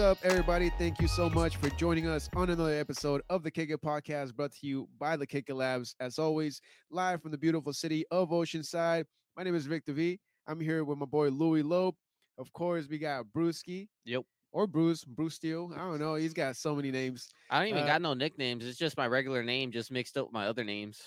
[0.00, 0.70] up, everybody?
[0.78, 4.34] Thank you so much for joining us on another episode of the Kick It Podcast
[4.34, 5.94] brought to you by the Kick It Labs.
[6.00, 6.60] As always,
[6.90, 9.04] live from the beautiful city of Oceanside.
[9.36, 10.18] My name is Victor V.
[10.46, 11.96] I'm here with my boy Louis Lope.
[12.38, 13.88] Of course, we got Brewski.
[14.06, 14.22] Yep.
[14.52, 15.70] Or Bruce, Bruce Steele.
[15.74, 16.14] I don't know.
[16.14, 17.28] He's got so many names.
[17.50, 18.64] I don't even Uh, got no nicknames.
[18.66, 21.00] It's just my regular name, just mixed up with my other names.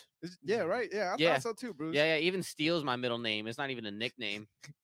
[0.44, 0.88] Yeah, right.
[0.94, 1.34] Yeah, I Yeah.
[1.34, 1.96] thought so too, Bruce.
[1.96, 2.22] Yeah, yeah.
[2.22, 3.48] Even Steele's my middle name.
[3.48, 4.48] It's not even a nickname.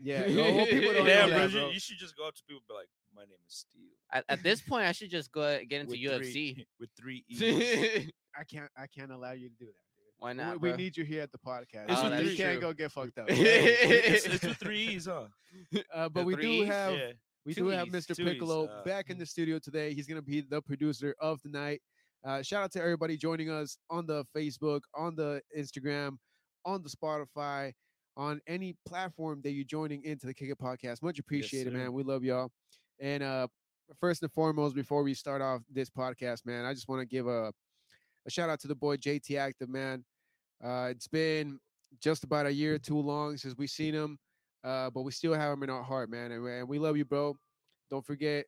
[0.00, 0.22] yeah.
[0.26, 2.60] Well, people don't Yeah, know bro, that, you, you should just go up to people
[2.60, 2.88] and be like,
[3.18, 6.00] "My name is Steel." At, at this point, I should just go get into with
[6.00, 6.32] UFC.
[6.54, 7.42] three, with three E's.
[8.38, 8.70] I can't.
[8.76, 9.72] I can't allow you to do that.
[9.96, 10.04] Dude.
[10.18, 10.60] Why not?
[10.60, 10.76] we, bro?
[10.76, 11.86] need you here at the podcast.
[11.88, 13.26] It's You can't go get fucked up.
[13.30, 15.24] It's, it's with three E's, huh?
[15.92, 16.68] uh, but The we do E's?
[16.68, 17.10] have yeah.
[17.44, 18.14] we Two do have Mr.
[18.14, 19.92] two Piccolo uh, back in the studio today.
[19.94, 21.80] He's gonna be the producer of the night.
[22.24, 26.16] Uh, shout out to everybody joining us on the Facebook, on the Instagram,
[26.64, 27.72] on the Spotify,
[28.16, 31.02] on any platform that you're joining into the Kick It Podcast.
[31.02, 31.78] Much appreciated, sir.
[31.78, 31.92] man.
[31.92, 32.50] We love y'all.
[33.00, 33.48] And uh,
[34.00, 37.26] first and foremost, before we start off this podcast, man, I just want to give
[37.26, 37.52] a
[38.26, 40.04] a shout out to the boy JT Aktiv, man.
[40.62, 41.58] Uh, it's been
[42.00, 44.18] just about a year too long since we've seen him,
[44.64, 46.32] uh, but we still have him in our heart, man.
[46.32, 47.36] And, and we love you, bro.
[47.90, 48.44] Don't forget,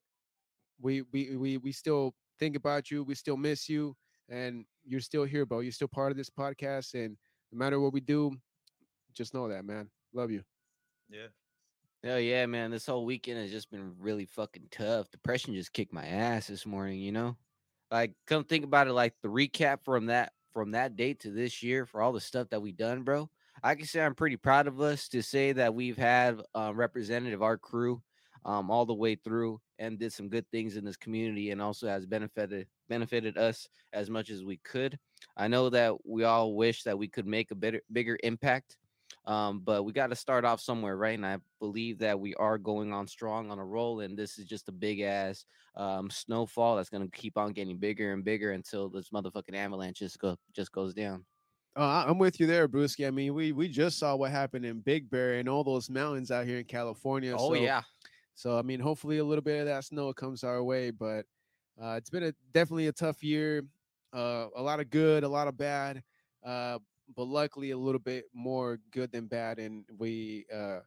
[0.80, 3.04] we we we we still think about you.
[3.04, 3.94] We still miss you,
[4.28, 5.60] and you're still here, bro.
[5.60, 7.16] You're still part of this podcast, and
[7.52, 8.36] no matter what we do,
[9.14, 9.88] just know that, man.
[10.12, 10.42] Love you.
[11.08, 11.28] Yeah.
[12.02, 12.70] Hell yeah, man.
[12.70, 15.10] This whole weekend has just been really fucking tough.
[15.10, 17.36] Depression just kicked my ass this morning, you know?
[17.90, 21.62] Like, come think about it, like the recap from that from that date to this
[21.62, 23.28] year for all the stuff that we done, bro.
[23.62, 27.42] I can say I'm pretty proud of us to say that we've had uh, representative
[27.42, 28.02] our crew
[28.46, 31.86] um, all the way through and did some good things in this community and also
[31.86, 34.98] has benefited benefited us as much as we could.
[35.36, 38.78] I know that we all wish that we could make a better bigger impact
[39.26, 41.16] um, but we got to start off somewhere, right?
[41.18, 44.46] And I believe that we are going on strong on a roll, and this is
[44.46, 45.44] just a big ass
[45.76, 50.18] um, snowfall that's gonna keep on getting bigger and bigger until this motherfucking avalanche just
[50.18, 51.24] go just goes down.
[51.76, 53.06] Uh, I'm with you there, Brewski.
[53.06, 56.30] I mean, we we just saw what happened in Big Bear and all those mountains
[56.30, 57.34] out here in California.
[57.38, 57.82] Oh so, yeah,
[58.34, 61.26] So I mean, hopefully a little bit of that snow comes our way, but
[61.80, 63.62] uh, it's been a definitely a tough year.
[64.12, 66.02] Uh, a lot of good, a lot of bad,
[66.44, 66.78] uh,
[67.16, 70.80] but luckily a little bit more good than bad, and we uh,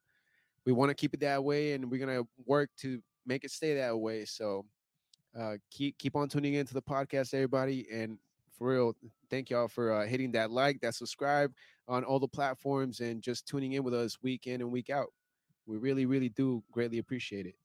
[0.66, 3.76] we want to keep it that way, and we're gonna work to make it stay
[3.76, 4.26] that way.
[4.26, 4.66] So
[5.38, 8.18] uh, keep keep on tuning into the podcast, everybody, and
[8.58, 8.96] for real,
[9.30, 11.52] thank y'all for uh, hitting that like, that subscribe
[11.88, 15.08] on all the platforms, and just tuning in with us week in and week out.
[15.66, 17.56] We really, really do greatly appreciate it.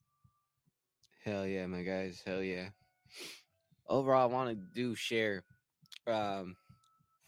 [1.23, 2.69] hell yeah, my guys, hell yeah.
[3.87, 5.43] Overall, I want to do share,
[6.07, 6.55] um,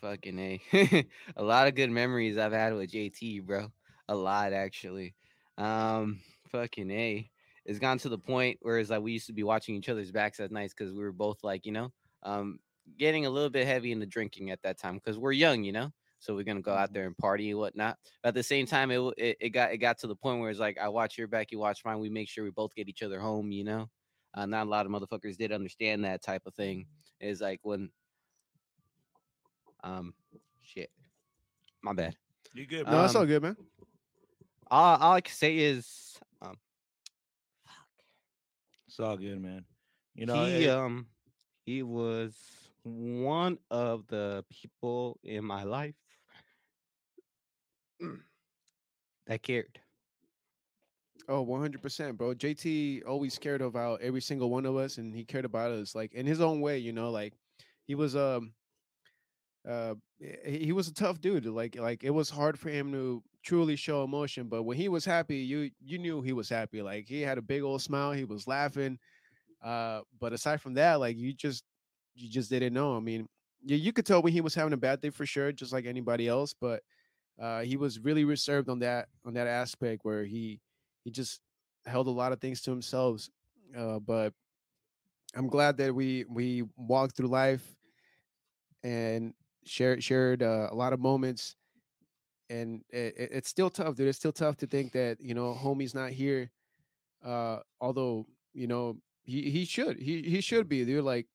[0.01, 1.07] fucking a,
[1.37, 3.71] a lot of good memories I've had with JT, bro.
[4.09, 5.15] A lot actually.
[5.57, 6.19] Um,
[6.49, 7.29] fucking a.
[7.65, 10.11] It's gone to the point where it's like we used to be watching each other's
[10.11, 11.91] backs at nights because we were both like, you know,
[12.23, 12.59] um,
[12.97, 15.91] getting a little bit heavy into drinking at that time because we're young, you know.
[16.19, 17.97] So we're gonna go out there and party and whatnot.
[18.21, 20.51] But at the same time, it, it it got it got to the point where
[20.51, 21.99] it's like I watch your back, you watch mine.
[21.99, 23.89] We make sure we both get each other home, you know.
[24.33, 26.85] Uh, not a lot of motherfuckers did understand that type of thing.
[27.19, 27.89] Is like when,
[29.83, 30.13] um,
[30.61, 30.89] shit,
[31.81, 32.15] my bad.
[32.53, 33.05] You good, No, bro?
[33.05, 33.57] it's all Um, good, man.
[34.69, 36.57] All, all I can say is, um,
[38.87, 39.65] It's all good, man.
[40.15, 41.07] You know, he it- um
[41.65, 42.35] he was
[42.83, 45.95] one of the people in my life
[49.27, 49.79] that cared.
[51.29, 52.33] Oh, 100%, bro.
[52.33, 56.13] JT always cared about every single one of us and he cared about us like
[56.13, 57.33] in his own way, you know, like
[57.85, 58.53] he was um
[59.67, 61.45] uh he was a tough dude.
[61.45, 65.05] Like like it was hard for him to truly show emotion, but when he was
[65.05, 66.81] happy, you you knew he was happy.
[66.81, 68.99] Like he had a big old smile, he was laughing.
[69.61, 71.63] Uh but aside from that, like you just
[72.15, 72.97] you just didn't know.
[72.97, 73.27] I mean,
[73.61, 75.85] you, you could tell when he was having a bad day for sure, just like
[75.85, 76.83] anybody else, but
[77.39, 80.61] uh he was really reserved on that on that aspect where he
[81.03, 81.41] he just
[81.85, 83.29] held a lot of things to himself.
[83.75, 84.33] Uh, but
[85.33, 87.75] I'm glad that we we walked through life
[88.83, 89.33] and
[89.65, 91.55] shared shared uh, a lot of moments.
[92.49, 94.07] And it, it- it's still tough, dude.
[94.07, 96.51] It's still tough to think that you know homie's not here.
[97.23, 101.05] Uh, although you know he he should he he should be, dude.
[101.05, 101.27] Like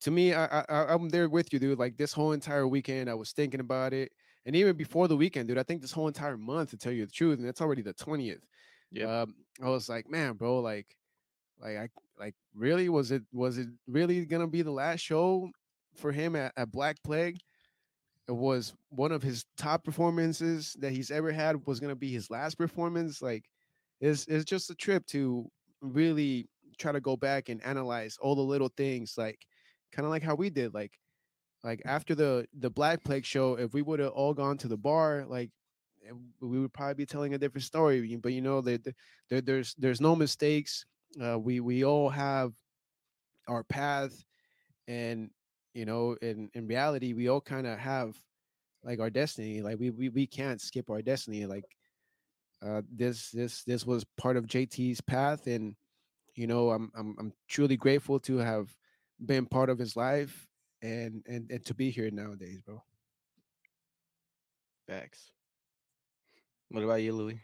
[0.00, 1.78] to me, I, I I- I'm there with you, dude.
[1.78, 4.12] Like this whole entire weekend, I was thinking about it,
[4.46, 5.58] and even before the weekend, dude.
[5.58, 7.94] I think this whole entire month, to tell you the truth, and it's already the
[7.94, 8.44] twentieth.
[8.90, 10.96] Yeah, Um, I was like, man, bro, like,
[11.58, 15.50] like I like really was it was it really gonna be the last show
[15.98, 17.38] for him at, at Black Plague?
[18.28, 21.66] It was one of his top performances that he's ever had.
[21.66, 23.22] Was gonna be his last performance.
[23.22, 23.44] Like,
[24.00, 25.50] it's it's just a trip to
[25.80, 26.48] really
[26.78, 29.38] try to go back and analyze all the little things, like
[29.92, 30.92] kind of like how we did, like
[31.64, 34.76] like after the the Black Plague show, if we would have all gone to the
[34.76, 35.50] bar, like
[36.06, 38.16] eh, we would probably be telling a different story.
[38.16, 38.78] But you know, there,
[39.28, 40.84] there there's there's no mistakes.
[41.20, 42.52] Uh, we we all have
[43.48, 44.12] our path,
[44.86, 45.30] and
[45.78, 48.16] you know, in in reality, we all kind of have
[48.82, 49.62] like our destiny.
[49.62, 51.46] Like we we we can't skip our destiny.
[51.46, 51.64] Like
[52.66, 55.76] uh, this this this was part of JT's path, and
[56.34, 58.74] you know, I'm I'm I'm truly grateful to have
[59.24, 60.48] been part of his life
[60.82, 62.82] and and and to be here nowadays, bro.
[64.88, 65.30] Facts.
[66.70, 67.40] What about you, Louis?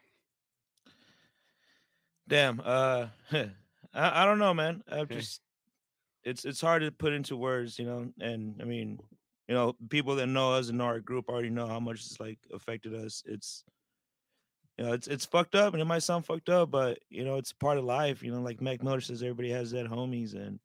[2.28, 2.60] Damn.
[2.64, 4.82] Uh, I, I don't know, man.
[4.90, 5.16] I Okay.
[5.18, 5.40] just
[6.24, 8.06] it's it's hard to put into words, you know.
[8.20, 8.98] And I mean,
[9.48, 12.18] you know, people that know us and know our group already know how much it's
[12.18, 13.22] like affected us.
[13.26, 13.64] It's
[14.78, 17.36] you know, it's it's fucked up, and it might sound fucked up, but you know,
[17.36, 18.22] it's part of life.
[18.22, 20.58] You know, like Mac Miller says, everybody has that homies, and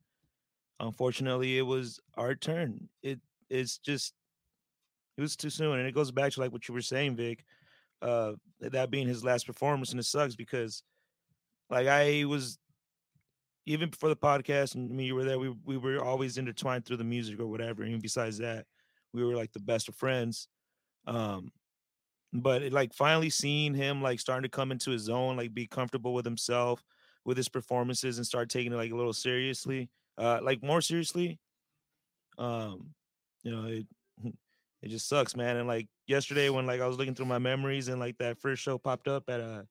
[0.80, 2.88] unfortunately, it was our turn.
[3.02, 4.14] It it's just
[5.16, 7.44] it was too soon, and it goes back to like what you were saying, Vic.
[8.02, 10.82] Uh, that being his last performance, and it sucks because
[11.68, 12.58] like I was
[13.70, 16.96] even before the podcast and me you were there we we were always intertwined through
[16.96, 18.66] the music or whatever and besides that
[19.12, 20.48] we were like the best of friends
[21.06, 21.52] um
[22.32, 25.66] but it, like finally seeing him like starting to come into his own like be
[25.66, 26.84] comfortable with himself
[27.24, 29.88] with his performances and start taking it like a little seriously
[30.18, 31.38] uh like more seriously
[32.38, 32.90] um
[33.44, 33.86] you know it
[34.82, 37.86] it just sucks man and like yesterday when like i was looking through my memories
[37.86, 39.62] and like that first show popped up at uh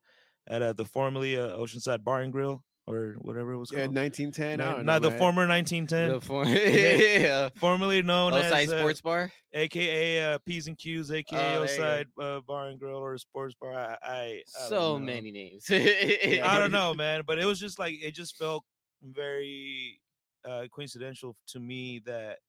[0.48, 3.96] at uh, the formerly uh, oceanside bar and grill or whatever it was Yeah, called
[3.96, 4.58] 1910.
[4.58, 5.20] Ni- I don't the man.
[5.20, 7.50] former 1910 The form- yeah.
[7.56, 9.32] formerly known Oside as uh, Sports Bar.
[9.54, 11.82] aka uh, P's and Q's, aka Oh, there you.
[11.84, 13.74] Oside uh, Bar and Grill or sports bar.
[13.74, 15.66] I, I, I So many names.
[15.72, 18.64] I don't know, man, but it was just like it just felt
[19.04, 20.00] very
[20.48, 22.40] uh, coincidental to me that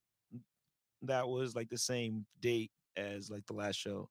[1.02, 4.08] that was like the same date as like the last show.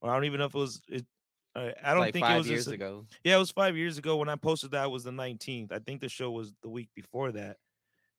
[0.00, 0.82] Or I don't even know if it was.
[0.88, 1.06] It,
[1.54, 3.06] uh, I don't like think five it was years ago.
[3.24, 5.72] Yeah, it was five years ago when I posted that was the 19th.
[5.72, 7.56] I think the show was the week before that.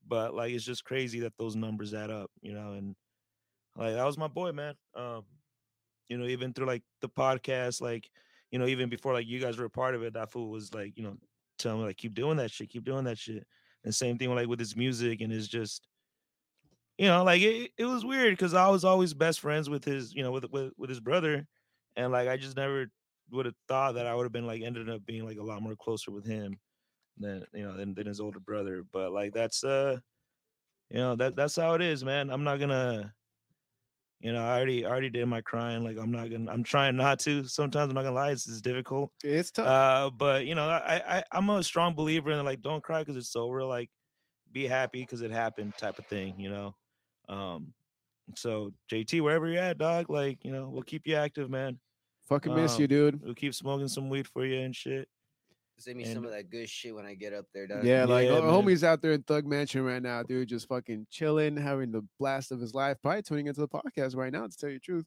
[0.07, 2.95] But like it's just crazy that those numbers add up, you know, and
[3.75, 4.75] like that was my boy, man.
[4.95, 5.23] Um,
[6.09, 8.09] you know, even through like the podcast, like,
[8.51, 10.73] you know, even before like you guys were a part of it, that fool was
[10.73, 11.15] like, you know,
[11.57, 13.47] telling me like keep doing that shit, keep doing that shit.
[13.83, 15.87] And same thing like with his music and his just
[16.97, 20.13] you know, like it, it was weird because I was always best friends with his,
[20.13, 21.47] you know, with with with his brother.
[21.95, 22.87] And like I just never
[23.33, 25.61] would have thought that I would have been like ended up being like a lot
[25.61, 26.57] more closer with him
[27.17, 28.83] than you know than, than his older brother.
[28.91, 29.97] But like that's uh
[30.89, 32.29] you know that that's how it is, man.
[32.29, 33.13] I'm not gonna
[34.23, 35.83] you know, I already I already did my crying.
[35.83, 37.43] Like I'm not gonna I'm trying not to.
[37.43, 39.11] Sometimes I'm not gonna lie, it's, it's difficult.
[39.21, 39.67] It's tough.
[39.67, 43.17] Uh, but you know, I, I I'm a strong believer in like don't cry because
[43.17, 43.65] it's over.
[43.65, 43.89] Like
[44.53, 46.39] be happy because it happened, type of thing.
[46.39, 46.75] You know.
[47.27, 47.73] Um,
[48.37, 51.77] so JT, wherever you're at, dog, like you know, we'll keep you active, man.
[52.29, 53.21] Fucking miss um, you, dude.
[53.21, 55.07] We'll keep smoking some weed for you and shit.
[55.79, 57.83] Send me some of that good shit when I get up there, dog.
[57.83, 61.07] Yeah, like yeah, ho- homie's out there in Thug Mansion right now, dude, just fucking
[61.09, 62.97] chilling, having the blast of his life.
[63.01, 65.05] Probably tuning into the podcast right now, to tell you the truth.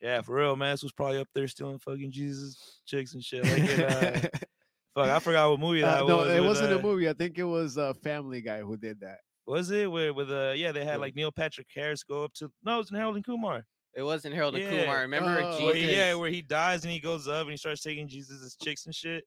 [0.00, 0.72] Yeah, for real, man.
[0.72, 3.44] This was probably up there stealing fucking Jesus chicks and shit.
[3.44, 4.28] Like, it, uh,
[4.94, 6.28] fuck, I forgot what movie that Uh, no, was.
[6.30, 7.08] it wasn't uh, a movie.
[7.08, 9.18] I think it was a Family Guy who did that.
[9.46, 12.50] Was it with with uh yeah they had like Neil Patrick Harris go up to
[12.64, 14.82] no it was in Harold and Kumar It wasn't Harold and Yeah.
[14.84, 15.00] Kumar.
[15.00, 15.90] Remember Oh, where Jesus?
[15.90, 18.86] he, yeah where he dies and he goes up and he starts taking Jesus' chicks
[18.86, 19.24] and shit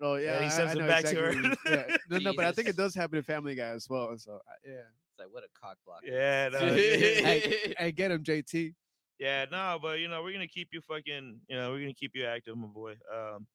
[0.00, 1.28] Oh yeah, he sends I it know back to her.
[1.30, 1.96] exactly what you- yeah.
[2.10, 4.16] No, no, but I think it does happen in Family Guy as well.
[4.18, 6.00] So yeah, It's like what a cock block.
[6.04, 8.74] yeah no, Hey, hey, get him, JT.
[9.18, 12.12] yeah no but you know we're gonna keep you fucking you know we're gonna keep
[12.14, 13.46] you active my boy um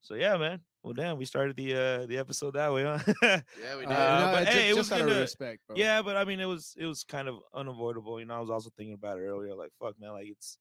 [0.00, 3.76] so yeah man well damn we started the uh the episode that way huh Yeah,
[3.76, 3.92] we did.
[3.92, 5.76] Uh, no, but ju- hey, it just was out of respect, bro.
[5.76, 8.18] Yeah, but I mean, it was it was kind of unavoidable.
[8.20, 9.54] You know, I was also thinking about it earlier.
[9.54, 10.56] Like, fuck, man, like it's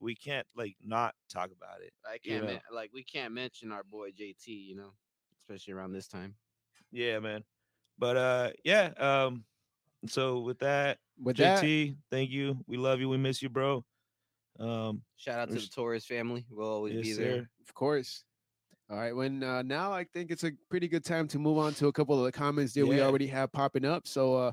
[0.00, 1.92] we can't like not talk about it.
[2.04, 2.58] I can't know.
[2.72, 4.92] like we can't mention our boy JT, you know,
[5.40, 6.34] especially around this time.
[6.92, 7.42] Yeah, man.
[7.98, 8.90] But uh, yeah.
[8.98, 9.44] Um,
[10.06, 12.58] so with that, With that, JT, thank you.
[12.66, 13.08] We love you.
[13.08, 13.84] We miss you, bro.
[14.60, 16.44] Um, Shout out to the Res- Torres family.
[16.50, 17.36] We'll always yes, be there.
[17.40, 17.48] sir.
[17.66, 18.24] of course.
[18.88, 19.14] All right.
[19.14, 21.92] When uh, now I think it's a pretty good time to move on to a
[21.92, 24.06] couple of the comments that we already have popping up.
[24.06, 24.52] So uh,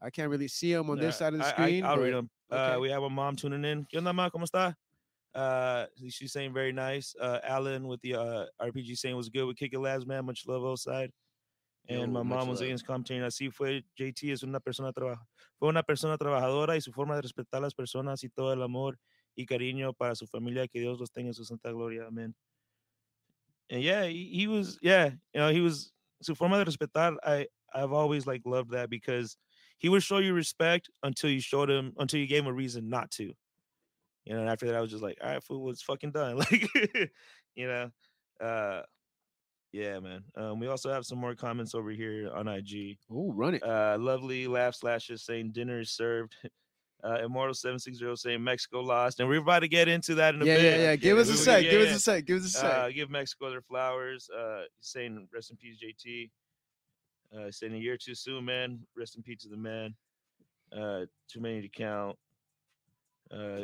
[0.00, 1.84] I can't really see them on this Uh, side of the screen.
[1.84, 2.30] I, will read them.
[2.50, 3.84] Uh, we have a mom tuning in.
[3.92, 4.30] ¿Qué onda, ma?
[4.30, 4.74] ¿Cómo está?
[5.34, 7.14] Uh, she's saying very nice.
[7.20, 10.24] Uh, Alan with the uh, RPG saying was good with Kick It Labs, man.
[10.26, 11.10] Much love outside.
[11.88, 12.68] And Yo, my mom was love.
[12.68, 15.20] against commenting así fue JT es una persona traba-
[15.58, 18.62] fue una persona trabajadora y su forma de respetar a las personas y todo el
[18.62, 18.96] amor
[19.34, 22.36] y cariño para su familia que Dios los tenga en su santa gloria amén
[23.70, 25.92] and yeah he, he was yeah you know he was
[26.22, 29.36] su forma de respetar, I I've always like loved that because
[29.78, 32.88] he would show you respect until you showed him until you gave him a reason
[32.88, 33.32] not to.
[34.24, 36.36] You know, and after that, I was just like, all right, fool, was fucking done.
[36.50, 36.70] Like,
[37.56, 37.90] you know,
[38.40, 38.82] uh,
[39.72, 40.22] yeah, man.
[40.36, 42.98] Um, we also have some more comments over here on IG.
[43.10, 43.62] Oh, run it.
[43.62, 46.36] Uh, lovely laugh slashes saying dinner is served.
[47.04, 50.34] Uh, Immortal seven six zero saying Mexico lost, and we're about to get into that
[50.36, 50.64] in a yeah, bit.
[50.64, 50.96] yeah, yeah.
[50.96, 51.62] Give us a sec.
[51.62, 52.24] Give us a sec.
[52.24, 52.72] Give us a sec.
[52.72, 54.30] Uh, give Mexico their flowers.
[54.30, 56.30] Uh, saying rest in peace, JT.
[57.36, 58.78] Uh, saying a year too soon, man.
[58.96, 59.94] Rest in peace to the man.
[60.72, 62.16] Uh, too many to count.
[63.32, 63.62] Uh,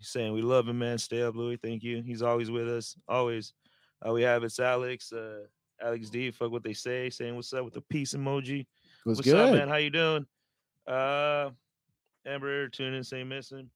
[0.00, 0.98] saying we love him, man.
[0.98, 1.56] Stay up, Louis.
[1.56, 2.02] Thank you.
[2.02, 2.96] He's always with us.
[3.06, 3.54] Always.
[4.04, 5.12] Uh, we have it's Alex.
[5.12, 5.44] Uh,
[5.80, 6.30] Alex D.
[6.30, 7.08] Fuck what they say.
[7.10, 8.66] Saying what's up with the peace emoji.
[9.04, 9.36] was What's good.
[9.36, 9.68] up, man?
[9.68, 10.26] How you doing?
[10.86, 11.50] Uh,
[12.26, 13.70] Amber tuning in, saying missing.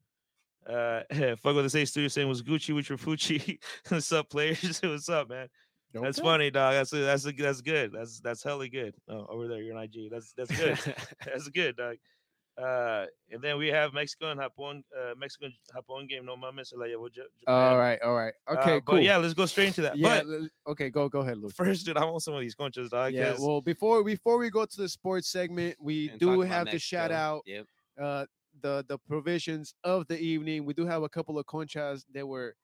[0.68, 1.02] Uh,
[1.36, 1.84] fuck with they say.
[1.84, 3.58] Studio saying was Gucci with your Fucci.
[3.88, 4.78] What's up, players?
[4.82, 5.48] What's up, man?
[5.92, 6.74] That's funny, dog.
[6.74, 7.92] That's that's that's good.
[7.92, 8.94] That's that's hella good.
[9.08, 10.10] Oh, over there, you're an IG.
[10.10, 10.76] That's that's good.
[11.24, 11.96] that's good, dog.
[12.56, 14.82] Uh, and then we have Mexico and Japón.
[14.96, 16.24] Uh, Mexico and Japón game.
[16.24, 17.54] No mames, se la llevó Ja- Japan.
[17.54, 18.32] All right, all right.
[18.48, 18.96] Uh, Okay, cool.
[18.96, 19.96] But yeah, let's go straight into that.
[19.96, 20.22] yeah.
[20.24, 21.52] But okay, go go ahead, Luke.
[21.52, 23.12] first, dude, I want some of these conchas, dog.
[23.12, 26.48] Yeah, well, before before we go to the sports segment, we And do talk about
[26.48, 27.66] have to shout out Yep.
[28.00, 28.26] Uh
[28.62, 30.64] the the provisions of the evening.
[30.64, 32.54] We do have a couple of conchas that were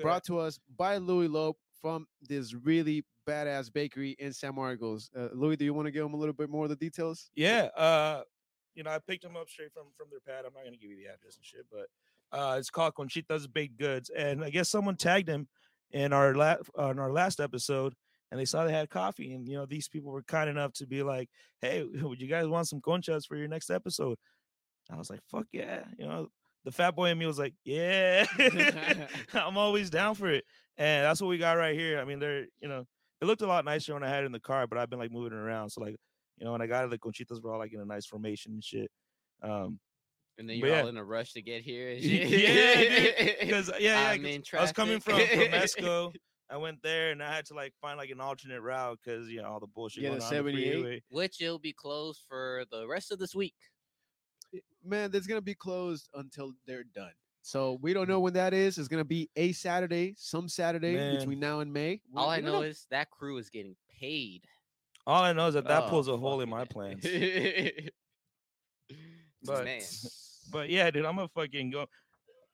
[0.00, 5.10] brought to us by Louis Lope from this really badass bakery in San Marcos.
[5.16, 7.30] Uh, Louis, do you want to give them a little bit more of the details?
[7.34, 8.22] Yeah, uh,
[8.74, 10.44] you know, I picked them up straight from from their pad.
[10.46, 11.86] I'm not gonna give you the address and shit, but
[12.36, 15.48] uh, it's called Conchita's Baked Goods, and I guess someone tagged him
[15.92, 17.94] in our last on our last episode,
[18.30, 20.86] and they saw they had coffee, and you know, these people were kind enough to
[20.86, 21.28] be like,
[21.60, 24.18] "Hey, would you guys want some conchas for your next episode?"
[24.90, 26.28] I was like, "Fuck yeah!" You know,
[26.64, 28.26] the fat boy in me was like, "Yeah,
[29.34, 30.44] I'm always down for it,"
[30.76, 31.98] and that's what we got right here.
[32.00, 32.84] I mean, they're you know,
[33.20, 34.98] it looked a lot nicer when I had it in the car, but I've been
[34.98, 35.96] like moving it around, so like.
[36.38, 38.52] You know, when I got it, the conchitas were all like in a nice formation
[38.52, 38.90] and shit.
[39.42, 39.80] Um,
[40.36, 40.82] And then you're yeah.
[40.82, 41.88] all in a rush to get here.
[41.98, 45.50] Yeah, because yeah, yeah, in I was coming from from.
[45.50, 46.12] Mexico.
[46.50, 49.40] I went there and I had to like find like an alternate route because you
[49.40, 50.72] know all the bullshit Yeah, going the on the 78.
[50.72, 51.02] freeway.
[51.08, 53.54] Which will be closed for the rest of this week.
[54.84, 57.12] Man, that's gonna be closed until they're done.
[57.42, 57.94] So we Mm.
[57.94, 58.78] don't know when that is.
[58.78, 61.18] It's gonna be a Saturday, some Saturday Man.
[61.18, 62.00] between now and May.
[62.10, 64.46] We- All I don't know is that crew is getting paid.
[65.06, 67.02] All I know is that that Oh, pulls a hole in my plans.
[67.02, 67.92] but
[69.42, 69.82] But- man,
[70.50, 71.86] But yeah, dude, I'm gonna fucking go.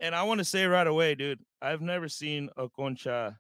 [0.01, 3.39] And I want to say right away, dude, I've never seen a concha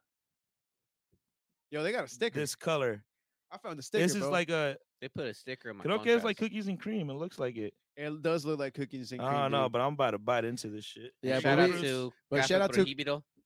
[1.70, 2.38] Yo, they got a sticker.
[2.38, 3.02] this color.
[3.50, 4.02] I found the sticker.
[4.04, 4.30] this is bro.
[4.30, 5.84] like a they put a sticker on my.
[5.84, 7.10] creo que es like cookies and cream.
[7.10, 7.74] It looks like it.
[7.96, 9.30] it does look like cookies and cream.
[9.30, 9.72] I don't know, dude.
[9.72, 11.12] but I'm about to bite into this shit.
[11.22, 12.84] Yeah, shout but out to but Café shout out to-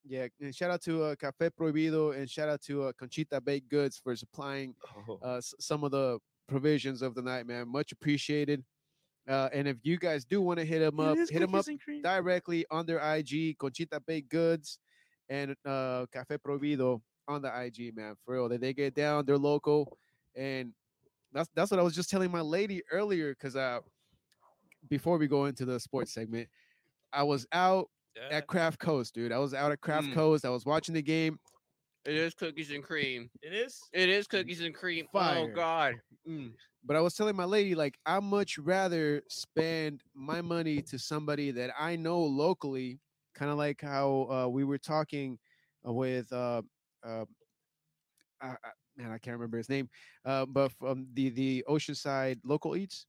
[0.04, 3.68] Yeah, and shout out to uh, Café Prohibido and shout out to uh, Conchita Baked
[3.68, 4.74] Goods for supplying
[5.08, 7.66] Oh, uh, s- some of the provisions of the night, man.
[7.68, 8.62] Much appreciated.
[9.28, 11.68] Uh, and if you guys do want to hit them up, hit them up cookies
[11.68, 12.02] and cream.
[12.02, 14.78] directly on their IG, Conchita Baked Goods
[15.28, 18.14] and uh, Café Prohibido on the IG, man.
[18.24, 19.98] For real, they, they get down, they're local,
[20.36, 20.72] and
[21.36, 23.34] that's that's what I was just telling my lady earlier.
[23.34, 23.80] Cause uh,
[24.88, 26.48] before we go into the sports segment,
[27.12, 28.38] I was out Yeah.
[28.38, 29.32] at Craft Coast, dude.
[29.32, 30.14] I was out at Craft Mm.
[30.14, 30.44] Coast.
[30.44, 31.38] I was watching the game.
[32.06, 33.28] It is cookies and cream.
[33.42, 33.80] It is.
[33.92, 35.06] It is cookies and cream.
[35.12, 35.38] Fire.
[35.38, 36.00] Oh God.
[36.26, 36.52] Mm.
[36.84, 41.50] But I was telling my lady, like, I much rather spend my money to somebody
[41.50, 43.00] that I know locally,
[43.34, 45.36] kind of like how uh, we were talking
[45.86, 46.62] uh, with, uh,
[47.04, 47.24] uh,
[48.40, 49.88] I, I, man, I can't remember his name,
[50.24, 53.06] uh, but from the the Oceanside local eats.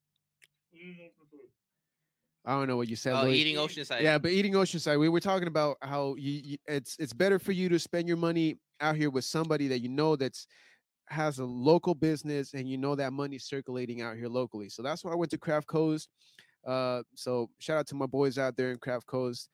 [2.45, 3.13] I don't know what you said.
[3.13, 3.39] Oh, Louis.
[3.39, 4.01] eating Oceanside.
[4.01, 7.51] Yeah, but eating Oceanside, we were talking about how you, you it's it's better for
[7.51, 10.47] you to spend your money out here with somebody that you know that's
[11.09, 14.69] has a local business and you know that money's circulating out here locally.
[14.69, 16.09] So that's why I went to Craft Coast.
[16.65, 19.49] Uh, so shout out to my boys out there in Craft Coast.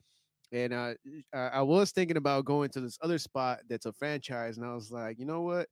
[0.52, 0.94] And uh,
[1.34, 4.74] I I was thinking about going to this other spot that's a franchise, and I
[4.75, 5.68] was like, you know what?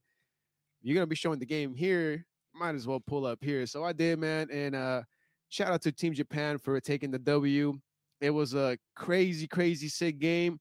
[0.82, 2.26] You're gonna be showing the game here.
[2.54, 3.66] Might as well pull up here.
[3.66, 4.50] So I did, man.
[4.52, 5.04] And uh,
[5.50, 7.80] shout out to Team Japan for taking the W.
[8.20, 10.60] It was a crazy, crazy sick game.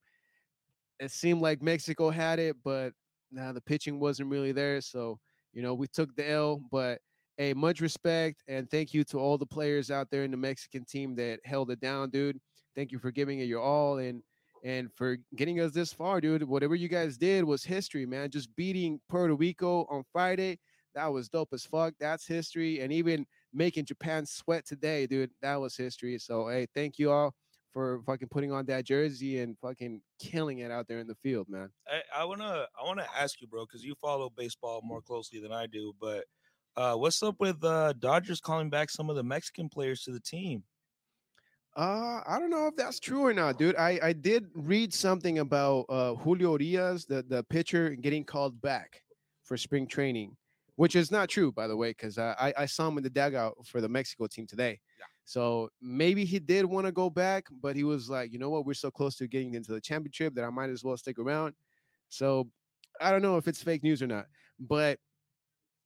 [0.99, 2.93] It seemed like Mexico had it, but
[3.31, 4.81] nah, the pitching wasn't really there.
[4.81, 5.19] So,
[5.53, 7.01] you know, we took the L, but
[7.37, 10.85] hey, much respect and thank you to all the players out there in the Mexican
[10.85, 12.39] team that held it down, dude.
[12.77, 14.23] Thank you for giving it your all and
[14.63, 16.43] and for getting us this far, dude.
[16.43, 18.31] Whatever you guys did was history, man.
[18.31, 20.59] Just beating Puerto Rico on Friday,
[20.95, 21.95] that was dope as fuck.
[22.01, 22.81] That's history.
[22.81, 26.19] And even making Japan sweat today, dude, that was history.
[26.19, 27.35] So hey, thank you all
[27.73, 31.49] for fucking putting on that jersey and fucking killing it out there in the field,
[31.49, 31.71] man.
[31.89, 35.53] I, I wanna I wanna ask you, bro, because you follow baseball more closely than
[35.53, 35.95] I do.
[36.01, 36.25] But
[36.77, 40.21] Uh, what's up with uh Dodgers calling back some of the Mexican players to the
[40.21, 40.65] team?
[41.77, 43.77] Uh, I don't know if that's true or not, dude.
[43.77, 49.03] I I did read something about uh Julio Urias, the the pitcher, getting called back
[49.45, 50.37] for spring training,
[50.75, 53.57] which is not true, by the way, because I I saw him in the dugout
[53.67, 54.81] for the Mexico team today.
[54.99, 55.07] Yeah.
[55.25, 58.67] So maybe he did want to go back, but he was like, you know what,
[58.67, 61.55] we're so close to getting into the championship that I might as well stick around.
[62.09, 62.49] So
[63.01, 64.27] I don't know if it's fake news or not,
[64.59, 64.99] but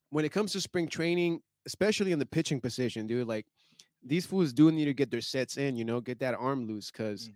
[0.09, 3.47] when it comes to spring training, especially in the pitching position, dude, like
[4.05, 6.91] these fools do need to get their sets in, you know, get that arm loose.
[6.91, 7.31] Cause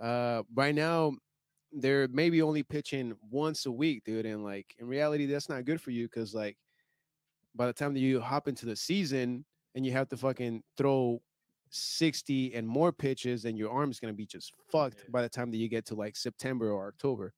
[0.00, 1.12] uh right now
[1.72, 4.26] they're maybe only pitching once a week, dude.
[4.26, 6.56] And like in reality, that's not good for you because like
[7.54, 9.44] by the time that you hop into the season
[9.74, 11.20] and you have to fucking throw
[11.70, 15.10] 60 and more pitches, and your arm's gonna be just fucked Yeah.
[15.10, 17.34] by the time that you get to like September or October.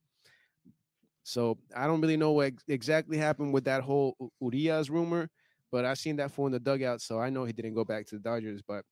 [1.25, 5.29] So I don't really know what ex- exactly happened with that whole Urias rumor,
[5.71, 8.07] but I seen that fool in the dugout, so I know he didn't go back
[8.07, 8.63] to the Dodgers.
[8.67, 8.85] But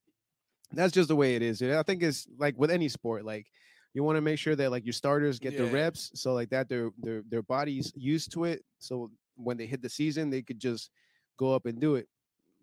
[0.71, 1.61] that's just the way it is.
[1.61, 3.47] I think it's like with any sport, like
[3.93, 6.69] you want to make sure that like your starters get the reps, so like that
[6.69, 10.59] their their their bodies used to it, so when they hit the season, they could
[10.59, 10.91] just
[11.37, 12.07] go up and do it.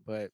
[0.07, 0.31] But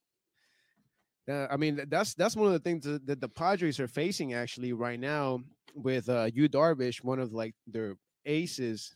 [1.28, 4.34] uh, I mean, that's that's one of the things that, that the Padres are facing
[4.34, 5.40] actually right now
[5.74, 7.96] with uh, Yu Darvish, one of like their
[8.26, 8.92] aces,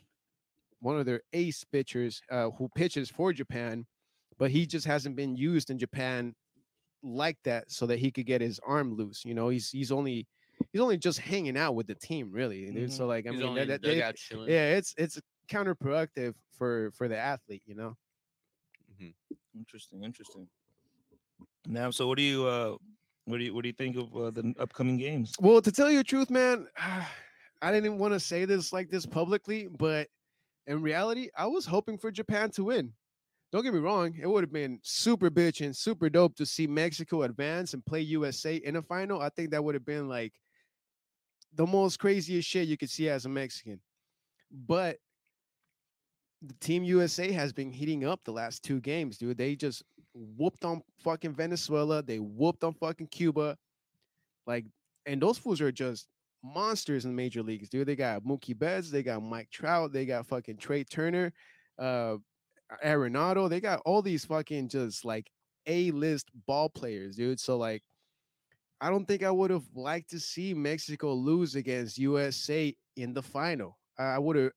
[0.80, 3.86] one of their ace pitchers uh, who pitches for Japan,
[4.38, 6.34] but he just hasn't been used in Japan
[7.02, 9.24] like that, so that he could get his arm loose.
[9.24, 10.26] You know, he's he's only
[10.72, 12.70] he's only just hanging out with the team, really.
[12.70, 12.92] dude.
[12.92, 17.16] So like, I He's mean, that, that- they- yeah, it's it's counterproductive for for the
[17.18, 17.62] athlete.
[17.66, 17.96] You know.
[19.56, 20.46] Interesting, interesting.
[21.66, 22.76] Now, so what do you uh
[23.24, 25.32] what do you what do you think of uh, the upcoming games?
[25.40, 26.66] Well, to tell you the truth, man,
[27.62, 30.08] I didn't want to say this like this publicly, but
[30.66, 32.92] in reality, I was hoping for Japan to win.
[33.52, 36.66] Don't get me wrong, it would have been super bitch and super dope to see
[36.66, 39.20] Mexico advance and play USA in a final.
[39.20, 40.32] I think that would have been like
[41.54, 43.80] the most craziest shit you could see as a Mexican.
[44.50, 44.98] But
[46.42, 49.38] the team USA has been heating up the last two games, dude.
[49.38, 49.82] They just
[50.12, 52.02] whooped on fucking Venezuela.
[52.02, 53.56] They whooped on fucking Cuba.
[54.46, 54.66] Like,
[55.06, 56.08] and those fools are just
[56.42, 57.88] monsters in major leagues, dude.
[57.88, 61.32] They got Mookie Betts, they got Mike Trout, they got fucking Trea Turner,
[61.78, 62.16] uh
[62.84, 63.48] Arenado.
[63.48, 65.30] They got all these fucking just like
[65.66, 67.40] A-list ball players, dude.
[67.40, 67.82] So like
[68.80, 73.22] I don't think I would have liked to see Mexico lose against USA in the
[73.22, 73.78] final.
[73.98, 74.52] I, would have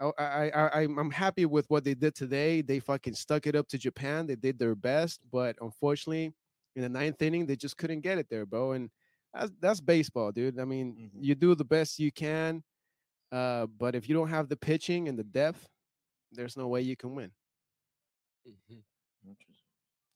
[0.00, 2.62] I, I, I, I'm- happy with what they did today.
[2.62, 4.26] They fucking stuck it up to Japan.
[4.26, 6.32] They did their best, but unfortunately,
[6.76, 8.72] in the ninth inning, they just couldn't get it there, bro.
[8.72, 8.90] And
[9.34, 10.58] that's that's baseball, dude.
[10.58, 11.24] I mean, Mhm.
[11.24, 12.62] you do the best you can,
[13.32, 15.66] uh, but if you don't have the pitching and the depth,
[16.32, 17.32] there's no way you can win.
[18.46, 18.82] Mhm.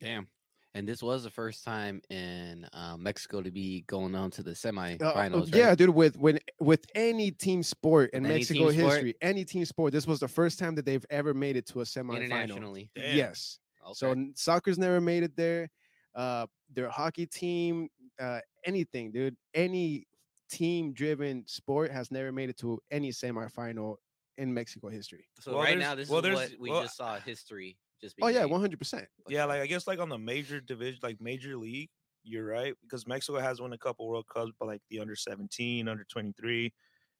[0.01, 0.29] Damn.
[0.73, 4.51] And this was the first time in uh, Mexico to be going on to the
[4.51, 5.41] Uh, uh, semifinals.
[5.53, 5.55] right?
[5.55, 5.91] Yeah, dude.
[5.91, 8.75] With when with any team sport in any Mexico sport?
[8.93, 11.81] history, any team sport, this was the first time that they've ever made it to
[11.81, 12.23] a semifinal.
[12.23, 12.91] internationally.
[12.95, 13.17] Damn.
[13.17, 13.59] Yes.
[13.95, 14.21] So Okay.
[14.21, 15.69] n- soccer's never made it there.
[16.15, 17.89] Uh, their hockey team,
[18.21, 19.37] uh, anything, dude.
[19.55, 20.07] Any
[20.51, 23.97] team-driven sport has never made it to any semifinal
[24.41, 25.29] in Mexico history.
[25.41, 27.79] So Well, right now, this well, is what we well, just saw history.
[28.01, 29.09] Just Oh yeah, one hundred percent.
[29.29, 31.91] Yeah, like I guess like on the major division, like major league,
[32.23, 35.89] you're right because Mexico has won a couple World Cups, but like the under 17,
[35.89, 36.73] under 23.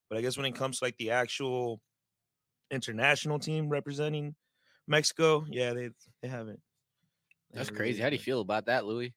[0.09, 1.81] But I guess when it comes to like the actual
[2.71, 4.37] international team representing
[4.89, 5.91] Mexico, yeah, they
[6.23, 6.63] they haven't.
[7.53, 8.03] they That's haven't crazy.
[8.03, 9.15] really How do you feel about that, Louis?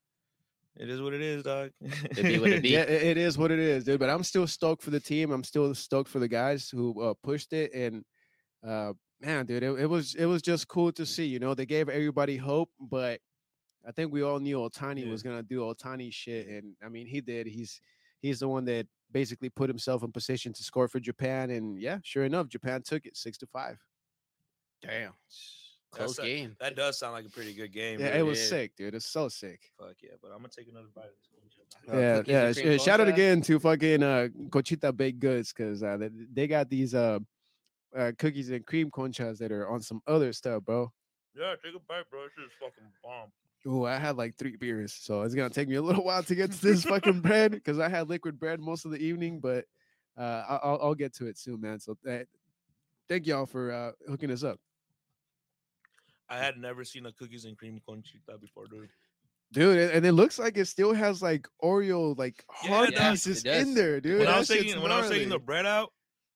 [0.75, 1.71] It is what it is, dog.
[1.81, 2.69] It be what it be.
[2.69, 3.99] Yeah, it, it is what it is, dude.
[3.99, 5.31] But I'm still stoked for the team.
[5.31, 7.73] I'm still stoked for the guys who uh, pushed it.
[7.73, 8.03] And
[8.67, 11.25] uh, man, dude, it, it was it was just cool to see.
[11.25, 13.19] You know, they gave everybody hope, but
[13.87, 15.11] I think we all knew Ohtani Yeah.
[15.11, 17.45] was gonna do Ohtani shit, and I mean, he did.
[17.45, 17.79] He's
[18.21, 21.99] he's the one that basically put himself in position to score for Japan, and yeah,
[22.03, 23.77] sure enough, Japan took it six to five.
[24.81, 25.13] Damn.
[25.97, 26.55] Close a- game.
[26.59, 27.99] That does sound like a pretty good game.
[27.99, 28.19] Yeah, dude.
[28.19, 28.45] it was Yeah.
[28.47, 28.95] sick, dude.
[28.95, 29.71] It's so sick.
[29.79, 31.89] Fuck yeah, but I'm gonna take another bite of this.
[31.91, 32.45] Uh, yeah, cookies yeah.
[32.45, 35.97] and sh- cream uh, shout out again to fucking uh, Conchita Baked Goods because uh,
[35.97, 37.19] they, they got these uh,
[37.97, 40.91] uh, cookies and cream conchas that are on some other stuff, bro.
[41.35, 42.23] Yeah, take a bite, bro.
[42.23, 43.31] This is fucking bomb.
[43.65, 46.35] Ooh, I had like three beers, so it's gonna take me a little while to
[46.35, 49.65] get to this fucking bread because I had liquid bread most of the evening, but
[50.17, 51.79] uh, I- I'll, I'll get to it soon, man.
[51.79, 52.19] So uh,
[53.09, 54.59] thank y'all for uh, hooking us up,
[56.29, 58.89] I had never seen a cookies and cream conchita before, dude.
[59.51, 59.77] dude.
[59.77, 63.11] And, and it looks like it still has like Oreo like Yeah, hard it does,
[63.25, 63.67] pieces it does.
[63.67, 64.19] in there, dude.
[64.19, 65.91] when I was taking when I was taking the bread out,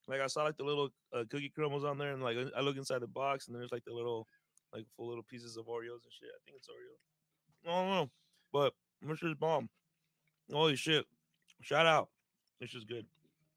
[0.07, 2.77] like I saw like the little uh, cookie crumbles on there, and like I look
[2.77, 4.27] inside the box, and there's like the little
[4.73, 6.29] like full little pieces of Oreos and shit.
[6.33, 7.69] I think it's Oreo.
[7.69, 8.09] I don't know,
[8.53, 9.69] but this is bomb.
[10.51, 11.05] Holy shit!
[11.61, 12.09] Shout out.
[12.61, 13.05] This is good.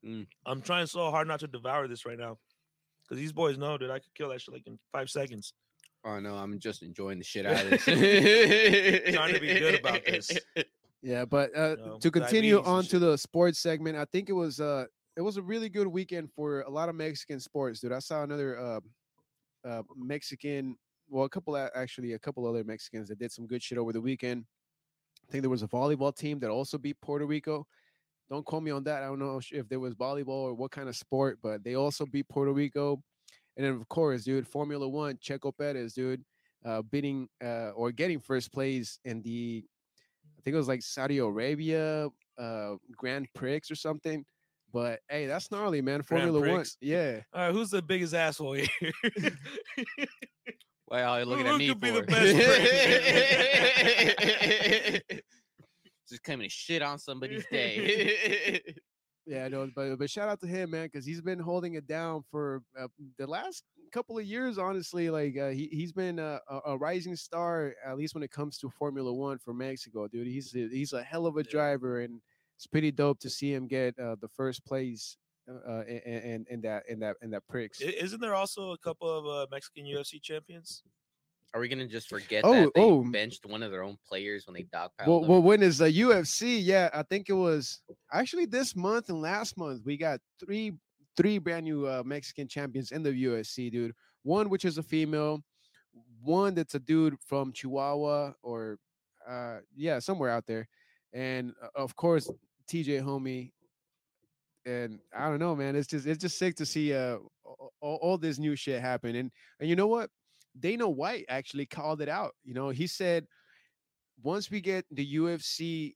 [0.04, 0.26] Mm.
[0.46, 2.38] I'm trying so hard not to devour this right now,
[3.02, 5.52] because these boys know, dude, I could kill that shit like in five seconds.
[6.04, 7.84] Oh no, I'm just enjoying the shit out of this.
[9.14, 10.30] Trying to be good about this.
[11.02, 14.60] Yeah, but uh, know, to continue on to the sports segment, I think it was
[14.60, 14.84] uh
[15.16, 17.92] it was a really good weekend for a lot of Mexican sports, dude.
[17.92, 18.80] I saw another uh,
[19.66, 20.76] uh Mexican,
[21.08, 23.94] well, a couple of, actually a couple other Mexicans that did some good shit over
[23.94, 24.44] the weekend.
[25.26, 27.66] I think there was a volleyball team that also beat Puerto Rico.
[28.28, 29.02] Don't call me on that.
[29.02, 32.04] I don't know if there was volleyball or what kind of sport, but they also
[32.04, 33.02] beat Puerto Rico.
[33.60, 36.24] And then of course, dude, Formula One, Checo Perez, dude,
[36.64, 39.62] uh, beating uh, or getting first place in the,
[40.24, 44.24] I think it was like Saudi Arabia uh, Grand Prix or something.
[44.72, 46.00] But hey, that's gnarly, man.
[46.02, 47.20] Formula One, yeah.
[47.34, 48.92] All right, who's the biggest asshole here?
[50.86, 52.00] Why are looking Who at me could be for?
[52.00, 52.06] the
[55.02, 55.22] best
[56.08, 58.62] Just coming to shit on somebody's day.
[59.26, 62.22] Yeah, no, but but shout out to him, man, because he's been holding it down
[62.30, 64.58] for uh, the last couple of years.
[64.58, 68.30] Honestly, like uh, he he's been uh, a, a rising star, at least when it
[68.30, 70.26] comes to Formula One for Mexico, dude.
[70.26, 71.50] He's a, he's a hell of a Yeah.
[71.50, 72.20] driver, and
[72.56, 75.16] it's pretty dope to see him get uh, the first place
[75.48, 77.80] uh, uh, in, in in that in that in that pricks.
[77.80, 80.82] Isn't there also a couple of uh, Mexican UFC champions?
[81.52, 83.02] Are we gonna just forget Oh, that they oh.
[83.02, 85.28] benched one of their own players when they dogpiled Well, them?
[85.30, 86.58] well, when is the UFC?
[86.62, 87.82] Yeah, I think it was
[88.12, 89.82] actually this month and last month.
[89.84, 90.72] We got three
[91.16, 93.94] three brand new uh, Mexican champions in the UFC, dude.
[94.22, 95.42] One which is a female,
[96.22, 98.78] one that's a dude from Chihuahua or
[99.28, 100.68] uh yeah, somewhere out there,
[101.12, 102.30] and uh, of course
[102.70, 103.52] TJ Homie.
[104.66, 105.74] And I don't know, man.
[105.74, 107.16] It's just it's just sick to see uh
[107.80, 109.16] all, all this new shit happen.
[109.16, 110.10] And and you know what?
[110.58, 112.32] Dana White actually called it out.
[112.44, 113.26] You know, he said
[114.22, 115.94] once we get the UFC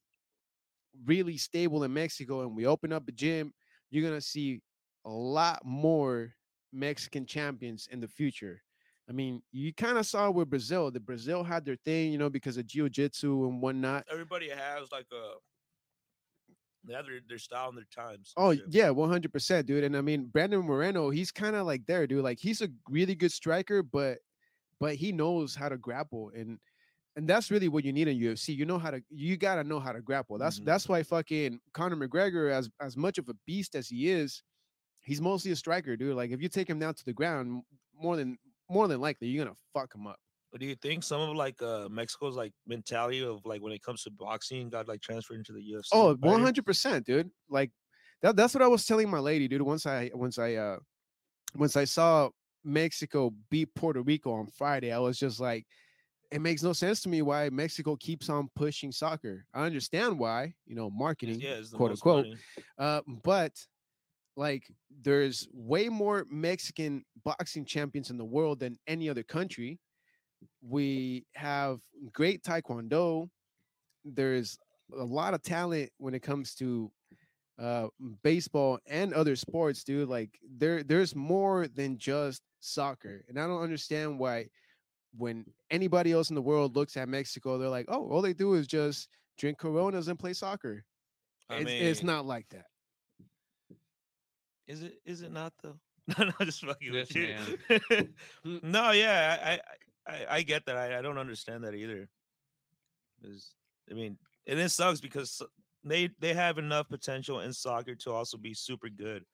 [1.04, 3.52] really stable in Mexico and we open up a gym,
[3.90, 4.60] you're gonna see
[5.04, 6.34] a lot more
[6.72, 8.62] Mexican champions in the future.
[9.08, 10.90] I mean, you kind of saw with Brazil.
[10.90, 14.04] The Brazil had their thing, you know, because of jiu-jitsu and whatnot.
[14.10, 15.34] Everybody has like a
[16.86, 18.32] they have their, their style and their times.
[18.36, 18.64] Oh shit.
[18.68, 19.84] yeah, one hundred percent, dude.
[19.84, 22.24] And I mean, Brandon Moreno, he's kind of like there, dude.
[22.24, 24.18] Like he's a really good striker, but
[24.84, 26.58] but he knows how to grapple, and
[27.16, 28.54] and that's really what you need in UFC.
[28.54, 30.38] You know how to, you gotta know how to grapple.
[30.38, 30.66] That's Mhm.
[30.66, 34.42] that's why fucking Conor McGregor, as as much of a beast as he is,
[35.02, 36.16] he's mostly a striker, dude.
[36.16, 37.62] Like if you take him down to the ground,
[37.94, 40.20] more than more than likely, you're gonna fuck him up.
[40.52, 43.82] But do you think some of like uh Mexico's like mentality of like when it
[43.82, 45.90] comes to boxing got like transferred into the UFC?
[45.92, 47.30] Oh, 100 percent, dude.
[47.48, 47.72] Like
[48.22, 49.62] that, that's what I was telling my lady, dude.
[49.62, 50.78] Once I once I uh
[51.54, 52.30] once I saw
[52.64, 55.66] Mexico beat Puerto Rico on Friday, I was just like,
[56.30, 59.46] it makes no sense to me why Mexico keeps on pushing soccer.
[59.54, 62.26] I understand why, you know, marketing, Yeah, quote unquote.
[62.78, 63.52] uh, but
[64.36, 64.64] like
[65.02, 69.78] there's way more Mexican boxing champions in the world than any other country.
[70.60, 71.80] We have
[72.12, 73.28] great taekwondo.
[74.04, 74.58] There's
[74.98, 76.90] a lot of talent when it comes to
[77.60, 77.86] uh
[78.22, 80.08] baseball and other sports, dude.
[80.08, 83.24] Like there there's more than just soccer.
[83.28, 84.48] And I don't understand why
[85.16, 88.54] when anybody else in the world looks at Mexico, they're like, oh, all they do
[88.54, 90.84] is just drink coronas and play soccer.
[91.48, 92.66] I It's, it's not like that.
[94.66, 94.94] Is it?
[95.04, 95.78] Is it not though?
[96.18, 97.36] no, no, just fucking with This you.
[98.46, 98.62] Mm.
[98.62, 100.76] no, yeah, I, I, I, I get that.
[100.76, 102.08] I, I don't understand that either.
[103.20, 103.54] Because
[103.90, 105.48] I mean, and it sucks because so-
[105.84, 109.24] they they have enough potential in soccer to also be super good.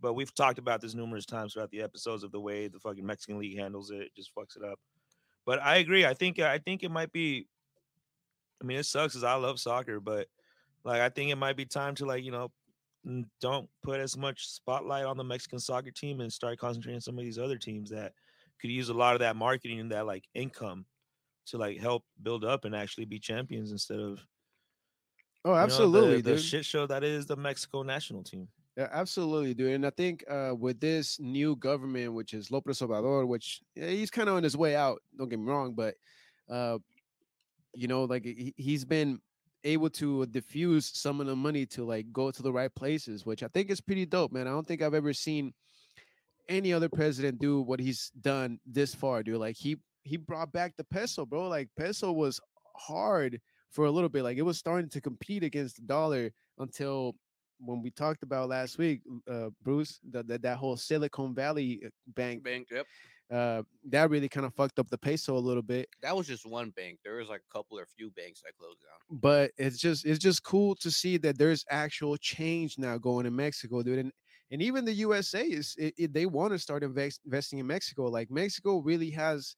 [0.00, 3.04] But we've talked about this numerous times throughout the episodes of the way the fucking
[3.04, 4.78] Mexican league handles it, it just fucks it up.
[5.44, 6.06] But I agree.
[6.06, 7.48] I think I think it might be.
[8.62, 10.28] I mean, it sucks because I love soccer, but
[10.84, 12.50] like I think it might be time to like you know
[13.40, 17.18] don't put as much spotlight on the Mexican soccer team and start concentrating on some
[17.18, 18.12] of these other teams that
[18.60, 20.84] could use a lot of that marketing and that like income
[21.46, 24.20] to like help build up and actually be champions instead of
[25.48, 28.48] Oh, you know, the- absolutely, the, shit show that is the Mexico national team.
[28.76, 29.72] Yeah, absolutely, dude.
[29.72, 34.10] And I think uh, with this new government, which is López Obrador, which yeah, he's
[34.10, 35.00] kind of on his way out.
[35.16, 35.94] Don't get me wrong, but
[36.50, 36.76] uh,
[37.74, 39.20] you know, like he, he's been
[39.64, 43.42] able to diffuse some of the money to like go to the right places, which
[43.42, 44.46] I think is pretty dope, man.
[44.46, 45.54] I don't think I've ever seen
[46.50, 49.38] any other president do what he's done this far, dude.
[49.38, 51.48] Like he he brought back the peso, bro.
[51.48, 52.38] Like peso was
[52.76, 54.22] hard for a little bit.
[54.22, 57.14] Like it was starting to compete against the dollar until
[57.60, 59.00] when we talked about last week,
[59.30, 62.86] uh, Bruce, that that, whole Silicon Valley uh, Bank Bank, yep.
[63.32, 65.88] uh, that really kind of fucked up the peso a little bit.
[66.02, 67.00] That was just one bank.
[67.04, 69.18] There was like a couple or few banks that closed down.
[69.20, 73.34] But it's just it's just cool to see that there's actual change now going in
[73.34, 73.98] Mexico, dude.
[73.98, 74.12] And
[74.50, 78.04] and even the USA is it, it- they want to start invest, investing in Mexico.
[78.04, 79.56] Like Mexico really has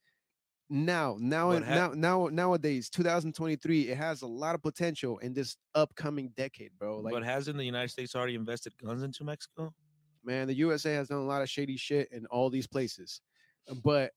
[0.70, 5.18] now now But and ha- now now nowadays 2023 it has a lot of potential
[5.18, 7.00] in this upcoming decade, bro.
[7.00, 9.74] Like but hasn't the United States already invested guns into Mexico?
[10.24, 13.20] man, the USA has done a lot of shady shit in all these places.
[13.82, 14.12] But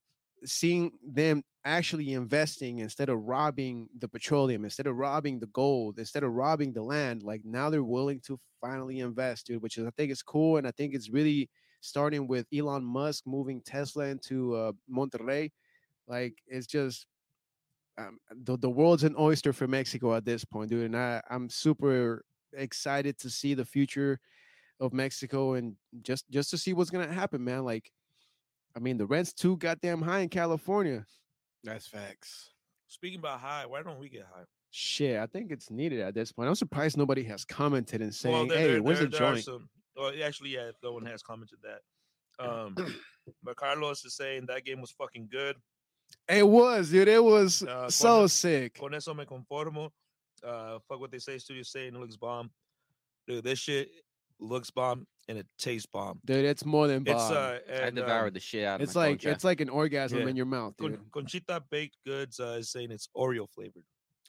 [0.45, 6.23] seeing them actually investing instead of robbing the petroleum, instead of robbing the gold, instead
[6.23, 9.91] of robbing the land, like now they're willing to finally invest, dude, which is I
[9.91, 10.57] think is cool.
[10.57, 11.49] And I think it's really
[11.81, 15.51] starting with Elon Musk moving Tesla into uh, Monterrey.
[16.07, 17.05] Like it's just
[17.97, 20.85] um, the, the world's an oyster for Mexico at this point, dude.
[20.85, 24.19] And I, I'm super excited to see the future
[24.79, 27.63] of Mexico and just just to see what's gonna happen, man.
[27.63, 27.91] Like,
[28.75, 31.05] I mean, the rent's too goddamn high in California.
[31.63, 32.51] That's facts.
[32.87, 34.43] Speaking about high, why don't we get high?
[34.71, 36.49] Shit, I think it's needed at this point.
[36.49, 39.69] I'm surprised nobody has commented and saying, there- "Hey, there- where's there- the joint?" some-
[39.95, 41.79] well, actually, yeah, no one has commented that.
[42.39, 42.75] Um,
[43.43, 45.55] but Carlos is saying that game was fucking good.
[46.29, 47.07] It was, dude.
[47.07, 48.79] It was Uh, so con- sick.
[48.79, 49.89] Con eso me conformo.
[50.43, 51.37] Uh, fuck what they say.
[51.37, 52.49] Studio saying it looks bomb.
[53.27, 53.89] Dude, this shit
[54.39, 56.19] looks bomb and it tastes bomb.
[56.25, 57.33] Dude, it's more than It's bomb.
[57.33, 59.29] uh, I and, devoured um, the shit out of it's like concha.
[59.31, 60.27] it's like an orgasm Yeah.
[60.27, 60.95] in your mouth, dude.
[60.95, 63.83] Con- Conchita Baked Goods uh, is saying it's Oreo flavored.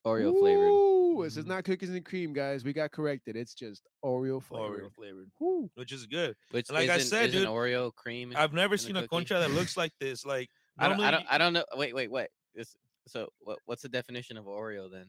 [0.07, 0.71] Oreo flavored.
[0.71, 1.49] Ooh, This is Mhm.
[1.49, 2.65] not cookies and cream, guys.
[2.65, 3.37] We got corrected.
[3.37, 4.81] It's just Oreo flavor.
[4.83, 5.71] Oreo flavored, Woo.
[5.75, 6.37] which is good.
[6.51, 8.33] Which like I isn't, said, isn't dude, Oreo cream.
[8.37, 9.09] I've never seen a cookie?
[9.09, 10.25] concha that looks like this.
[10.27, 11.25] Like I don't, I don't.
[11.31, 11.65] I don't know.
[11.77, 12.29] Wait, wait, wait.
[12.55, 12.75] This,
[13.07, 15.07] so, what, what's the definition of Oreo then?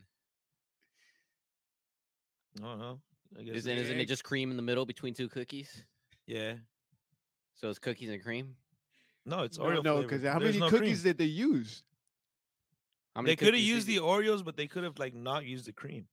[2.59, 2.99] I don't know.
[3.39, 5.83] I guess Isn't, isn't it just cream in the middle between two cookies?
[6.25, 6.53] yeah?
[7.55, 8.55] So it's cookies and cream.
[9.25, 9.75] No, it's No, Oreo.
[9.75, 10.09] no, flavored.
[10.09, 11.09] because how There's many no cookies cream.
[11.11, 11.83] did they use?
[13.15, 15.45] How many They could have used did the Oreos, but they could have like not
[15.45, 16.07] used the cream.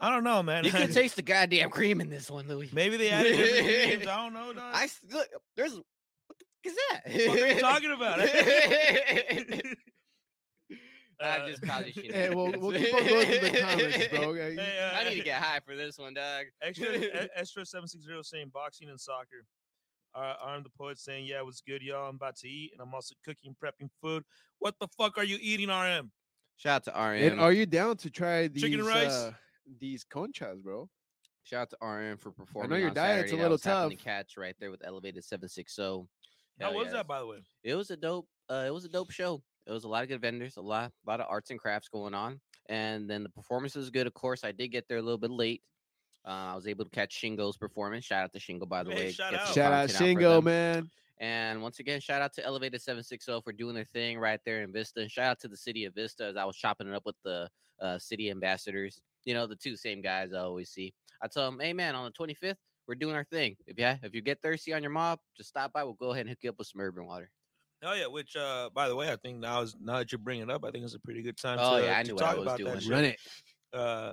[0.00, 0.64] I don't know, man.
[0.64, 2.70] You can taste the goddamn cream in this one, Louis.
[2.72, 4.06] Maybe they added.
[4.06, 4.52] I don't know.
[4.54, 4.62] Dog.
[4.74, 5.28] I s- look.
[5.56, 5.89] There's what the
[6.64, 7.28] fuck is that?
[7.28, 8.20] What are you talking about?
[11.22, 12.14] I Uh, just caused you shit.
[12.14, 14.20] Hey, well, we'll keep on going through the comments, bro.
[14.30, 14.56] okay?
[14.58, 16.46] Hey, uh, I need to get high for this one, dog.
[16.62, 16.88] Extra
[17.36, 19.44] extra seven six zero saying boxing and soccer.
[20.14, 22.08] Uh, I'm the poet saying, "Yeah, it was good, y'all.
[22.08, 24.24] I'm about to eat, and I'm also cooking, prepping food.
[24.60, 26.10] What the fuck are you eating, RM?
[26.56, 27.32] Shout out to RM.
[27.32, 29.12] And are you down to try these Chicken rice?
[29.12, 29.32] uh,
[29.78, 30.88] these conchas, bro?
[31.44, 32.72] Shout out to RM for performing.
[32.72, 33.36] I know your on diet's a Saturday.
[33.36, 33.90] That little tough.
[33.90, 36.08] to catch right there with Elevated Seven Six Zero.
[36.60, 36.92] How was yes.
[36.94, 37.38] that, by the way?
[37.64, 38.26] It was a dope.
[38.48, 39.42] Uh, it was a dope show.
[39.66, 41.88] It was a lot of good vendors, a lot, a lot of arts and crafts
[41.88, 44.06] going on, and then the performance was good.
[44.06, 45.62] Of course, I did get there a little bit late.
[46.26, 48.04] Uh, I was able to catch Shingo's performance.
[48.04, 49.12] Shout out to Shingo, by the Hey, way.
[49.12, 49.54] shout Get out.
[49.54, 50.44] Shout out Shingo, them.
[50.44, 50.90] man.
[51.18, 54.72] And once again, shout out to Elevated 760 for doing their thing right there in
[54.72, 55.00] Vista.
[55.00, 57.16] And shout out to the city of Vista as I was chopping it up with
[57.24, 57.48] the
[57.80, 59.00] uh, city ambassadors.
[59.24, 60.94] You know, the two same guys I always see.
[61.22, 63.56] I tell them, hey, man, on the 25th, we're doing our thing.
[63.66, 65.84] If you, if you get thirsty on your mob, just stop by.
[65.84, 67.30] We'll go ahead and hook you up with some urban water.
[67.82, 70.44] Oh yeah, which uh, by the way, I think now is now that you're bringing
[70.44, 71.58] it up, I think it's a pretty good time.
[71.60, 72.74] Oh, to, yeah, I to knew what I was about doing.
[72.74, 72.86] that.
[72.86, 73.18] Run it.
[73.72, 74.12] uh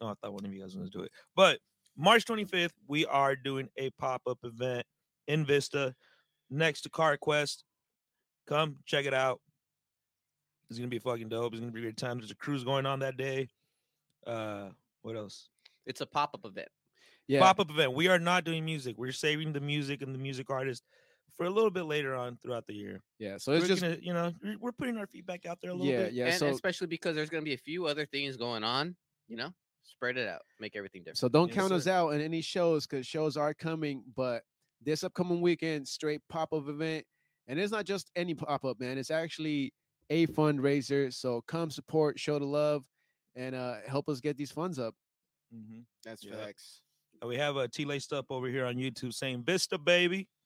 [0.00, 1.12] no, I thought one of you guys was gonna do it.
[1.36, 1.58] But
[1.96, 4.84] March 25th, we are doing a pop-up event
[5.28, 5.94] in Vista
[6.50, 7.64] next to Car Quest.
[8.48, 9.40] Come check it out.
[10.70, 11.52] It's gonna be fucking dope.
[11.52, 12.18] It's gonna be a great time.
[12.18, 13.48] There's a cruise going on that day.
[14.26, 14.68] Uh
[15.02, 15.50] what else?
[15.84, 16.68] It's a pop up event.
[17.26, 17.40] Yeah.
[17.40, 17.94] Pop-up event.
[17.94, 18.96] We are not doing music.
[18.98, 20.82] We're saving the music and the music artist
[21.36, 23.02] for a little bit later on throughout the year.
[23.18, 23.38] Yeah.
[23.38, 25.74] So it's we're just gonna, you know, we're- we're putting our feedback out there a
[25.74, 26.12] little yeah, bit.
[26.12, 26.26] yeah.
[26.26, 28.94] and so especially because there's going to be a few other things going on,
[29.26, 29.52] you know,
[29.84, 31.18] spread it out, make everything different.
[31.18, 34.04] so don't Yes, count us out in any shows because shows are coming.
[34.14, 34.42] But
[34.82, 37.04] this upcoming weekend, straight pop up event,
[37.46, 38.98] and it's not just any pop up, man.
[38.98, 39.72] It's actually
[40.10, 41.12] a fundraiser.
[41.12, 42.84] So come support, show the love,
[43.34, 44.94] and uh help us get these funds up.
[45.54, 45.80] Mm-hmm.
[46.04, 46.36] That's Yeah.
[46.36, 46.82] facts.
[47.24, 50.28] Uh, We have a T laced up over here on YouTube saying Vista baby.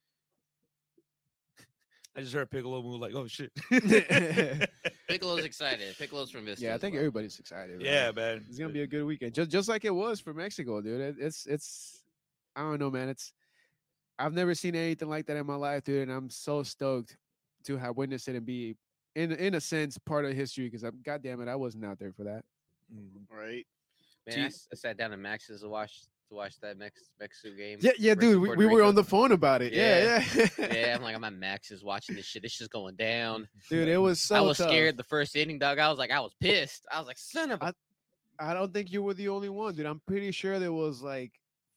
[2.15, 3.51] I just heard Piccolo move like, oh shit.
[5.07, 5.95] Piccolo's excited.
[5.97, 6.65] Piccolo's from Vista.
[6.65, 6.99] Yeah, I think well.
[7.01, 7.77] everybody's excited.
[7.77, 7.85] man.
[7.85, 8.45] yeah, man.
[8.49, 10.99] It's gonna be a good weekend, just just like it was for Mexico, dude.
[11.01, 12.03] It, it's it's
[12.55, 13.09] I don't know, man.
[13.09, 13.31] It's
[14.17, 17.15] I've never seen anything like that in my life, dude, and I'm so stoked
[17.65, 18.75] to have witnessed it and be
[19.15, 22.11] in in a sense part of history because I'm goddamn it, I wasn't out there
[22.11, 22.43] for that.
[22.93, 23.25] Mhm.
[23.31, 23.65] Right.
[24.27, 27.09] Man, T- I, s- I sat down in Max's to watch to watch that Mex
[27.19, 27.79] Mexico game.
[27.81, 28.41] Yeah, yeah, dude.
[28.41, 29.73] We, we were on the phone about it.
[29.73, 32.43] Yeah, yeah, yeah, I'm like, I'm at Max's watching this shit.
[32.43, 33.47] This shit's going down.
[33.69, 33.87] dude.
[33.87, 34.35] It was so.
[34.35, 34.69] I was tough.
[34.69, 35.79] scared the first inning, dog.
[35.79, 36.85] I was like, I was pissed.
[36.91, 37.73] I was like, son of a.
[38.39, 39.85] I don't think you were the only one, dude.
[39.85, 41.33] I'm pretty sure there was like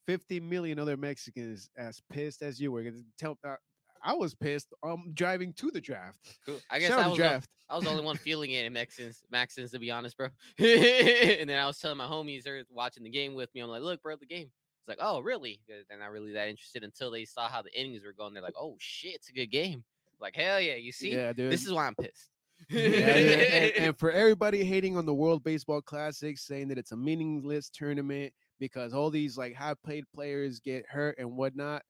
[0.06, 2.84] 50 million other Mexicans as pissed as you were.
[3.18, 3.56] Tell, uh,
[4.02, 4.68] I was pissed.
[4.82, 6.18] Um, driving to the draft.
[6.44, 6.58] Cool.
[6.70, 7.48] I guess Shout I was, the, draft.
[7.68, 10.28] I was the only one feeling it in Mexicans, Maxins, to be honest, bro.
[10.58, 13.60] and then I was telling my homies they're watching the game with me.
[13.60, 14.50] I'm like, look, bro, the game.
[14.80, 15.60] It's like, oh, really?
[15.68, 18.34] They're not really that interested until they saw how the innings were going.
[18.34, 19.84] They're like, oh shit, it's a good game.
[20.20, 21.52] Like, hell yeah, you see, yeah, dude.
[21.52, 22.30] this is why I'm pissed.
[22.68, 26.96] Yeah, and, and for everybody hating on the World Baseball Classic, saying that it's a
[26.96, 31.82] meaningless tournament because all these like high paid players get hurt and whatnot.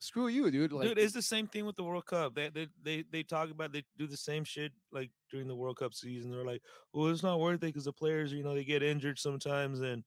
[0.00, 0.72] Screw you, dude.
[0.72, 2.34] Like, Dude, it's the same thing with the World Cup.
[2.34, 5.76] They, they they they talk about they do the same shit like during the World
[5.78, 6.30] Cup season.
[6.30, 9.18] They're like, well, it's not worth it because the players, you know, they get injured
[9.18, 10.04] sometimes, and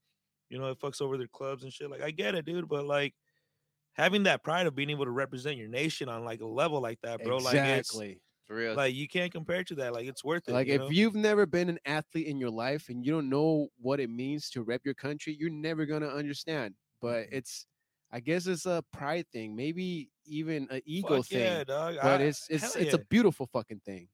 [0.49, 1.89] you know, it fucks over their clubs and shit.
[1.89, 3.15] Like, I get it, dude, but like
[3.93, 7.01] having that pride of being able to represent your nation on like a level like
[7.01, 7.39] that, bro.
[7.39, 8.21] Like, exactly.
[8.47, 8.75] For real.
[8.75, 9.93] like you can't compare to that.
[9.93, 10.53] Like, it's worth it.
[10.53, 13.69] Like, you if you've never been an athlete in your life and you don't know
[13.77, 16.75] what it means to rep your country, you're never gonna understand.
[17.01, 17.33] But Mhm.
[17.33, 17.65] it's,
[18.11, 21.39] I guess, it's a pride thing, maybe even an ego Fuck thing.
[21.39, 21.95] yeah, dog.
[22.01, 24.09] But I, it's it's it's a beautiful fucking thing.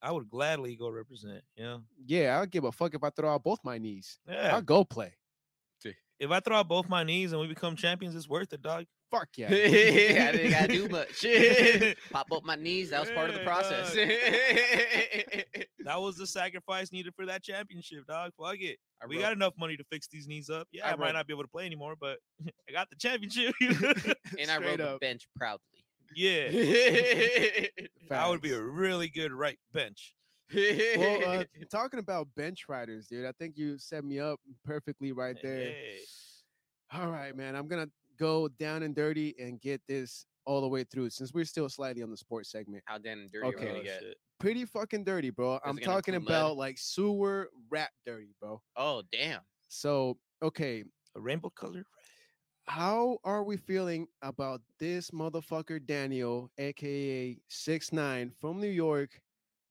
[0.00, 1.42] I would gladly go represent.
[1.56, 1.78] Yeah.
[2.06, 4.18] Yeah, I'll give a fuck if I throw out both my knees.
[4.28, 4.54] yeah.
[4.54, 5.14] I'll go play.
[6.20, 8.84] If I throw out both my knees and we become champions, it's worth it, dog.
[9.10, 9.46] Fuck yeah.
[9.48, 9.50] I
[10.32, 11.24] didn't gotta do much.
[12.12, 12.90] Pop up my knees.
[12.90, 13.94] That was part of the process.
[15.84, 18.32] That was the sacrifice needed for that championship, dog.
[18.38, 18.78] Fuck it.
[19.02, 20.68] I We wrote- got enough money to fix these knees up.
[20.70, 22.18] Yeah, I I, might wrote- not be able to play anymore, but
[22.68, 23.54] I got the championship.
[23.60, 25.62] and I Straight rode the bench proudly.
[26.14, 26.50] yeah,
[28.10, 30.14] I would be a really good right bench.
[30.54, 35.36] Well, uh, talking about bench riders, dude, I think you set me up perfectly right
[35.42, 35.72] there.
[35.72, 35.98] Hey.
[36.92, 37.54] All right, man.
[37.54, 41.44] I'm gonna go down and dirty and get this all the way through since we're
[41.44, 42.82] still slightly on the sports segment.
[42.86, 43.66] How damn dirty are we Okay.
[43.66, 44.02] gonna get?
[44.40, 45.58] Pretty fucking dirty, bro.
[45.64, 48.62] I'm talking about like sewer rap dirty, bro.
[48.76, 49.42] Oh damn.
[49.68, 50.84] So, okay,
[51.14, 51.84] A rainbow color.
[52.66, 59.20] how are we feeling about this motherfucker Daniel, aka Six Nine from New York,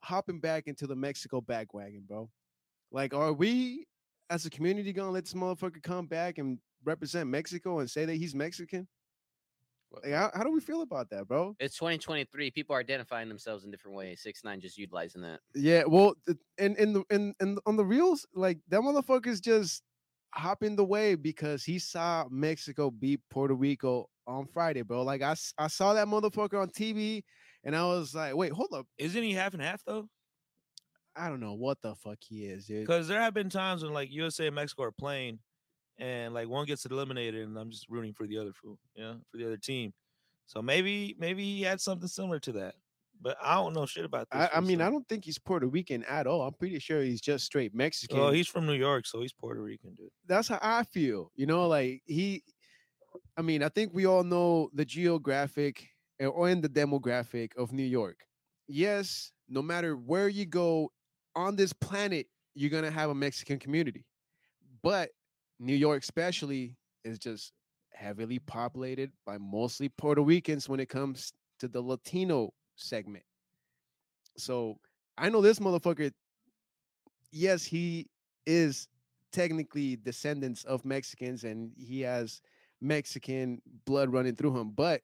[0.08, 2.30] hopping back into the Mexico bagwagon, bro?
[2.91, 3.86] Like, are we
[4.30, 8.15] as a community gonna let this motherfucker come back and represent Mexico and say that
[8.15, 8.88] he's Mexican?
[9.91, 11.56] Like, how, how do we feel about that, bro?
[11.60, 12.52] It's 2023.
[12.52, 14.22] People are identifying themselves in different ways.
[14.22, 15.39] Six nine just utilizing that.
[15.54, 16.15] Yeah, well,
[16.58, 19.84] and in the in and on the reels, like that motherfucker's just
[20.34, 25.04] hopping the wave because he saw Mexico beat Puerto Rico on Friday, bro.
[25.04, 27.24] Like I, I saw that motherfucker on TV,
[27.67, 30.08] and I was like, wait, hold up, Isn't he half and half though?
[31.17, 32.88] I don't know what the fuck he is, dude.
[32.88, 35.39] Because there have been times when like USA and Mexico are playing,
[35.97, 39.17] and like one gets eliminated, and I'm just rooting for the other fool, you know,
[39.30, 39.93] for the other team.
[40.45, 42.75] So maybe maybe he had something similar to that,
[43.21, 44.49] but I don't know shit about this.
[44.53, 46.43] I, I mean, I don't think he's Puerto Rican at all.
[46.43, 48.17] I'm pretty sure he's just straight Mexican.
[48.17, 50.10] Well, he's from New York, so he's Puerto Rican, dude.
[50.25, 51.32] that's how I feel.
[51.36, 52.43] You know, like he,
[53.36, 57.84] I mean, I think we all know the geographic or in the demographic of New
[57.84, 58.25] York.
[58.67, 60.91] Yes, no matter where you go
[61.36, 64.06] on this planet, you're gonna have a Mexican community,
[64.82, 65.12] but
[65.60, 67.53] New York, especially, is just
[67.93, 73.23] heavily populated by mostly Puerto Ricans when it comes to the Latino segment.
[74.38, 74.77] So
[75.17, 76.12] I know this motherfucker.
[77.32, 78.08] Yes, he
[78.45, 78.88] is
[79.32, 82.41] technically descendants of Mexicans and he has
[82.82, 85.01] Mexican blood running through him, but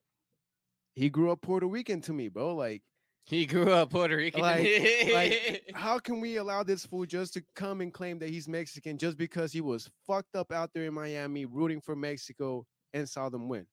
[0.96, 2.56] he grew up Puerto Rican to me, bro.
[2.56, 2.82] Like,
[3.26, 4.42] He grew up Puerto Rican.
[4.42, 8.48] Like- like, how can we allow this fool just to come and claim that he's
[8.48, 13.08] Mexican just because he was fucked up out there in Miami rooting for Mexico and
[13.08, 13.66] saw them win?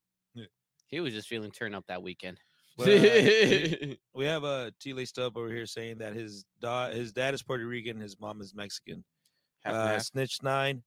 [0.86, 2.38] he was just feeling turned up that weekend.
[2.76, 5.04] But, uh, we- we have a T.
[5.04, 8.54] Stub over here saying that his da- his dad is Puerto Rican, his mom is
[8.54, 9.04] Mexican.
[9.64, 10.02] Half uh, half.
[10.02, 10.82] Snitch Nine,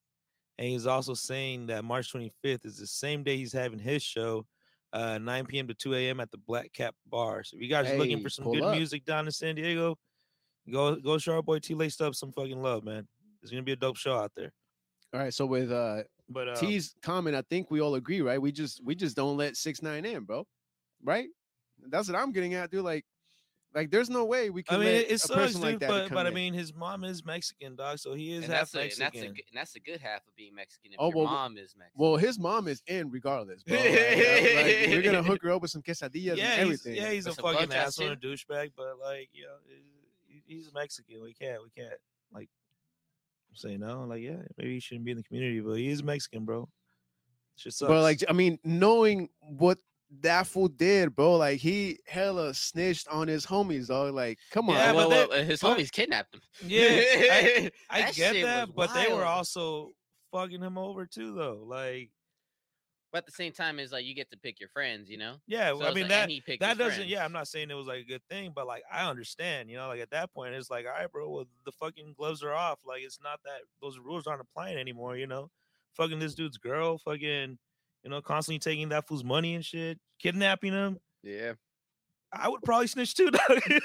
[0.57, 4.45] and he's also saying that March 25th is the same day he's having his show,
[4.93, 5.67] uh, 9 p.m.
[5.67, 6.19] to 2 a.m.
[6.19, 7.43] at the Black Cap Bar.
[7.43, 8.75] So if you guys are looking for some good up.
[8.75, 9.97] music down in San Diego,
[10.71, 13.07] go go show our boy T Laced up some fucking love, man.
[13.41, 14.53] It's gonna be a dope show out there.
[15.13, 18.41] All right, so with uh But uh, T's comment, I think we all agree, right?
[18.41, 20.45] We just we just don't let six nine in, bro.
[21.03, 21.27] Right?
[21.89, 22.85] That's what I'm getting at, dude.
[22.85, 23.03] Like,
[23.75, 24.75] like there's no way we can.
[24.75, 25.61] I mean, let it, it sucks, dude.
[25.63, 26.35] like but but I in.
[26.35, 27.97] mean, his mom is Mexican, dog.
[27.99, 29.99] So he is and half that's, a, and, that's a, good- and that's the good
[29.99, 30.93] half of being Mexican.
[30.93, 31.91] If Oh, your well, mom is Mexican.
[32.01, 33.75] well, his mom is in regardless, bro.
[33.77, 36.95] Like, like, we're gonna hook her up with some quesadillas yeah, and he's, everything.
[36.95, 39.55] yeah, he's a fucking butt asshole and a douchebag, but like, you know,
[40.27, 41.21] he- he's Mexican.
[41.21, 41.93] We can't, we can't,
[42.33, 42.49] like,
[43.53, 44.03] say no.
[44.03, 46.67] Like, yeah, maybe he shouldn't be in the community, but he is Mexican, bro.
[47.55, 47.87] Shit sucks.
[47.87, 49.77] But like, I mean, knowing what
[50.21, 54.13] that fool did, bro, like he hella snitched on his homies, dog.
[54.13, 56.41] Like, come on, Yeah, well, but well, his but- homies kidnapped him.
[56.65, 59.91] yeah, I, I That get that, was but they were also
[60.31, 61.63] fucking him over too, though.
[61.65, 62.09] Like,
[63.11, 65.35] But at the same time, is like you get to pick your friends, you know.
[65.47, 67.07] Yeah, So I mean like- that he picked that doesn't.
[67.07, 67.23] Yeah.
[67.23, 69.87] I'm not saying it was like a good thing, but like I understand, you know,
[69.87, 72.79] like at that point, it's like, all right, bro, well the fucking gloves are off.
[72.85, 75.15] Like it's not that those rules aren't applying anymore.
[75.17, 75.49] You know,
[75.95, 77.57] fucking this dude's girl, fucking,
[78.03, 80.99] you know, constantly taking that fool's money and shit, kidnapping him.
[81.23, 81.53] Yeah.
[82.35, 83.61] I would probably snitch too, dog.
[83.61, 83.81] to.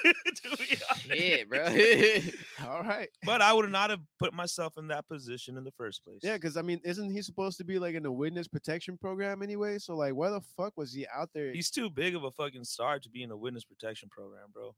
[0.96, 1.66] Shit, bro.
[2.66, 3.08] All right.
[3.24, 6.20] But I would not have put myself in that position in the first place.
[6.22, 9.42] Yeah, because I mean, isn't he supposed to be like in a witness protection program
[9.42, 9.78] anyway?
[9.78, 11.52] So like, why the fuck was he out there?
[11.52, 14.74] he's too big of a fucking star to be in a witness protection program, bro.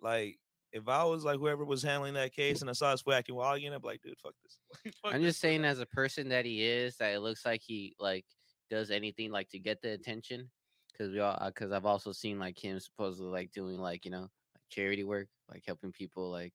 [0.00, 0.38] Like,
[0.72, 3.34] if I was like whoever was handling that case and I saw his fool acting
[3.34, 4.58] wild again, I'd be like, dude, fuck this.
[5.02, 7.62] Fuck I'm this just saying, as a person that he is, that it looks like
[7.62, 8.24] he like
[8.72, 10.48] does anything like to get the attention.
[10.90, 14.22] Because we all, because I've also seen like him supposedly like doing like you know
[14.22, 16.52] like charity work, like helping people like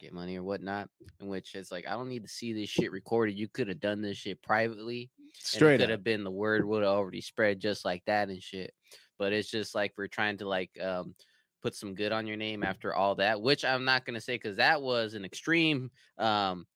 [0.00, 0.88] get money or whatnot.
[1.20, 3.38] In which it's like I don't need to see this shit recorded.
[3.38, 5.10] You could have done this shit privately.
[5.34, 8.72] Straight could have been the word would have already spread just like that and shit.
[9.18, 11.14] But it's just like we're trying to like um
[11.62, 14.56] put some good on your name after all that, which I'm not gonna say because
[14.56, 16.66] that was an extreme um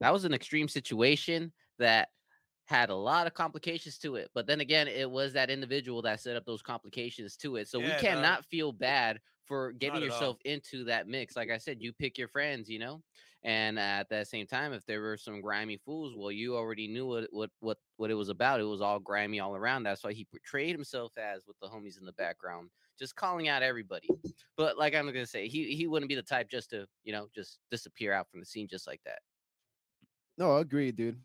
[0.00, 2.08] that was an extreme situation that
[2.70, 4.30] had a lot of complications to it.
[4.34, 7.68] But then again, it was that individual that set up those complications to it.
[7.68, 10.10] So Yeah, we cannot feel bad for getting at all.
[10.10, 11.36] yourself into that mix.
[11.36, 13.02] Like I said, you pick your friends, you know.
[13.42, 17.06] And at that same time, if there were some grimy fools, well, you already knew
[17.06, 18.60] what what what what it was about.
[18.60, 19.82] It was all grimy all around.
[19.84, 23.62] That's why he portrayed himself as with the homies in the background, just calling out
[23.62, 24.08] everybody.
[24.56, 27.28] But like I'm gonna say, he he wouldn't be the type just to you know
[27.34, 29.20] just disappear out from the scene just like that.
[30.36, 31.22] No, I agree, dude.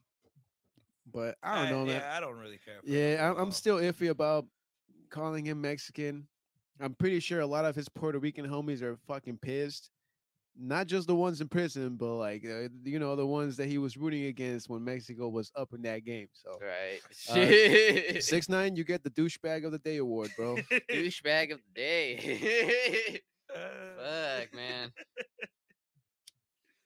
[1.11, 2.01] But I don't Uh, know, man.
[2.01, 2.79] Yeah, I don't really care.
[2.83, 4.45] Yeah, I'm, I'm still iffy about
[5.09, 6.27] calling him Mexican.
[6.79, 9.91] I'm pretty sure a lot of his Puerto Rican homies are fucking pissed.
[10.57, 13.77] Not just the ones in prison, but like uh, you know the ones that he
[13.77, 16.29] was rooting against when Mexico was up in that game.
[16.31, 17.01] So Right.
[18.17, 20.55] Uh, six nine, you get the douchebag of the day award, bro.
[20.89, 23.19] Douchebag of the day.
[23.53, 24.91] Fuck, man.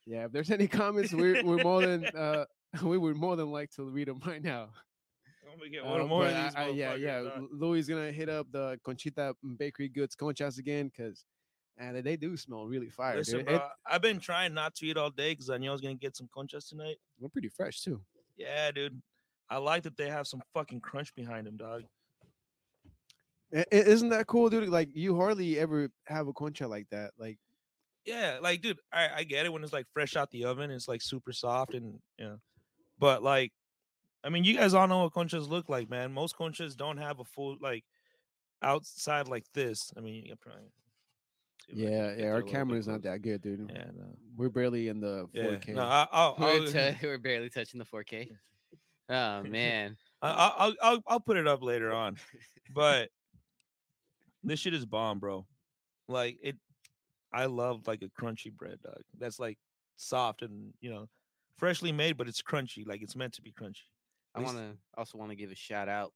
[0.06, 2.46] yeah, if there's any comments, we're we're more than uh
[2.84, 4.70] we would more than like to read them right now.
[5.52, 7.20] I'm gonna get Uh, one more of these I- yeah, yeah.
[7.38, 11.26] Lu- Louis gonna hit up the Conchita Bakery Goods conchas again because
[11.78, 13.16] and they do smell really fire.
[13.18, 15.72] Listen, bro, It- I've been trying not to eat all day because I knew I
[15.72, 16.98] was gonna get some conchas tonight.
[17.20, 18.02] we're pretty fresh too.
[18.38, 19.02] Yeah, dude.
[19.50, 21.84] I like that they have some fucking crunch behind them, dog.
[23.54, 24.70] I- i- Isn't that cool, dude?
[24.70, 27.14] Like you hardly ever have a concha like that.
[27.18, 27.40] Like
[28.06, 30.88] Yeah, like, dude, I, I get it when it's like fresh out the oven, it's
[30.88, 32.40] like super soft and you know,
[33.00, 33.52] but like,
[34.24, 36.14] I mean, you guys all know what conchas look like, man.
[36.14, 37.86] Most conchas don't have a full like
[38.62, 39.92] outside like this.
[39.98, 40.64] I mean, probably
[41.66, 42.32] see if I can yeah, yeah.
[42.32, 43.72] Our camera is not that good, dude.
[43.74, 44.06] Yeah, no.
[44.36, 45.70] We're barely in the 4K.
[45.70, 48.30] no, I, I'll, We're, I'll, uh, we're barely touching the 4K.
[49.12, 49.98] Oh man.
[50.22, 52.18] I- I'll, I'll, I'll, I'll put it up later on.
[52.76, 53.10] But
[54.44, 55.48] this shit is bomb, bro.
[56.08, 56.58] Like it,
[57.34, 59.02] I love like a crunchy bread, dog.
[59.18, 59.58] That's like
[59.96, 61.08] soft and you know,
[61.60, 62.88] freshly made, but it's crunchy.
[62.88, 63.84] Like it's meant to be crunchy.
[64.36, 66.14] I At least- want to also want to give a shout out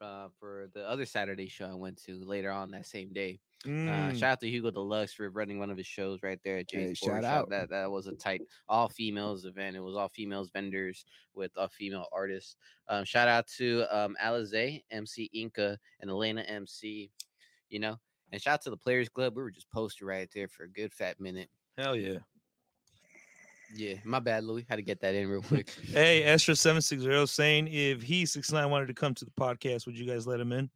[0.00, 3.40] uh, for the other Saturday show I went to later on that same day.
[3.64, 6.58] Uh, Mm, shout out to Hugo Deluxe for running one of his shows right there
[6.58, 7.48] at Hey, Jay's shout out.
[7.48, 9.74] That that was a tight all females event.
[9.76, 11.04] It was all females vendors
[11.34, 12.56] with a female artists.
[12.88, 17.10] Um, shout out to um, Alize, MC Inca, and Elena MC.
[17.70, 17.96] You know,
[18.30, 19.34] and shout out to the Players Club.
[19.34, 21.48] We were just posted right there for a good fat minute.
[21.78, 22.18] hell yeah.
[23.74, 24.64] Yeah, my bad, Louis.
[24.68, 25.70] Had to get that in real quick.
[25.88, 29.30] Hey, Astra seven six zero saying if he six nine wanted to come to the
[29.32, 30.70] podcast, would you guys let him in?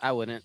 [0.00, 0.44] I wouldn't.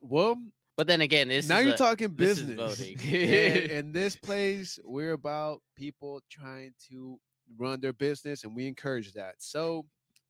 [0.00, 0.36] Well,
[0.76, 2.78] But then again, this now is you're a- talking this is business.
[2.78, 2.98] voting.
[3.14, 7.18] and in this place, we're about people trying to
[7.58, 9.34] run their business, and we encourage that.
[9.38, 9.84] So,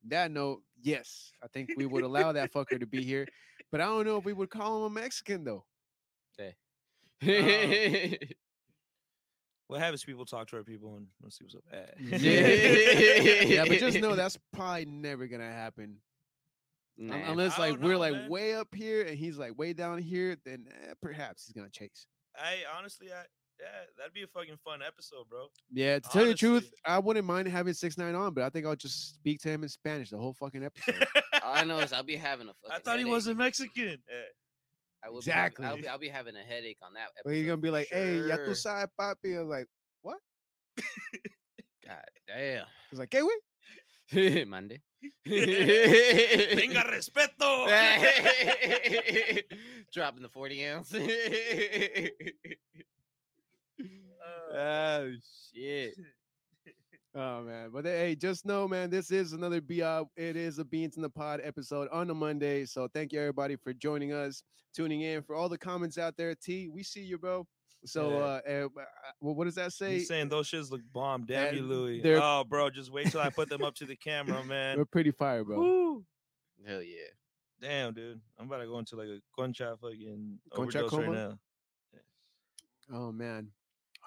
[0.09, 3.27] that note, yes, I think we would allow that fucker to be here,
[3.71, 5.63] but I don't know if we would call him a Mexican though.
[7.23, 8.15] Um,
[9.71, 11.63] We'll have his people talk to our people and let's see what's up.
[11.71, 12.17] Eh.
[13.45, 15.95] yeah, but just know that's probably never gonna happen
[16.99, 17.31] Un- Nah.
[17.31, 18.29] unless like don't we're know, like man.
[18.29, 20.35] way up here and he's like way down here.
[20.45, 22.05] Then eh, perhaps he's gonna chase.
[22.35, 23.23] I honestly, I
[23.61, 23.67] yeah,
[23.97, 25.47] that'd be a fucking fun episode, bro.
[25.71, 28.49] Yeah, to tell you the truth, I wouldn't mind having six nine on, but I
[28.49, 31.07] think I'll just speak to him in Spanish the whole fucking episode.
[31.43, 33.99] All I know is I'll be having a fucking I thought he wasn't Mexican.
[35.03, 35.81] I will be having- I'll Exactly.
[35.81, 38.37] be, I'll be having a headache on that but you're gonna be like, "Hey, ya
[38.37, 38.53] tu sure.
[38.55, 39.67] sabes, papi." I'm like,
[40.01, 40.19] what?
[41.85, 42.65] God damn.
[42.89, 43.21] he's like, "Hey,
[44.13, 44.81] wait." Monday.
[45.25, 47.65] Venga respeto.
[49.93, 50.93] Dropping the 40 ounce.
[50.93, 50.99] Uh,
[54.53, 55.11] oh
[55.53, 55.95] shit.
[57.13, 60.65] Oh man, but hey, just know, man, this is another be uh, it is a
[60.65, 62.65] beans in the pod episode on a Monday.
[62.65, 64.43] So thank you everybody for joining us,
[64.73, 65.21] tuning in.
[65.21, 67.45] For all the comments out there, T, we see you, bro.
[67.83, 68.15] So Yeah.
[68.17, 68.83] uh, uh
[69.19, 69.95] well, what does that say?
[69.95, 71.25] He's saying those shits look bomb.
[71.25, 72.01] Damn you, Louis.
[72.05, 74.77] Oh, bro, just wait till I put them up to the camera, man.
[74.77, 75.59] They're pretty fire, bro.
[75.59, 76.05] Woo.
[76.65, 77.09] Hell yeah.
[77.59, 78.21] Damn, dude.
[78.39, 81.17] I'm about to go into like a concha fucking Concha overdose right coma?
[81.17, 81.39] now.
[82.93, 83.47] Oh man.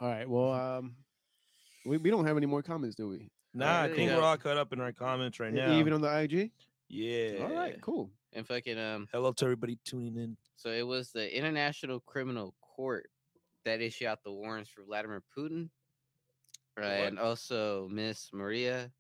[0.01, 0.29] All right.
[0.29, 0.97] Well, um,
[1.85, 3.31] we, we don't have any more comments, do we?
[3.53, 5.73] Nah, I think you we're all cut up in our comments right now.
[5.79, 6.51] Even on the IG.
[6.89, 7.43] yeah.
[7.45, 7.81] All right.
[7.81, 8.11] Cool.
[8.33, 10.37] And fucking um Hello to everybody tuning in.
[10.57, 13.09] so it was the International Criminal Court
[13.65, 15.69] that issued out the warrants for Vladimir Putin.
[16.77, 16.99] Right.
[17.01, 17.09] What?
[17.09, 18.91] And also Miss Maria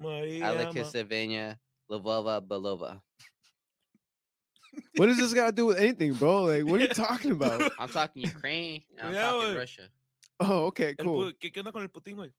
[0.00, 1.56] Maria, Alexeyevna
[1.90, 3.00] Lvova Belova.
[4.96, 6.44] What does this got to do with anything, bro?
[6.44, 7.70] Like, what are you talking about?
[7.78, 8.82] I'm talking Ukraine.
[8.98, 9.56] and I'm Yeah, talking güey.
[9.58, 9.88] Russia.
[10.40, 11.32] Oh, okay, cool.
[11.32, 12.30] pu- ¿Qué, ¿Qué onda con el Putin, güey?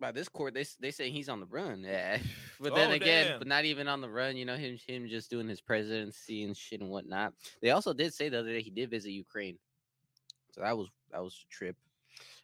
[0.00, 1.82] By this court, they they say he's on the run.
[1.84, 2.18] Yeah,
[2.60, 3.38] but then Oh, again, damn.
[3.38, 4.36] but not even on the run.
[4.36, 7.32] You know him him just doing his presidency and shit and whatnot.
[7.62, 9.58] They also did say the other day he did visit Ukraine,
[10.52, 11.76] so that was that was a trip.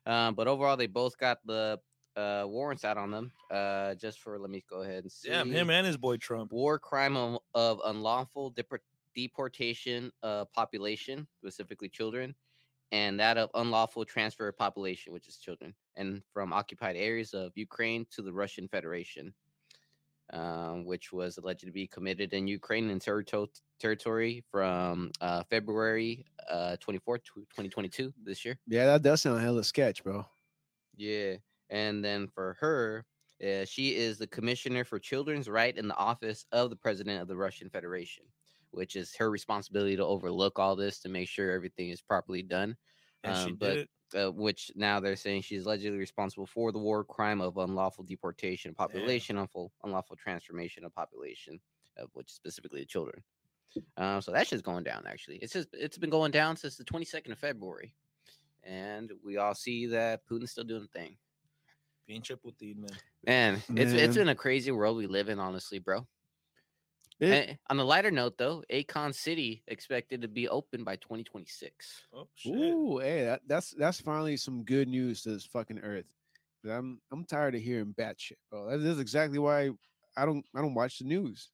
[0.07, 1.80] Um, but overall, they both got the
[2.16, 3.33] uh, warrants out on them.
[3.51, 5.28] Uh, just for let me go ahead and see.
[5.28, 6.53] Damn, him and his boy Trump.
[6.53, 8.78] war crime of, of unlawful depor-
[9.15, 12.35] deportation of population, specifically children,
[12.93, 17.53] and that of unlawful transfer of population, which is children, and from occupied areas of
[17.55, 19.33] Ukraine to the Russian Federation,
[20.33, 26.77] um, which was alleged to be committed in Ukrainian territo- territory from uh, February uh,
[26.87, 28.59] 24th, 2022, this year.
[28.67, 30.27] Yeah, that does sound hella sketch, bro.
[30.97, 31.37] Yeah.
[31.71, 33.07] And then for her,
[33.43, 37.29] uh, she is the commissioner for children's right in the office of the president of
[37.29, 38.25] the Russian Federation,
[38.73, 42.77] which is her responsibility to overlook all this to make sure everything is properly done.
[43.25, 44.18] And she Um, but did it.
[44.27, 48.70] uh, which now they're saying she's allegedly responsible for the war crime of unlawful deportation
[48.70, 51.61] of population, unlawful, unlawful transformation of population,
[51.97, 53.23] of which specifically the children.
[53.97, 55.05] Um, so that shit's going down.
[55.07, 57.95] Actually, it's just it's been going down since the 22nd of February,
[58.64, 61.16] and we all see that Putin's still doing the thing.
[62.09, 62.91] Pinche Putin, man.
[63.25, 64.25] Man, it's it's Man.
[64.25, 66.07] been a crazy world we live in, honestly, bro.
[67.23, 72.03] It- And on a lighter note, though, Akon City expected to be open by 2026.
[72.12, 72.53] Oh shit.
[72.53, 76.12] Ooh, hey, that, that's that's finally some good news to this fucking earth.
[76.62, 78.70] 'Cause I'm I'm tired of hearing bad shit, bro.
[78.70, 79.70] That is exactly why
[80.16, 81.51] I don't I don't watch the news.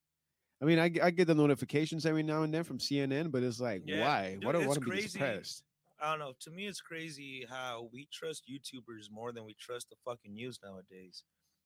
[0.61, 3.61] I mean, I, I get the notifications every now and then from CNN, but it's
[3.61, 4.35] like, Yeah, why?
[4.35, 5.62] dude, why do I want to be depressed?
[6.01, 6.33] I don't know.
[6.41, 10.59] To me, it's crazy how we trust YouTubers more than we trust the fucking news
[10.62, 11.23] nowadays.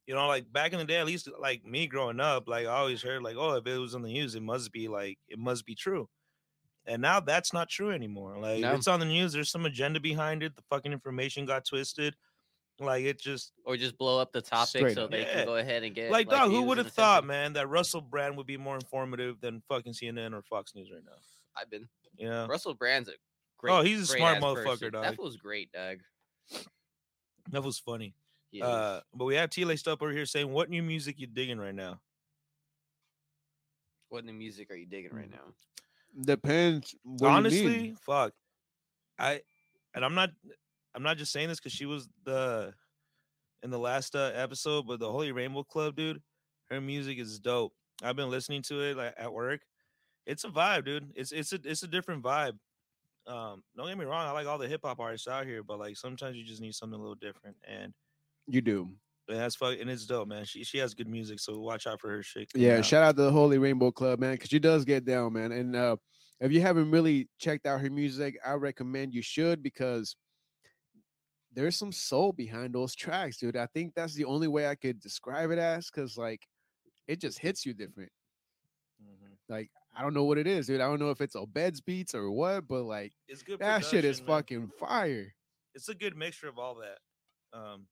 [0.07, 2.71] You know, like back in the day, at least like me growing up, like I
[2.71, 5.39] always heard, like, oh, if it was on the news, it must be like it
[5.39, 6.09] must be true.
[6.87, 8.37] And now that's not true anymore.
[8.39, 8.75] Like No.
[8.75, 10.57] it's on the news, there's some agenda behind it.
[10.57, 12.17] The fucking information got twisted.
[12.81, 15.13] Like it just Or just blow up the topic Straight so up.
[15.13, 15.33] they Yeah.
[15.35, 17.29] can go ahead and get like, dog, who would have thought, attention.
[17.29, 21.05] man, that Russell Brand would be more informative than fucking CNN or Fox News right
[21.05, 21.13] now?
[21.57, 22.47] I've been Yeah.
[22.47, 23.17] Russell Brand's a oh,
[23.59, 23.73] great.
[23.73, 24.93] Oh, he's a smart motherfucker, person.
[24.93, 25.05] dog.
[25.05, 25.99] That was great, Doug.
[27.51, 28.15] That was funny.
[28.53, 28.67] Yeah.
[28.67, 31.59] Uh, but we have T laced up over here saying, "What new music you digging
[31.59, 32.01] right now?"
[34.09, 35.33] what new music are you digging right Mm.
[35.33, 35.55] now?
[36.25, 36.95] Depends.
[37.03, 37.97] What do you Honestly, mean.
[37.97, 38.35] fuck.
[39.19, 39.43] I
[39.95, 40.31] and I'm not
[40.95, 42.75] I'm not just saying this because she was the
[43.63, 46.23] in the last uh, episode, but the Holy Rainbow Club, dude,
[46.69, 47.73] her music is dope.
[48.03, 49.63] I've been listening to it like at work.
[50.27, 51.11] It's a vibe, dude.
[51.15, 52.59] It's it's a it's a different vibe.
[53.27, 55.79] Um, don't get me wrong, I like all the hip hop artists out here, but
[55.79, 57.57] like sometimes you just need something a little different.
[57.67, 57.95] And
[58.47, 58.89] you do.
[59.29, 60.45] and that's fuck and it's dope, man.
[60.45, 62.51] She she has good music, so watch out for her shit.
[62.55, 62.85] Yeah, out.
[62.85, 65.53] shout out to the Holy Rainbow Club, man, because she does get down, man.
[65.53, 65.97] And uh,
[66.41, 70.17] if you haven't really checked out her music, I recommend you should because
[71.55, 73.57] there's some soul behind those tracks, dude.
[73.57, 76.41] I think that's the only way I could describe it as, because like
[77.07, 78.11] it just hits you different.
[79.03, 79.37] Mhm.
[79.49, 80.81] Like I don't know what it is, dude.
[80.81, 83.59] I don't know if it's Obed's beats or what, but like It's good.
[83.61, 84.27] that shit is man.
[84.29, 85.35] fucking fire.
[85.75, 86.99] It's a good mixture of all that.
[87.59, 87.87] Um,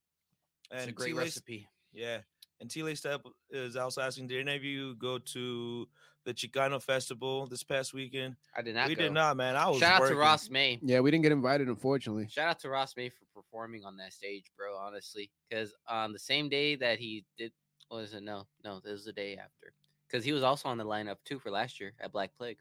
[0.70, 1.68] It's and a great T-Lace- recipe.
[1.92, 2.18] Yeah.
[2.60, 5.88] And T laced up is also asking, did any of you go to
[6.26, 8.36] the Chicano Festival this past weekend?
[8.54, 8.86] I did not.
[8.88, 9.04] we go.
[9.04, 9.56] did not, man.
[9.56, 10.16] I was Shout out working.
[10.16, 10.78] to Ross May.
[10.82, 12.28] Yeah, we didn't get invited, unfortunately.
[12.28, 14.76] Shout out to Ross May for performing on that stage, bro.
[14.76, 17.52] Honestly, because on the same day that he did,
[17.90, 18.22] was it?
[18.22, 19.72] No, no, this was the day after.
[20.06, 22.58] Because he was also on the lineup too for last year at Black Plague.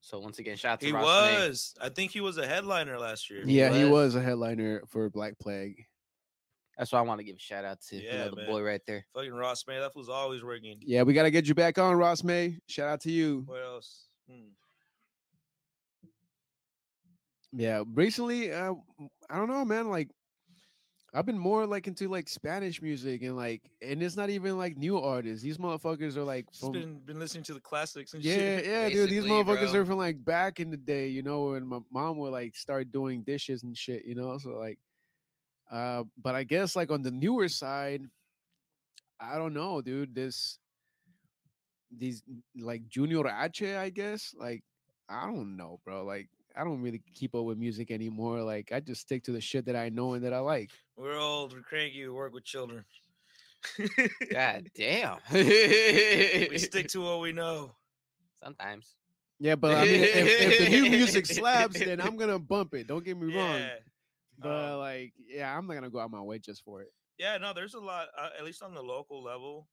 [0.00, 1.48] So once again, shout out to He Ross May.
[1.48, 1.74] was.
[1.82, 3.42] I think he was a headliner last year.
[3.44, 4.14] Yeah, he was.
[4.14, 5.84] was a headliner for Black Plague.
[6.82, 8.46] That's why I want to give a shout out to you Yeah, know, the man.
[8.46, 9.06] boy right there.
[9.14, 9.82] Fucking Ross, man.
[9.82, 10.80] That was always working.
[10.80, 12.58] Yeah, we got to get you back on, Ross May.
[12.66, 13.44] Shout out to you.
[13.46, 14.06] What else?
[14.28, 14.48] Hmm.
[17.52, 18.74] Yeah, recently, uh,
[19.30, 19.90] I don't know, man.
[19.90, 20.08] Like
[21.14, 24.76] I've been more like into like Spanish music and like, and it's not even like
[24.76, 25.44] new artists.
[25.44, 28.66] These motherfuckers are like from been been listening to the classics and yeah, shit.
[28.66, 29.08] yeah, dude.
[29.08, 29.82] These motherfuckers bro.
[29.82, 32.90] are from like back in the day, you know, when my mom would like start
[32.90, 34.36] doing dishes and shit, you know.
[34.38, 34.80] So like,
[35.72, 38.02] uh, but I guess like on the newer side,
[39.18, 40.14] I don't know, dude.
[40.14, 40.58] This
[41.98, 42.22] these
[42.58, 44.34] like Junior H, I guess.
[44.38, 44.62] Like,
[45.08, 46.04] I don't know, bro.
[46.04, 48.42] Like, I don't really keep up with music anymore.
[48.42, 50.70] Like, I just stick to the shit that I know and that I like.
[50.96, 52.84] We're old, we're cranky, we work with children.
[54.30, 55.18] God damn.
[55.32, 57.74] we stick to what we know.
[58.42, 58.94] sometimes.
[59.38, 62.86] Yeah, but I mean, if, if the new music slaps, then I'm gonna bump it.
[62.86, 63.60] Don't get me wrong.
[64.44, 64.50] Yeah.
[64.50, 66.92] But Um, like, yeah, I'm not gonna go out my way just for it.
[67.18, 68.08] yeah, no, there's a lot.
[68.18, 69.68] Uh, at least on the local level,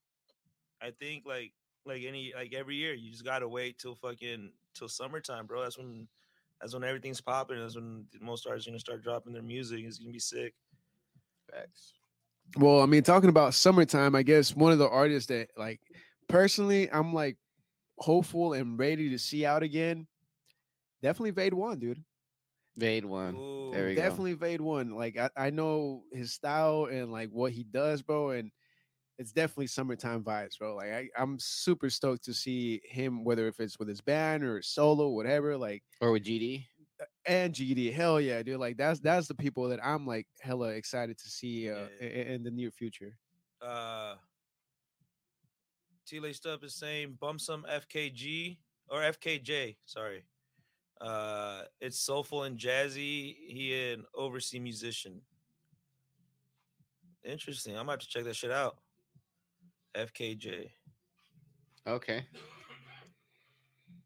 [0.81, 1.53] I think like
[1.85, 5.61] like any like every year, you just gotta wait till fucking till summertime, bro.
[5.63, 6.07] That's when
[6.61, 7.59] that's when everything's popping.
[7.59, 9.79] That's when most artists are gonna start dropping their music.
[9.85, 10.53] It's gonna be sick.
[11.51, 11.93] Facts.
[12.57, 15.79] Well, I mean, talking about summertime, I guess one of the artists that like
[16.27, 17.37] personally I'm like
[17.97, 20.07] hopeful and ready to see out again.
[21.01, 22.03] Definitely Vade One, dude.
[22.79, 23.35] Vade one.
[23.35, 24.01] Ooh, There we go.
[24.01, 24.95] Definitely Vade One.
[24.95, 28.31] Like I, I know his style and like what he does, bro.
[28.31, 28.51] And
[29.17, 30.75] it's definitely summertime vibes, bro.
[30.75, 34.61] Like I, I'm super stoked to see him, whether if it's with his band or
[34.61, 35.57] solo, whatever.
[35.57, 36.65] Like Or with GD.
[37.25, 38.59] and GD, hell yeah, dude.
[38.59, 42.07] Like that's that's the people that I'm like hella excited to see uh, Yeah.
[42.07, 43.17] in, in the near future.
[43.61, 44.15] uh
[46.07, 48.57] T laced up is saying bump some FKG
[48.89, 50.23] or FKJ, sorry.
[51.01, 53.35] Uh it's soulful and jazzy.
[53.47, 55.21] He an overseas musician.
[57.23, 57.75] Interesting.
[57.75, 58.77] I'm about to check that shit out.
[59.95, 60.69] FKJ.
[61.87, 62.25] Okay.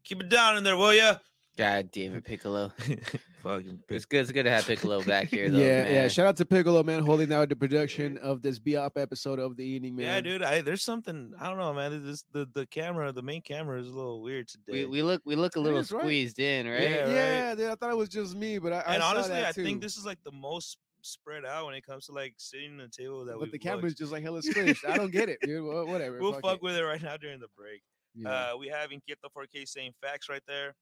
[0.04, 1.16] Keep it down in there, will ya?
[1.56, 2.72] God damn it, Piccolo.
[3.44, 4.22] Fucking It's good.
[4.22, 5.58] It's good to have Piccolo back here, though.
[5.58, 6.08] yeah, yeah.
[6.08, 9.64] Shout out to Piccolo, man, holding down the production of this Bop episode of the
[9.64, 10.06] evening, man.
[10.06, 10.42] Yeah, dude.
[10.42, 12.04] I there's something I don't know, man.
[12.04, 14.84] This the the camera, the main camera is a little weird today.
[14.84, 16.00] we, we look we look a little is, right?
[16.02, 16.80] squeezed in, right?
[16.82, 17.56] Yeah, Yeah, right.
[17.58, 17.70] dude.
[17.70, 19.96] I thought it was just me, but I, I and saw honestly, I think this
[19.96, 23.26] is like the most spread out when it comes to like sitting at the table
[23.26, 23.64] that but we've the looked.
[23.64, 24.88] camera's just like hella squished.
[24.88, 25.62] I don't get it, dude.
[25.86, 26.18] Whatever.
[26.18, 26.62] We'll fuck it.
[26.62, 27.82] with it right now during the break.
[28.16, 28.30] Yeah.
[28.30, 30.74] Uh, we have Inquieto 4K saying facts right there.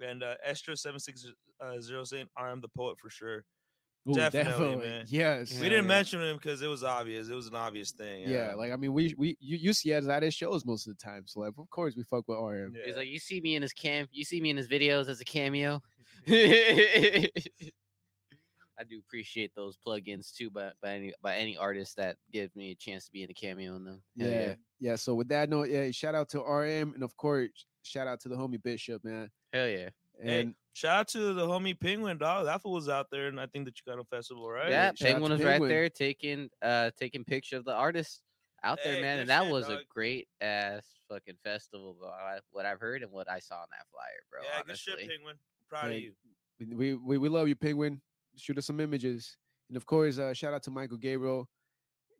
[0.00, 1.30] And uh, Estra 760
[2.04, 3.44] saying I am the poet for sure.
[4.08, 5.04] Ooh, definitely, man.
[5.08, 5.50] Yes.
[5.52, 5.88] we Yeah, didn't yeah.
[5.88, 7.28] mention him because it was obvious.
[7.28, 8.28] It was an obvious thing.
[8.28, 10.96] Yeah, like I mean, we we you, you see us at his shows most of
[10.96, 12.74] the time, so like, of course we fuck with RM.
[12.84, 15.20] He's like, you see me in his cam, you see me in his videos as
[15.20, 15.82] a cameo.
[18.80, 22.70] I do appreciate those plugins too, by by any by any artist that gives me
[22.70, 24.02] a chance to be in a cameo in them.
[24.18, 24.96] Hell Yeah, yeah.
[24.96, 27.50] So with that note, yeah, shout out to RM, and of course,
[27.88, 29.30] shout out to the homie Bishop, man.
[29.52, 29.88] hell yeah.
[30.20, 32.46] Hey, And shout out to the homie Penguin, dog.
[32.46, 34.68] That fool was out there, and I think the Chicano Festival, right?
[34.68, 38.20] Yeah, shout Penguin to was right there taking uh taking picture of the artist
[38.64, 41.94] out there, Hey, man, and that shit, was a great ass fucking festival.
[41.98, 42.08] bro.
[42.08, 44.40] I- What I've heard and what I saw on that flyer, bro.
[44.42, 45.36] yeah, good shit, Penguin.
[45.68, 46.12] Proud Hey, of you.
[46.58, 48.00] we, we we we love you, Penguin.
[48.36, 49.36] Shoot us some images,
[49.68, 51.48] and of course, uh, shout out to Michael Gabriel.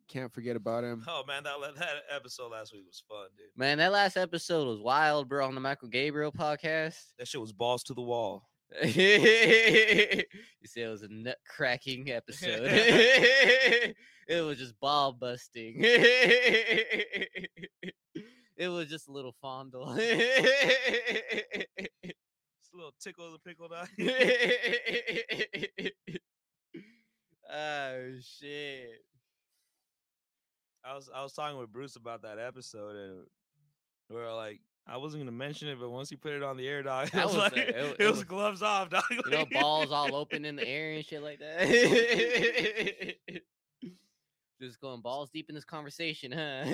[0.09, 1.05] Can't forget about him.
[1.07, 3.45] Oh man, that that episode last week was fun, dude.
[3.55, 6.95] Man, that last episode was wild, bro, on the Michael Gabriel podcast.
[7.19, 8.49] That shit was balls to the wall.
[8.83, 8.91] you
[10.65, 12.61] said it was a nut cracking episode.
[14.27, 15.75] it was just ball busting.
[15.77, 17.47] it
[18.57, 19.93] was just a little fondle.
[19.95, 20.07] Just
[22.73, 23.87] a little tickle of the pickle, dog.
[27.53, 29.03] oh shit.
[30.89, 33.19] I was I was talking with Bruce about that episode, and
[34.09, 36.67] we are like, I wasn't gonna mention it, but once he put it on the
[36.67, 39.03] air, dog, it was, was, like it it, it was was- gloves off, dog.
[39.11, 43.15] You know, balls all open in the air and shit like that.
[44.61, 46.65] Just going balls deep in this conversation, huh?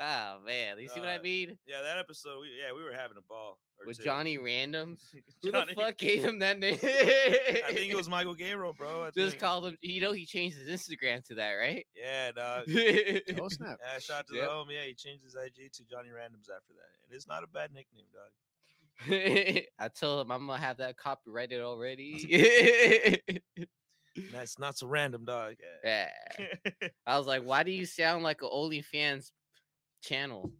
[0.00, 1.58] Oh man, you see what I Uh, mean?
[1.66, 3.58] Yeah, that episode, we, yeah, we were having a ball.
[3.80, 4.04] or With two.
[4.04, 5.00] Johnny Randoms.
[5.42, 6.74] Who Johnny- the fuck gave him that name?
[6.82, 9.04] I think it was Michael Gabriel, bro.
[9.04, 9.40] I Just think.
[9.40, 9.76] called him.
[9.82, 11.86] You know, he changed his Instagram to that, right?
[11.96, 12.64] Yeah, dog.
[12.68, 13.78] Oh snap!
[13.82, 14.44] Yeah, shout out to Yep.
[14.44, 14.68] the home.
[14.70, 16.90] Yeah, he changed his IG to Johnny Randoms after that.
[17.06, 18.30] And it's not a bad nickname, dog.
[19.78, 23.20] I told him I'm gonna have that copyrighted already.
[24.32, 25.54] That's not so random, dog.
[25.84, 26.08] Yeah.
[26.38, 26.88] yeah.
[27.06, 29.30] I was like, why do you sound like an OnlyFans
[30.02, 30.52] channel?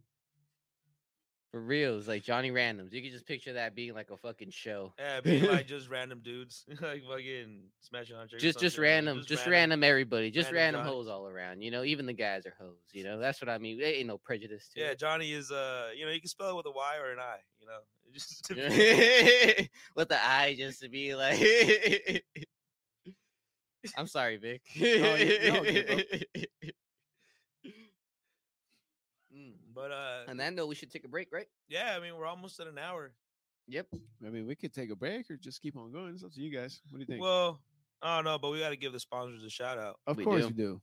[1.51, 2.93] For real, it's like Johnny Randoms.
[2.93, 4.93] You can just picture that being like a fucking show.
[4.99, 8.43] Yeah, being like just random dudes, like fucking smashing on chicks.
[8.43, 11.27] or Just just shit like that, random, just random everybody, just random random hoes all
[11.27, 11.63] around.
[11.63, 12.75] You know, even the guys are hoes.
[12.93, 13.79] You know, that's what I mean.
[13.79, 14.99] There ain't no prejudice to Yeah, it.
[14.99, 17.37] Johnny is uh, you know, you can spell it with a Y or an I.
[17.59, 17.79] You know,
[18.13, 18.47] just
[19.95, 22.23] With the I, just to be like
[23.97, 24.61] I'm sorry, Vic.
[24.75, 26.27] you- no, good,
[29.35, 29.53] Mm.
[29.79, 31.45] But uh, On that note, we should take a break, right?
[31.69, 33.13] yeah, I mean, we're almost at an hour.
[33.69, 33.87] Yep.
[34.25, 36.13] I mean, we could take a break or just keep on going.
[36.13, 36.81] It's up to you guys.
[36.89, 37.21] What do you think?
[37.21, 37.61] Well,
[38.01, 39.95] I don't know, but we got to give the sponsors a shout out.
[40.05, 40.47] of we course do.
[40.47, 40.81] we do.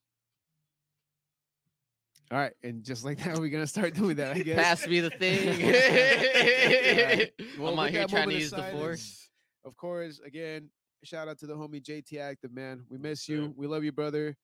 [2.31, 4.35] All right, and just like that, we're gonna start doing that.
[4.35, 4.57] I guess.
[4.57, 5.49] Pass me the thing.
[7.13, 9.29] Alright, well, I'm with out here trying to use the force.
[9.65, 10.71] Of course, again,
[11.05, 12.85] shout out to the homie JT Aktiv man.
[12.89, 13.35] We miss sir.
[13.35, 13.55] you.
[13.57, 14.37] We love you, brother,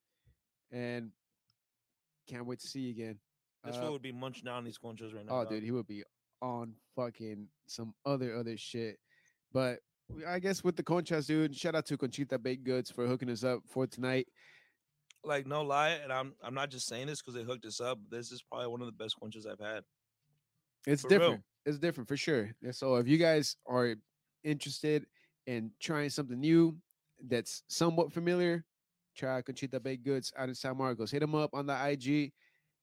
[0.71, 1.11] and
[2.29, 3.19] can't wait to see you again.
[3.65, 5.33] This Uh, would be munching down these conchos right now.
[5.33, 5.51] Oh, dog.
[5.51, 6.03] dude, he would be
[6.41, 8.99] on fucking some other other shit.
[9.53, 9.81] But
[10.27, 13.45] I guess with the conchas, dude, shout out to Conchita Baked Goods for hooking us
[13.45, 14.27] up for tonight.
[15.25, 17.99] Like no lie, and I'm I'm not just saying this because they hooked us up.
[18.11, 19.85] This is probably one of the best conchos I've had.
[20.87, 21.19] It's For real.
[21.21, 21.43] different.
[21.65, 22.51] It's different for sure.
[22.63, 23.95] And so if you guys are
[24.43, 25.07] interested
[25.47, 26.77] in trying something new
[27.29, 28.65] that's somewhat familiar,
[29.15, 31.13] try Conchita Baked Goods out in San Marcos.
[31.13, 32.33] Hit them up on the IG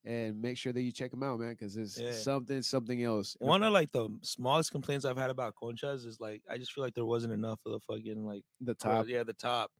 [0.04, 2.12] and make sure that you check them out, man, because it's Yeah.
[2.12, 3.36] something, something else.
[3.40, 6.84] One of like the smallest complaints I've had about conchas is like I just feel
[6.84, 9.06] like there wasn't enough of the fucking like the top.
[9.08, 9.70] yeah, the top.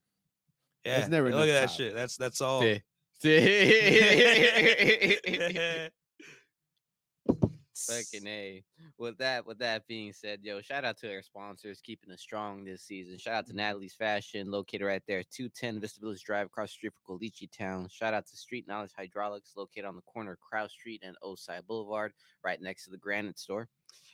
[0.85, 1.95] Yeah, it's never look at that shit.
[1.95, 2.63] That's that's all.
[2.63, 2.83] See.
[7.87, 8.63] Fucking A.
[8.99, 12.65] With that, with that being said, yo, shout out to our sponsors keeping us strong
[12.65, 13.19] this season.
[13.19, 13.59] Shout out to mm-hmm.
[13.59, 17.89] Natalie's Fashion, located right there, 210 Vista Village Drive, across the street from Caliche Town.
[17.91, 21.65] Shout out to Street Knowledge Hydraulics, located on the corner of Crow Street and Osai
[21.67, 22.13] Boulevard,
[22.45, 23.69] right next to the Granite Store.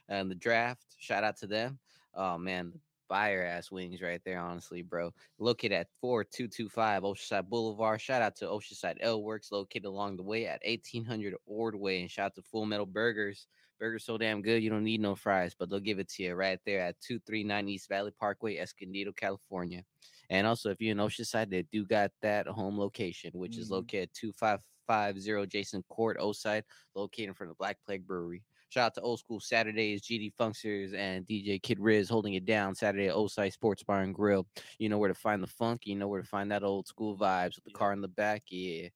[0.09, 1.79] And the draft, shout out to them.
[2.15, 2.73] Oh man,
[3.09, 5.13] fire ass wings right there, honestly, bro.
[5.39, 8.01] Located at 4225 Oceanside Boulevard.
[8.01, 12.01] Shout out to Oceanside Ale Works, located along the way at 1800 Ordway.
[12.01, 13.47] And shout out to Full Metal Burgers.
[13.79, 16.35] Burgers so damn good, you don't need no fries, but they'll give it to you
[16.35, 19.85] right there at 239 East Valley Parkway, Escondido, California.
[20.31, 23.73] And also, if you're in Oceanside, they do got that home location, which is Mhm.
[23.73, 28.45] located 2550 Jason Court, Oside, located in front of Black Plague Brewery.
[28.69, 32.75] Shout out to Old School Saturdays, GD Funksters, and DJ Kid Riz holding it down
[32.75, 34.47] Saturday at Oside Sports Bar and Grill.
[34.79, 35.83] You know where to find the funk.
[35.85, 37.79] You know where to find that old school vibes with the Yeah.
[37.79, 38.43] car in the back.
[38.49, 38.89] Yeah.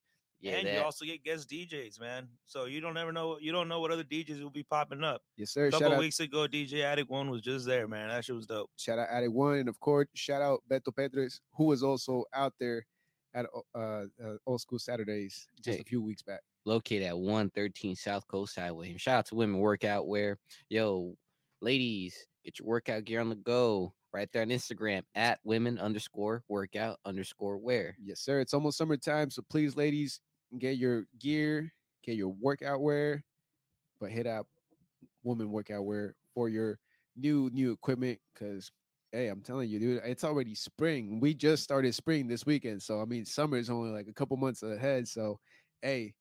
[0.42, 2.26] Yeah, and you also get guest DJs, man.
[2.46, 5.20] So you don't ever know you don't know what other DJs will be popping up.
[5.36, 5.66] Yes, sir.
[5.66, 8.08] A couple weeks ago, DJ Addict One was just there, man.
[8.08, 8.70] That shit was dope.
[8.78, 12.54] shout out Addict One, and of course, shout out Beto Pedres, who was also out
[12.58, 12.86] there
[13.34, 13.44] at
[13.74, 14.04] uh, uh,
[14.46, 15.82] Old School Saturdays just Hey.
[15.82, 16.40] a few weeks back.
[16.64, 18.96] Located at 113 South Coast Highway.
[18.96, 20.38] Shout out to Women Workout Wear.
[20.68, 21.14] Yo,
[21.60, 26.42] ladies, get your workout gear on the go right there on Instagram at women underscore
[26.48, 27.96] workout underscore wear.
[28.02, 28.40] Yes, sir.
[28.40, 30.20] It's almost summertime, so please, ladies,
[30.58, 31.72] get your gear,
[32.04, 33.22] get your workout wear,
[34.00, 34.46] but hit up
[35.22, 36.78] women Workout Wear for your
[37.16, 38.18] new new equipment.
[38.38, 38.70] Cause
[39.12, 41.20] hey, I'm telling you, dude, it's already spring.
[41.20, 44.36] We just started spring this weekend, so I mean, summer is only like a couple
[44.36, 45.08] months ahead.
[45.08, 45.38] So,
[45.82, 46.14] hey,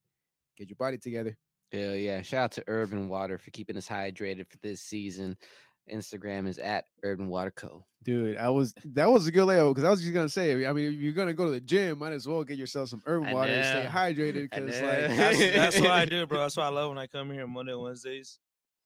[0.60, 1.36] get your body together.
[1.72, 2.22] Hell yeah.
[2.22, 5.36] Shout out to Urban Water for keeping us hydrated for this season.
[5.90, 7.84] Instagram is at Urban Water Co.
[8.02, 10.72] Dude, I was that was a good layout because I was just gonna say, I
[10.72, 13.32] mean, if you're gonna go to the gym, might as well get yourself some urban
[13.32, 16.38] water and stay hydrated because like That's, that's what I do, bro.
[16.38, 18.38] That's why I love when I come here Monday and Wednesdays.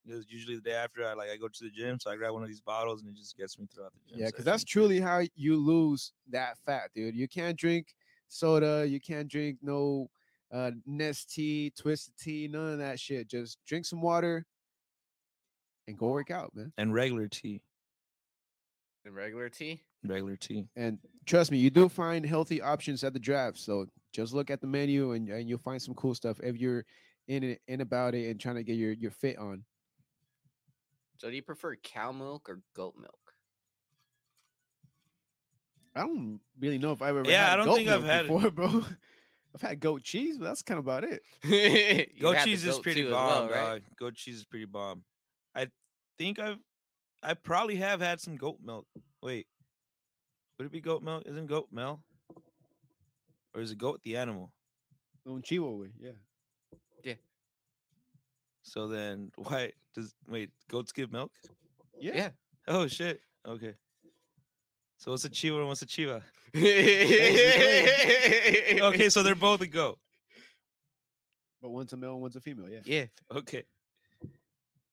[0.06, 2.32] Because usually the day after I like I go to the gym, so I grab
[2.32, 4.20] one of these bottles and it just gets me throughout the gym.
[4.20, 7.14] Yeah, because that's truly how you lose that fat, dude.
[7.14, 7.94] You can't drink
[8.28, 10.08] soda, you can't drink no
[10.54, 13.28] uh Nestea, twisted tea, none of that shit.
[13.28, 14.46] Just drink some water
[15.88, 16.72] and go work out, man.
[16.78, 17.60] and regular tea,
[19.04, 19.82] And regular tea?
[20.06, 20.68] regular tea.
[20.76, 23.58] And trust me, you do find healthy options at the draft.
[23.58, 26.84] So just look at the menu and, and you'll find some cool stuff if you're
[27.26, 29.64] in it in about it and trying to get your your fit on.
[31.18, 33.18] So do you prefer cow milk or goat milk?
[35.96, 38.10] I don't really know if I've ever Yeah, had I don't goat think I've milk
[38.12, 38.28] had it.
[38.28, 38.84] before, bro.
[39.54, 41.22] I've had goat cheese, but that's kind of about it.
[42.20, 43.72] Goat cheese is goat pretty bomb, well, right?
[43.74, 43.82] dog.
[43.96, 45.04] Goat cheese is pretty bomb.
[45.54, 45.68] I
[46.18, 46.58] think I've,
[47.22, 48.86] I probably have had some goat milk.
[49.22, 49.46] Wait,
[50.58, 51.22] would it be goat milk?
[51.26, 52.00] Isn't goat milk?
[53.54, 54.50] Or is it goat the animal?
[55.26, 56.10] Un chihuahua, yeah.
[57.04, 57.14] yeah.
[58.62, 61.30] So then why does wait goats give milk?
[61.98, 62.12] Yeah.
[62.14, 62.28] Yeah.
[62.66, 63.20] Oh shit.
[63.46, 63.74] Okay.
[65.04, 66.22] So what's a chihuahua and what's a chiva?
[66.56, 67.60] okay,
[68.82, 69.98] Okay, so they're both a goat.
[71.60, 72.80] But one's a male and one's a female, yeah.
[72.86, 73.04] Yeah.
[73.30, 73.64] Okay.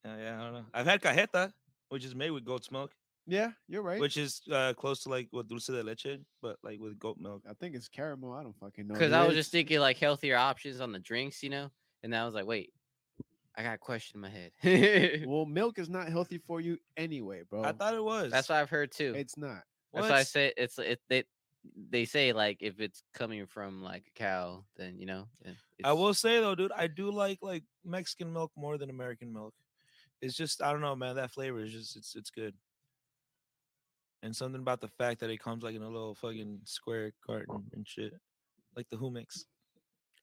[0.04, 0.66] Uh, yeah, I don't know.
[0.74, 1.54] I've had cajeta,
[1.88, 2.92] which is made with goat's milk,
[3.26, 4.02] Yeah, you're right.
[4.02, 7.44] which is uh, close to like what dulce de leche, but like with goat milk.
[7.50, 8.34] I think it's caramel.
[8.34, 8.96] I don't fucking know.
[8.96, 9.14] Because.
[9.14, 11.72] I was just thinking like healthier options on the drinks, you know?
[12.04, 12.74] And I was like, wait,
[13.56, 15.24] I got a question in my head.
[15.26, 17.64] Well, milk is not healthy for you anyway, bro.
[17.64, 18.30] I thought it was.
[18.30, 19.14] That's what I've heard too.
[19.16, 19.62] it's not.
[19.94, 21.24] That's why I say it's it they
[21.90, 25.28] they say like if it's coming from like a cow, then you know.
[25.44, 29.32] then I will say though, dude, I do like like Mexican milk more than American
[29.34, 29.54] milk.
[30.22, 31.16] It's just I don't know, man.
[31.18, 32.54] That flavor is just it's it's good.
[34.24, 37.64] And something about the fact that it comes like in a little fucking square carton
[37.74, 38.14] and shit,
[38.76, 39.46] like the Humix.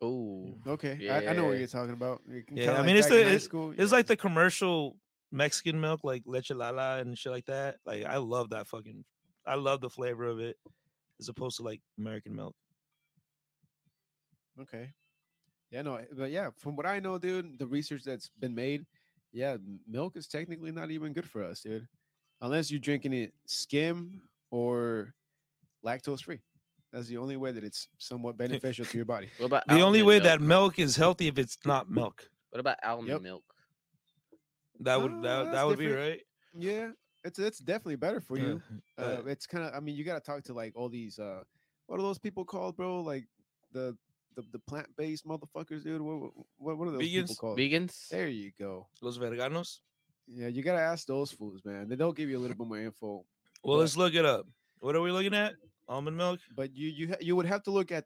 [0.01, 2.23] Oh, Okay, I, I know what you're talking about.
[2.31, 3.97] You can Yeah, kinda I like mean, it's the- it's- school, It's yeah.
[3.97, 4.97] like the commercial
[5.33, 7.79] Mexican milk, like leche lala and shit like that.
[7.85, 9.05] Like I love that fucking.
[9.49, 10.57] I love the flavor of it,
[11.21, 12.55] as opposed to like American milk.
[14.61, 14.93] Okay.
[15.71, 18.87] Yeah, no, but yeah, from what I know, dude, the research that's been made,
[19.33, 21.87] yeah, milk is technically not even good for us, dude.
[22.41, 25.13] Unless you're drinking it skim or
[25.85, 26.41] lactose free.
[26.93, 29.29] That's the only way that it's somewhat beneficial to your body.
[29.39, 30.25] what about The only way milk?
[30.25, 32.29] that milk is healthy if it's not milk.
[32.51, 33.23] What about almond Yep.
[33.23, 33.45] milk?
[34.81, 36.21] That would Ah, that, that's that would be right.
[36.59, 36.89] Yeah,
[37.25, 38.63] it's it's definitely better for you.
[38.99, 41.19] Uh, Uh, it's kind of, I mean, you got to talk to like all these,
[41.19, 41.43] uh,
[41.87, 43.01] what are those people called, bro?
[43.03, 43.27] Like
[43.73, 43.97] the
[44.37, 46.01] the, the plant based motherfuckers, dude.
[46.01, 47.39] What, what what are those people Vegans?
[47.39, 47.59] called?
[47.59, 48.09] Vegans?
[48.09, 48.87] There you go.
[49.03, 49.81] Los veganos.
[50.27, 51.89] Yeah, you gotta ask those fools, man.
[51.89, 53.25] They don't give you a little bit more info,
[53.65, 54.47] Well, But- let's look it up.
[54.81, 55.55] What are we looking at?
[55.89, 56.39] Almond milk.
[56.55, 58.05] but you you you would have to look at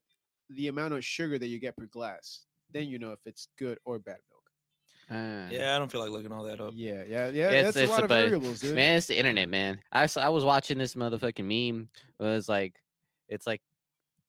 [0.49, 2.47] the amount of sugar that you get per glass.
[2.71, 4.42] Then you know if it's good or bad milk.
[5.15, 5.49] Ah.
[5.51, 6.73] Yeah, I don't feel like looking all that up.
[6.75, 7.51] Yeah, yeah, yeah.
[7.51, 8.75] It's- that's a it's lot of variables, dude.
[8.75, 9.79] Man, it's the internet, man.
[9.93, 11.89] I saw, I was watching this motherfucking meme.
[12.19, 12.75] It was like,
[13.29, 13.61] it's like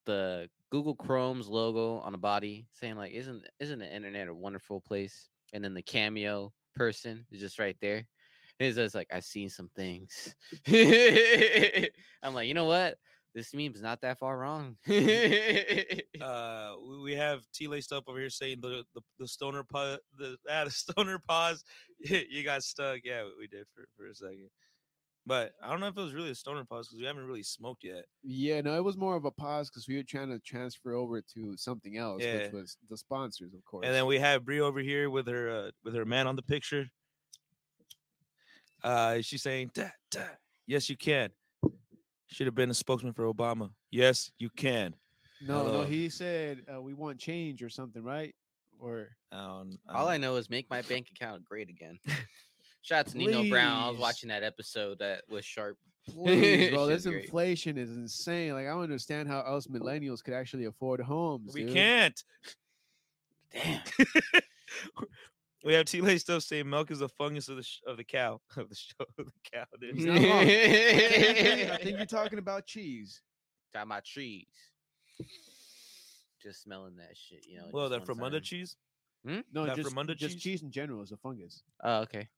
[0.04, 4.80] the Google Chrome's logo on the body, saying like, "Isn't isn't the internet a wonderful
[4.80, 7.98] place?" And then the cameo person is just right there.
[8.60, 10.34] And it's just like, "I've seen some things."
[12.22, 12.98] I'm like, you know what?
[13.34, 14.76] This meme's not that far wrong.
[16.20, 19.98] Uh, we- we have T laced up over here saying the the, the stoner pause.
[20.16, 21.64] The ah, the stoner pause.
[21.98, 23.00] you got stuck.
[23.04, 24.48] Yeah, we did for for a second.
[25.26, 27.42] But I don't know if it was really a stoner pause because we haven't really
[27.42, 28.04] smoked yet.
[28.22, 31.20] Yeah, no, it was more of a pause because we were trying to transfer over
[31.34, 32.44] to something else, Yeah.
[32.44, 33.84] which was the sponsors, of course.
[33.86, 36.42] And then we have Brie over here with her uh, with her man on the
[36.42, 36.86] picture.
[38.82, 41.30] Uh, she's saying, "Dad, dad, yes, you can."
[42.34, 43.70] Should have been a spokesman for Obama.
[43.92, 44.92] Yes, you can.
[45.46, 48.34] no, no, he said uh, we want change or something, right?
[48.80, 51.96] Or Um, All I um, know is make my bank account great again.
[52.82, 53.84] Shout out to Nino Brown.
[53.84, 55.78] I was watching that episode that was sharp.
[56.08, 57.26] please, bro, this great.
[57.26, 58.52] inflation is insane.
[58.52, 61.54] Like I don't understand how us millennials could actually afford homes.
[61.54, 61.72] we dude.
[61.72, 62.24] can't.
[63.52, 63.80] Damn.
[65.64, 68.04] we have T laced up saying milk is a fungus of the sh- of the
[68.04, 69.64] cow of the show of the cow.
[69.80, 69.94] Dude.
[69.96, 70.24] He's not wrong.
[70.24, 73.20] I think you're talking about cheese.
[73.72, 74.46] Talking about trees.
[76.42, 77.68] Just smelling that shit, you know.
[77.72, 78.44] well, that from under time.
[78.44, 78.76] cheese.
[79.24, 80.42] No, That just, Fremunda just cheese?
[80.42, 81.62] cheese in general is a fungus.
[81.82, 82.28] Oh, okay.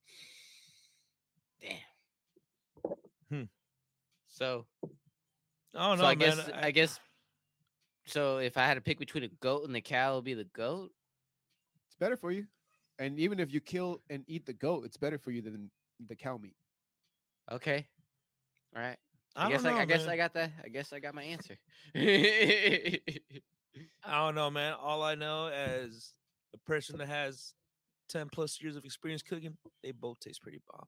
[1.60, 2.94] Damn.
[3.28, 3.42] Hmm.
[4.28, 4.66] So,
[5.74, 6.18] Oh no, so I man.
[6.18, 7.00] guess I, guess.
[8.06, 10.34] So if I had to pick between a goat and the cow, it would be
[10.34, 10.92] the goat.
[11.88, 12.46] It's better for you.
[12.98, 15.70] And even if you kill and eat the goat, it's better for you than
[16.08, 16.56] the cow meat.
[17.52, 17.86] Okay.
[18.74, 18.96] All right.
[19.34, 20.06] I, I, guess don't know, I, I guess.
[20.06, 20.50] I got that.
[20.64, 21.56] I guess I got my answer.
[24.04, 24.74] I don't know, man.
[24.80, 26.14] All I know as
[26.54, 27.52] a person that has
[28.08, 30.86] ten plus years of experience cooking, they both taste pretty bomb.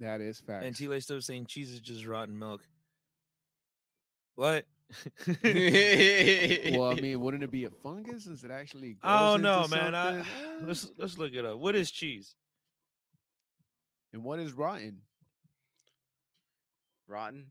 [0.00, 0.64] That is fact.
[0.64, 2.62] And T laced up saying cheese is just rotten milk.
[4.36, 4.64] What?
[5.44, 8.26] well, I mean, wouldn't it be a fungus?
[8.26, 8.96] Is it actually?
[9.02, 9.94] I don't know, man.
[9.94, 10.20] I.
[10.20, 10.24] Uh,
[10.62, 11.58] let's let's look it up.
[11.58, 12.34] What is cheese?
[14.12, 14.98] and what is rotten?
[17.06, 17.46] Rotten.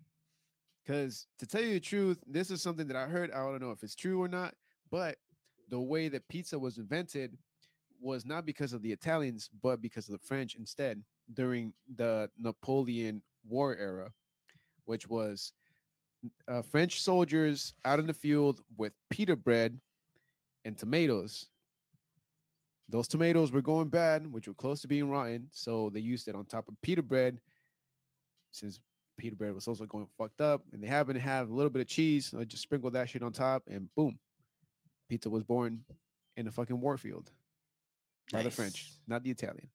[0.84, 3.32] Because to tell you the truth, this is something that I heard.
[3.32, 4.54] I don't know if it's true or not,
[4.90, 5.18] but
[5.70, 7.38] the way that pizza was invented
[8.00, 11.02] was not because of the Italians, but because of the French instead
[11.34, 14.12] during the Napoleon War era,
[14.86, 15.52] which was
[16.47, 19.80] uh, French soldiers out in the field with pita bread
[20.65, 21.47] and tomatoes.
[22.89, 26.36] Those tomatoes were going bad, which were close to being rotten, so they used it
[26.36, 27.39] on top of pita bread.
[28.51, 28.80] Since
[29.18, 31.82] pita bread was also going fucked up, and they happened to have a little bit
[31.82, 32.28] of cheese.
[32.28, 34.18] So I just sprinkled that shit on top, and boom,
[35.09, 35.82] pizza was born
[36.38, 37.30] in the fucking warfield
[38.32, 39.70] by the French, not the Italian.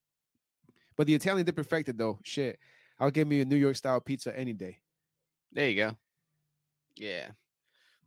[0.97, 2.18] But the Italian did perfect it though.
[2.22, 2.59] Shit,
[2.99, 4.78] I'll give me a New York style pizza any day.
[5.53, 5.97] There you go.
[6.97, 7.28] Yeah.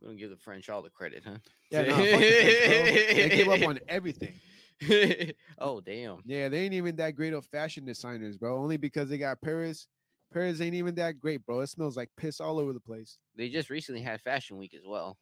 [0.00, 1.38] We don't give the French all the credit, huh?
[1.70, 2.20] Yeah, no, the French.
[2.20, 4.34] They gave up on everything.
[5.58, 6.18] oh damn.
[6.26, 8.58] Yeah, they ain't even that great of fashion designers, bro.
[8.58, 9.86] Only because they got Paris.
[10.32, 11.60] Paris ain't even that great, bro.
[11.60, 13.18] It smells like piss all over the place.
[13.36, 15.16] They just recently had Fashion Week as well.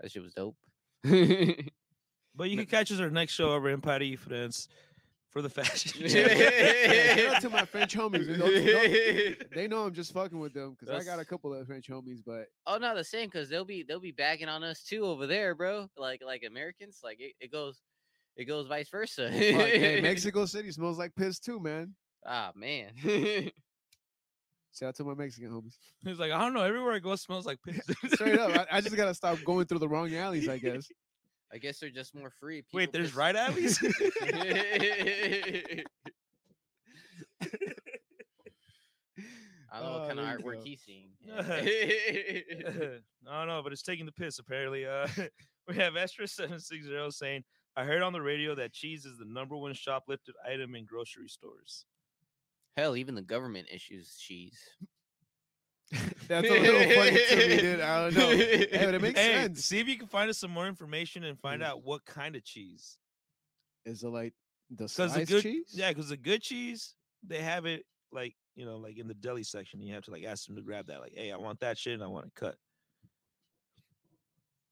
[0.00, 0.56] That shit was dope.
[2.34, 4.68] But you can catch us our next show over in Paris, France.
[5.30, 6.08] For the fashion.
[6.08, 8.28] Shout out to my French homies.
[8.28, 11.54] and those- those- they know I'm just fucking with them because I got a couple
[11.54, 14.62] of French homies, but oh no, the same because they'll be they'll be bagging on
[14.64, 15.88] us too over there, bro.
[15.96, 17.80] Like like Americans, like it, it goes
[18.36, 19.28] it goes vice versa.
[19.30, 21.94] fuck, hey, Mexico City smells like piss too, man.
[22.26, 22.90] Ah man.
[24.72, 25.74] Shout out to my Mexican homies.
[26.04, 26.62] He's like, I don't know.
[26.62, 27.80] Everywhere I go smells like piss.
[28.14, 30.86] Straight up, I, I just gotta stop going through the wrong alleys, I guess.
[31.52, 32.62] I guess they're just more free.
[32.72, 33.82] Wait, there's right alleys.
[39.72, 40.62] I don't know what Oh, kind of artwork go.
[40.64, 41.10] he's seeing.
[41.32, 43.00] I
[43.38, 44.38] don't know, but it's taking the piss.
[44.38, 45.06] Apparently, uh,
[45.68, 47.44] we have Estra seven six zero saying,
[47.76, 51.28] "I heard on the radio that cheese is the number one shoplifted item in grocery
[51.28, 51.84] stores."
[52.76, 54.58] Hell, even the government issues cheese.
[56.28, 57.80] That's a little funny to me, dude.
[57.80, 58.28] I don't know.
[58.30, 59.64] Hey, but it makes hey, sense.
[59.64, 61.66] see if you can find us some more information and find Mm.
[61.66, 62.96] out what kind of cheese.
[63.84, 64.32] Is it like
[64.70, 65.70] the Because the sliced good, cheese?
[65.72, 66.94] yeah, because the good cheese
[67.26, 69.80] they have it like you know, like in the deli section.
[69.80, 71.00] You have to like ask them to grab that.
[71.00, 72.56] Like, hey, I want that shit and I want it cut.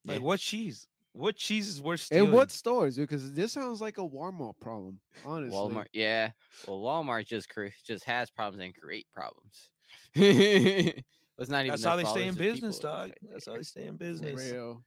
[0.05, 0.25] Like, Yeah.
[0.25, 0.87] what cheese?
[1.12, 2.27] What cheese is worth stealing?
[2.27, 2.97] And what stores?
[2.97, 5.01] Because this sounds like a Walmart problem.
[5.25, 6.31] Honestly, Walmart, yeah.
[6.66, 9.71] Well, Walmart just cre- just has problems and create problems.
[11.39, 11.71] it's not even.
[11.71, 13.11] That's how they stay in business, dog.
[13.11, 13.29] affected.
[13.33, 14.51] That's how they stay in business.
[14.53, 14.83] real.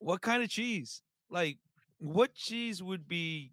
[0.00, 1.02] What kind of cheese?
[1.30, 1.58] Like,
[1.98, 3.52] what cheese would be?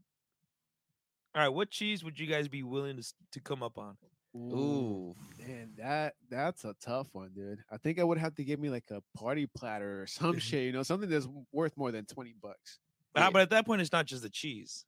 [1.35, 3.97] All right, what cheese would you guys be willing to to come up on?
[4.37, 7.59] Ooh, Man, that that's a tough one, dude.
[7.71, 10.63] I think I would have to give me like a party platter or some shit,
[10.63, 12.79] you know, something that's worth more than 20 bucks.
[13.15, 13.29] Ah, Yeah.
[13.29, 14.85] but at that point, it's not just the cheese.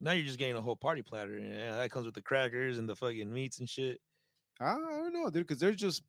[0.00, 1.36] Now you're just getting a whole party platter.
[1.38, 3.98] and Yeah, that comes with the crackers and the fucking meats and shit.
[4.64, 6.02] I, don't know, dude, because there's just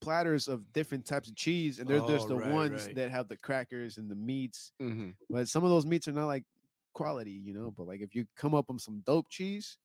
[0.00, 2.94] platters of different types of cheese, and there, there's Oh, the right, ones right.
[2.96, 4.72] that have the crackers and the meats.
[4.80, 5.14] mhm.
[5.28, 6.44] But some of those meats are not like
[6.94, 7.72] quality, you know.
[7.76, 9.76] But like if you come up with some dope cheese,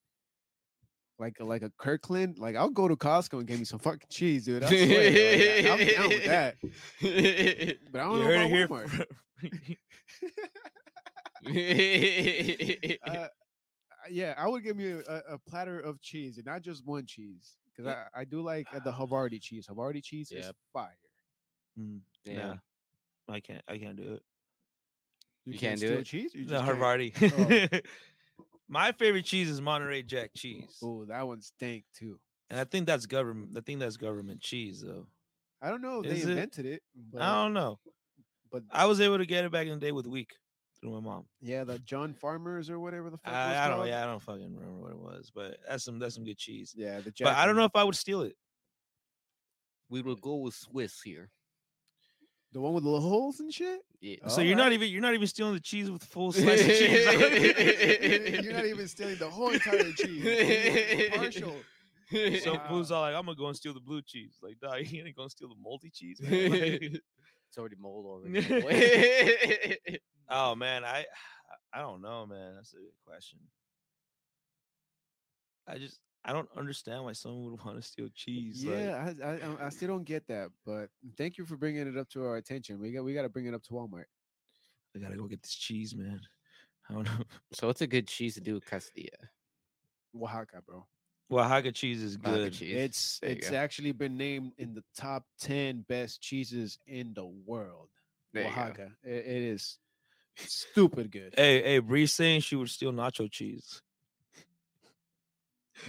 [1.20, 4.08] like a, like a Kirkland, like I'll go to Costco and get me some fucking
[4.10, 4.64] cheese, dude.
[4.66, 6.56] I swear, like, I'm down with that.
[7.92, 8.68] But I don't You know about here.
[8.68, 9.06] Walmart.
[13.08, 13.28] uh,
[14.10, 17.58] yeah, I would give me a, a platter of cheese and not just one cheese
[17.76, 19.68] because I, I do like uh, the Havarti cheese.
[19.70, 20.98] Havarti cheese is fire.
[21.80, 22.56] Mm, yeah.
[23.30, 23.62] I can't.
[23.68, 24.24] I can't do it.
[25.46, 26.06] You can't do it?
[26.06, 26.34] cheese.
[26.34, 27.86] You No, just can't?
[28.70, 32.20] My favorite cheese is Monterey Jack cheese, Oh, that one's stank too.
[32.50, 33.52] and I think that's government.
[33.58, 35.06] I think that's government cheese, though.
[35.62, 36.32] I don't know if Is they it?
[36.32, 37.80] invented it, but, I don't know.
[38.52, 40.34] but I was able to get it back in the day with week
[40.84, 41.26] through my mom.
[41.42, 43.32] yeah, the John Farmers or whatever the fuck.
[43.34, 43.78] it was I, I don't.
[43.78, 43.88] called.
[43.90, 46.74] Yeah, I don't fucking remember what it was, but that's some that's some good cheese.
[46.78, 47.12] yeah, the.
[47.22, 48.36] But I don't know if I would steal it.
[49.90, 51.30] We will go with Swiss here.
[52.52, 53.80] the one with the little holes and shit.
[54.02, 54.28] Yeah.
[54.28, 57.06] So you're not even you're not even stealing the cheese with full slice of cheese.
[58.44, 60.24] You're not even stealing the whole entire cheese.
[60.24, 61.56] You're stealing partial.
[62.44, 62.66] So Wow.
[62.70, 64.38] Boo's all like, I'm gonna go and steal the blue cheese.
[64.42, 66.20] Like, dog, you ain't gonna steal the moldy cheese.
[66.22, 70.00] Like, it's already mold already.
[70.30, 71.06] Oh man, I
[71.74, 72.56] I don't know, man.
[72.56, 73.40] That's a good question.
[75.68, 78.64] I just I don't understand why someone would want to steal cheese.
[78.64, 81.98] Yeah, I, I I- I still don't get that, but thank you for bringing it
[81.98, 82.80] up to our attention.
[82.80, 84.06] We got we got to bring it up to Walmart.
[84.96, 86.22] I gotta go get this cheese, man.
[86.90, 87.24] I don't know.
[87.54, 89.08] so what's a good cheese to do with Castilla?
[90.16, 90.86] Oaxaca, bro.
[91.32, 92.54] Oaxaca cheese is Oaxaca good.
[92.54, 92.76] cheese.
[92.76, 97.90] It's There it's actually been named in the top ten best cheeses in the world.
[98.34, 98.46] There.
[98.46, 99.80] Oaxaca, it, it is
[100.36, 101.34] stupid good.
[101.38, 103.82] Hey, hey, Bree's saying she would steal nacho cheese.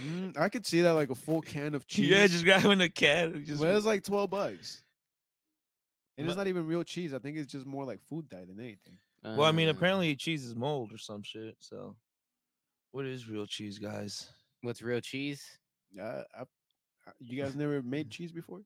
[0.01, 2.09] Mm, I could see that like a full can of cheese.
[2.11, 3.43] Yeah, just grabbing a can.
[3.45, 4.81] Just but it's like twelve bucks,
[6.17, 7.13] and it's not even real cheese.
[7.13, 8.97] I think it's just more like food dye than anything.
[9.23, 11.55] well, I mean, Uh, apparently cheese is mold or some shit.
[11.59, 11.95] So,
[12.91, 14.29] what is real cheese, guys?
[14.61, 15.43] what's real cheese?
[15.99, 18.61] Uh, I, I- you guys never made cheese before?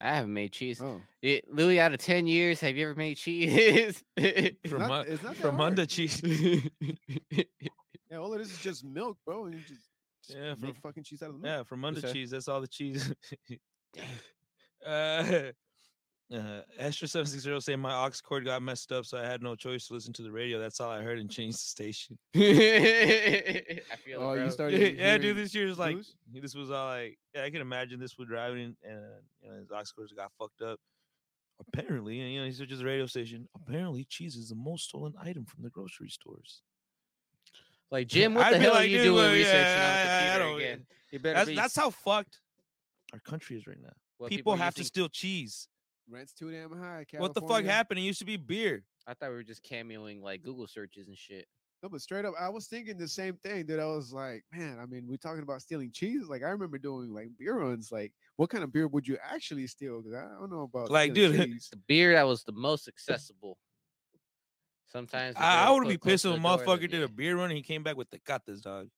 [0.00, 0.80] I haven't made cheese.
[0.80, 4.02] Oh, It, Louis, out of ten years, have you ever made cheese?
[4.16, 5.70] From From not- Mu- it's not that from hard.
[5.70, 6.22] under cheese.
[7.30, 8.16] yeah.
[8.18, 9.80] All it is is just milk, bro, and you just,
[10.24, 11.58] just Yeah, make from- fucking cheese out of the milk.
[11.58, 12.30] Yeah, from under cheese.
[12.30, 13.12] That's all the cheese.
[14.86, 15.50] uh,
[16.34, 19.42] uh, Astra seven six zero saying my aux cord got messed up, so I had
[19.42, 20.58] no choice to listen to the radio.
[20.58, 22.18] That's all I heard and changed the station.
[22.36, 22.40] I
[24.04, 24.48] feel Oh, it, you bro.
[24.50, 24.96] started.
[24.98, 25.36] yeah, dude.
[25.36, 26.14] This year is like blues?
[26.32, 27.44] this was all like yeah.
[27.44, 29.00] I can imagine this was driving and
[29.42, 30.78] you know his aux cords got fucked up.
[31.72, 33.48] Apparently, and, you know, he switches the radio station.
[33.56, 36.62] Apparently, cheese is the most stolen item from the grocery stores.
[37.90, 39.80] Like Jim, what I'd the be hell are you dude, doing well, researching yeah, on
[39.80, 40.86] I- I the computer again?
[41.10, 41.54] You better That's be.
[41.56, 42.38] that's how fucked
[43.14, 43.88] our country is right now.
[44.18, 45.66] what people, are have to steal cheese.
[46.10, 47.04] Rent's too damn high.
[47.18, 48.00] What the fuck happened?
[48.00, 48.84] It used to be beer.
[49.06, 51.46] I thought we were just cameoing like Google searches and shit.
[51.82, 53.66] No, but straight up, I was thinking the same thing.
[53.66, 56.26] That I was like, man, I mean, we're talking about stealing cheese.
[56.28, 57.92] Like, I remember doing like beer runs.
[57.92, 60.02] Like, what kind of beer would you actually steal?
[60.02, 61.68] Because I don't know about Like, dude, cheese.
[61.70, 63.58] The beer that was the most accessible.
[64.92, 67.04] Sometimes I, I would be pissed if a motherfucker did yeah.
[67.04, 68.88] a beer run and he came back with the this dog.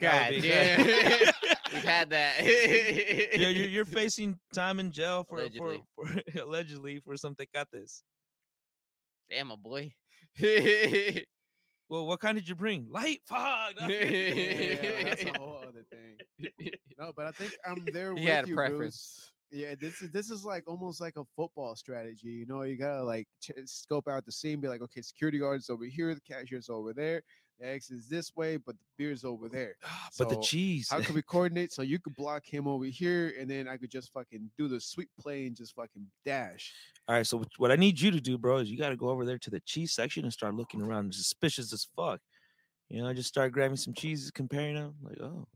[0.00, 1.32] That God damn.
[1.76, 2.34] We've had that.
[2.42, 5.82] yeah, you're, you're facing time in jail for Allegedly.
[5.94, 8.02] for, for allegedly for some tecates.
[9.30, 9.92] Damn, my boy.
[11.88, 12.88] Well, what kind did you bring?
[12.90, 13.74] Light fog.
[13.88, 16.16] yeah, that's a whole other thing.
[16.98, 18.78] No, but I think I'm there He with had a you, preference.
[18.80, 19.32] Bruce.
[19.52, 22.28] Yeah, this is this is like almost like a football strategy.
[22.30, 25.70] You know, you gotta like ch- scope out the scene, be like, okay, security guards
[25.70, 27.22] over here, the cashier's over there,
[27.58, 29.76] the exit is this way, but the beer's over there.
[29.84, 30.88] Ah, but the cheese.
[30.90, 33.90] How can we coordinate so you could block him over here, and then I could
[33.90, 36.72] just fucking do the sweep play and just fucking dash.
[37.08, 39.08] All right, so what- I need you to do, bro, is you got to go
[39.08, 42.20] over there to the cheese section and start looking around, suspicious as fuck.
[42.88, 44.94] You know, just start grabbing some cheeses, comparing them.
[45.02, 45.46] Like, oh,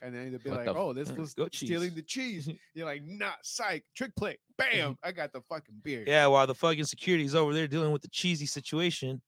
[0.00, 1.50] And then they'd be What like, "Oh, this was stealing
[1.90, 4.96] cheese." the cheese." You're like, "Nah, psych, trick play, bam!
[5.02, 6.26] I got the fucking beer." yeah.
[6.26, 9.20] While the fucking security's over there dealing with the cheesy situation,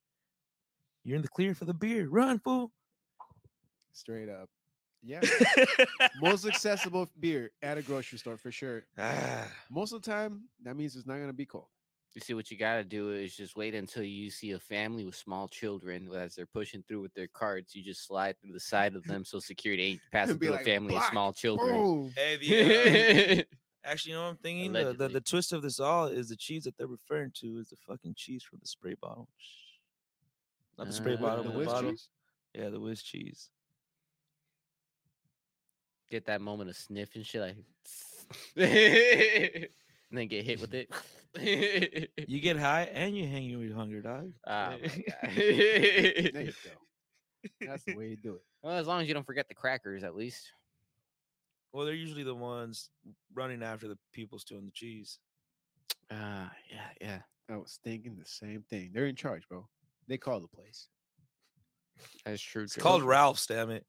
[1.05, 2.09] you're in the clear for the beer.
[2.09, 2.73] Run, fool.
[3.93, 4.49] straight up.
[5.07, 5.21] Yeah,
[6.19, 8.87] most accessible beer at a grocery store for sure.
[8.99, 11.67] ah, Most of the time, that means it's not gonna be cold.
[12.15, 15.05] You see, what you got to do is just wait until you see a family
[15.05, 17.75] with small children as they're pushing through with their carts.
[17.75, 20.65] You just slide through the side of them so security ain't passing through like, a
[20.65, 21.75] family of small children.
[21.75, 22.13] Boom.
[22.17, 23.43] hey, the, uh,
[23.85, 24.73] actually, you know what I'm thinking?
[24.73, 27.69] The, the the twist of this all is the cheese that they're referring to is
[27.69, 29.29] the fucking cheese from the spray bottle.
[30.79, 31.91] Not the spray Uh, bottle, the but the whiz bottle.
[31.93, 32.09] cheese?
[32.55, 33.51] Yeah, the whiz cheese.
[36.11, 37.57] Get that moment of sniff and shit, like,
[38.57, 39.69] and
[40.13, 40.89] then get hit with it.
[42.29, 44.31] You get high and you hang with hunger, dog.
[44.47, 45.35] Ah, my God.
[45.35, 46.53] There you go.
[47.61, 48.43] That's the way you do it.
[48.63, 50.53] well, as long as you don't forget the crackers, at least.
[51.73, 52.89] Well, they're usually the ones
[53.35, 55.19] running after the people stealing the cheese.
[56.13, 57.19] Ah, yeah, yeah.
[57.53, 58.93] I was thinking the same thing.
[58.95, 59.67] They're in charge, bro.
[60.09, 60.89] They call the place.
[62.25, 62.65] That's true.
[62.65, 62.81] It's too.
[62.81, 63.87] called Ralph's, damn it.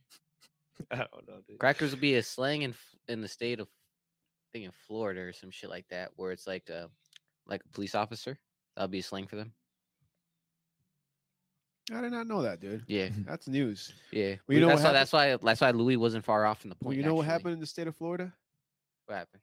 [0.90, 1.58] I don't know, dude.
[1.58, 2.74] Crackers would be a slang in
[3.08, 6.46] in the state of, I think in Florida or some shit like that, where it's
[6.46, 6.88] like a
[7.46, 8.38] like a police officer.
[8.76, 9.52] That'll be a slang for them.
[11.92, 12.84] I did not know that, dude.
[12.86, 13.92] Yeah, That's news.
[14.12, 14.36] yeah.
[14.46, 14.92] Well, you know that's what why.
[14.92, 15.36] That's why.
[15.36, 16.88] That's why Louis wasn't far off from the point.
[16.88, 18.32] Well, you know what happened in the state of Florida?
[19.06, 19.42] What happened?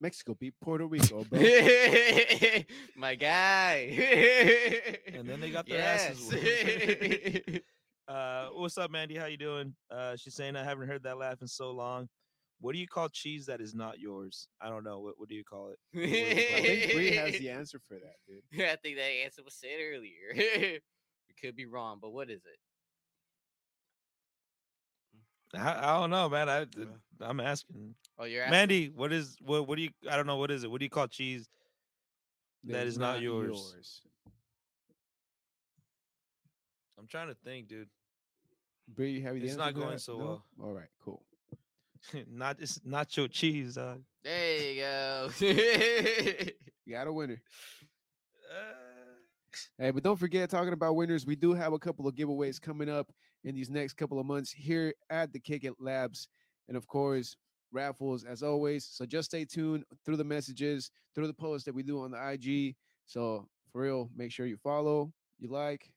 [0.00, 1.40] Mexico beat Puerto Rico, bro.
[2.96, 5.04] My guy.
[5.12, 6.32] And then they got their asses
[8.08, 9.16] Uh, what's up, Mandy?
[9.16, 9.74] How you doing?
[9.90, 12.08] Uh, she's saying I haven't heard that laugh in so long.
[12.60, 14.48] What do you call cheese that is not yours?
[14.62, 15.00] I don't know.
[15.00, 15.78] What what do you call it?
[15.94, 18.62] I think Bree has the answer for that, dude.
[18.64, 20.32] I think that answer was said earlier.
[20.34, 22.58] we could be wrong, but what is it?
[25.54, 26.48] I, I don't know, man.
[26.48, 26.66] I
[27.20, 27.94] I'm asking.
[28.18, 28.50] Oh, you're asking.
[28.52, 30.70] Mandy, what is what what do you I don't know what is it?
[30.70, 31.48] What do you call cheese?
[32.64, 34.02] That is is not yours.
[36.98, 37.88] I'm trying to think, dude.
[38.88, 40.00] Bree, you have the It's not going that?
[40.00, 40.24] so No?
[40.24, 40.44] well.
[40.62, 41.22] All right, cool.
[42.30, 43.78] not it's nacho cheese.
[43.78, 45.30] Uh, There you go.
[46.86, 47.40] You got a winner.
[48.50, 48.74] uh,
[49.78, 52.88] Hey, but don't forget, talking about winners, we do have a couple of giveaways coming
[52.88, 53.12] up
[53.44, 56.28] in these next couple of months here at the Kick It Labs.
[56.68, 57.36] And of course,
[57.72, 58.86] raffles as always.
[58.90, 62.30] So just stay tuned through the messages, through the posts that we do on the
[62.30, 62.76] IG.
[63.06, 65.90] So for real, make sure you follow, you like,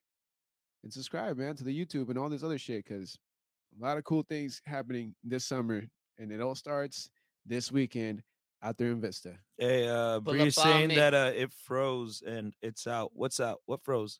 [0.83, 3.17] and subscribe, man, to the YouTube and all this other shit because
[3.79, 5.83] a lot of cool things happening this summer.
[6.17, 7.09] And it all starts
[7.45, 8.21] this weekend
[8.63, 9.33] out there in Vista.
[9.57, 10.95] hey, uh, Pull Bree's up saying me.
[10.95, 13.11] that uh, it froze and it's out.
[13.13, 13.61] What's out?
[13.65, 14.19] What froze?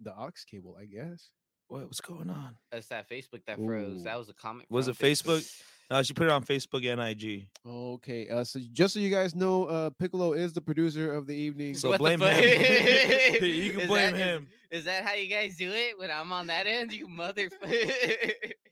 [0.00, 1.30] The aux cable, I guess.
[1.72, 2.54] What what's going on?
[2.70, 4.00] That's that Facebook that froze.
[4.00, 4.04] Ooh.
[4.04, 4.70] That was a comment.
[4.70, 5.50] Was it Facebook?
[5.90, 7.46] No, she put it on Facebook and IG.
[7.66, 11.34] Okay, uh, so just so you guys know, uh, Piccolo is the producer of the
[11.34, 11.74] evening.
[11.74, 12.28] So What blame him.
[13.42, 14.48] you can Is blame that- is- him.
[14.70, 16.92] Is that how you guys do it when I'm on that end?
[16.92, 18.32] You motherfucker.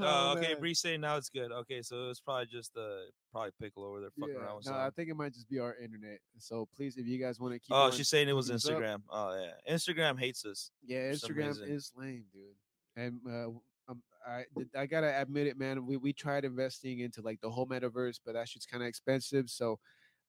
[0.00, 0.52] Oh, okay.
[0.52, 0.60] man.
[0.60, 1.50] Bree's saying now it's good.
[1.52, 4.72] Okay, so it's probably just uh probably pickle over there fucking Yeah, around with no,
[4.74, 6.18] I think it might just be our internet.
[6.38, 8.74] So please, if you guys want to keep, Oh, she's saying it was us up-
[8.76, 9.02] Instagram.
[9.10, 10.70] Oh yeah, Instagram hates us.
[10.86, 12.54] Yeah, Instagram is lame, dude.
[12.96, 13.48] And uh,
[13.90, 14.44] um, I
[14.76, 15.84] I gotta admit it, man.
[15.86, 19.50] We we tried investing into like the whole metaverse, but that shit's kind of expensive.
[19.50, 19.78] So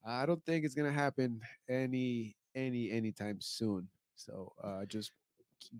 [0.06, 3.88] I don't think it's gonna happen any any anytime soon.
[4.16, 5.12] So uh, just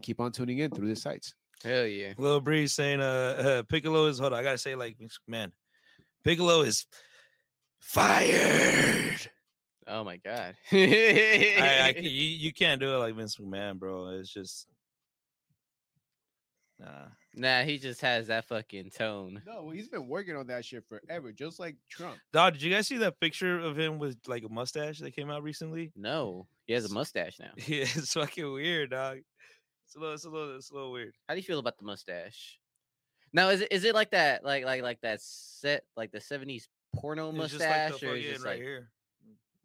[0.02, 1.34] keep on tuning in through the sites.
[1.64, 2.14] Hell yeah.
[2.18, 4.98] Little Breeze saying uh, uh Piccolo is hold on, I gotta say like
[5.28, 5.52] man,
[6.24, 6.86] Piccolo is
[7.80, 9.30] fired.
[9.88, 10.56] Oh my god.
[10.72, 14.08] I, I, you, you can't do it like Vince McMahon, bro.
[14.10, 14.68] It's just
[16.80, 17.08] nah.
[17.36, 19.42] nah, he just has that fucking tone.
[19.46, 22.18] No, well, he's been working on that shit forever, just like Trump.
[22.32, 25.30] Dog, did you guys see that picture of him with like a mustache that came
[25.30, 25.92] out recently?
[25.96, 27.52] No, he has a mustache now.
[27.68, 29.20] Yeah, it's fucking weird, dog.
[29.91, 31.15] It's a little, it's a little, it's a little weird.
[31.27, 32.57] How do you feel about the mustache?
[33.34, 36.69] Now, is it is it like that, like like like that set, like the seventies
[36.95, 37.59] porno It's mustache,
[37.91, 38.91] just like the or is fucking just right like here.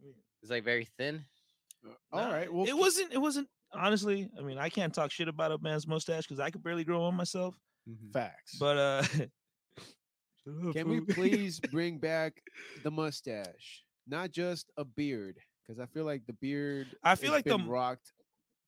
[0.04, 0.12] Mm,
[0.42, 1.24] it's like very thin?
[2.12, 3.12] All Nah, right, well, it wasn't.
[3.12, 3.48] It wasn't.
[3.72, 6.82] Honestly, I mean, I can't talk shit about a man's mustache because I could barely
[6.82, 7.54] grow one myself.
[7.88, 8.10] Mm-hmm.
[8.10, 8.56] facts.
[8.58, 9.02] But uh,
[10.72, 12.42] Can we please bring back
[12.82, 15.36] the mustache, not just a beard?
[15.62, 16.88] Because I feel like the beard.
[17.04, 18.12] I feel has like the been m- rocked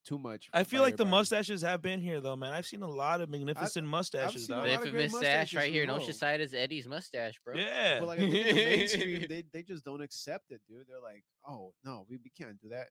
[0.09, 0.49] too much.
[0.55, 2.53] I feel by like the mustaches have been here though, man.
[2.53, 4.47] I've seen a lot of magnificent mustaches.
[4.47, 4.63] seen a.
[4.63, 6.09] The lot of great infamous stash right here in as well.
[6.09, 7.55] Oceanside is Eddie's mustache, bro.
[7.55, 10.87] Yeah, But like I think in the mainstream, they they just don't accept it, dude.
[10.89, 12.89] They're like, oh no, we, we can't do that.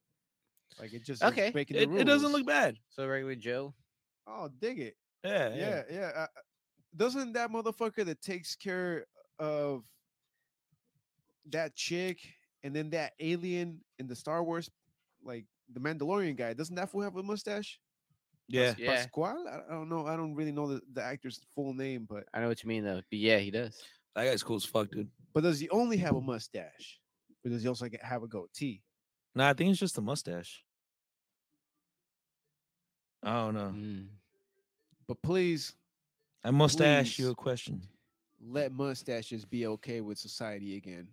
[0.79, 1.49] Like it just Okay.
[1.49, 2.77] breaking it, the it doesn't look bad.
[2.89, 3.73] So regular Joe.
[4.27, 4.95] Oh, dig it.
[5.23, 6.11] Yeah, Yeah, yeah.
[6.15, 6.27] uh, uh,
[6.95, 9.05] doesn't that motherfucker that takes care
[9.39, 9.83] of
[11.49, 12.19] that chick
[12.63, 14.69] and then that alien in the Star Wars,
[15.23, 17.79] like the Mandalorian guy, doesn't that fool have a mustache?
[18.47, 18.73] yeah.
[18.77, 18.95] Yeah.
[18.95, 19.45] Pasquale?
[19.47, 20.05] I, I don't know.
[20.07, 22.83] I don't really know the, the actor's full name, but I know what you mean
[22.85, 23.01] though.
[23.09, 23.81] But yeah, he does.
[24.15, 25.09] That guy's cool as fuck, dude.
[25.33, 26.99] but does he only have a mustache?
[27.45, 28.81] Or does he also get- have a goatee?
[29.35, 30.63] Nah, I think it's just a mustache.
[33.23, 33.73] I don't know.
[33.75, 34.07] Mm.
[35.07, 35.73] But please
[36.43, 37.31] I must ask you Please.
[37.31, 37.81] a question.
[38.41, 41.07] let mustaches be okay with society again.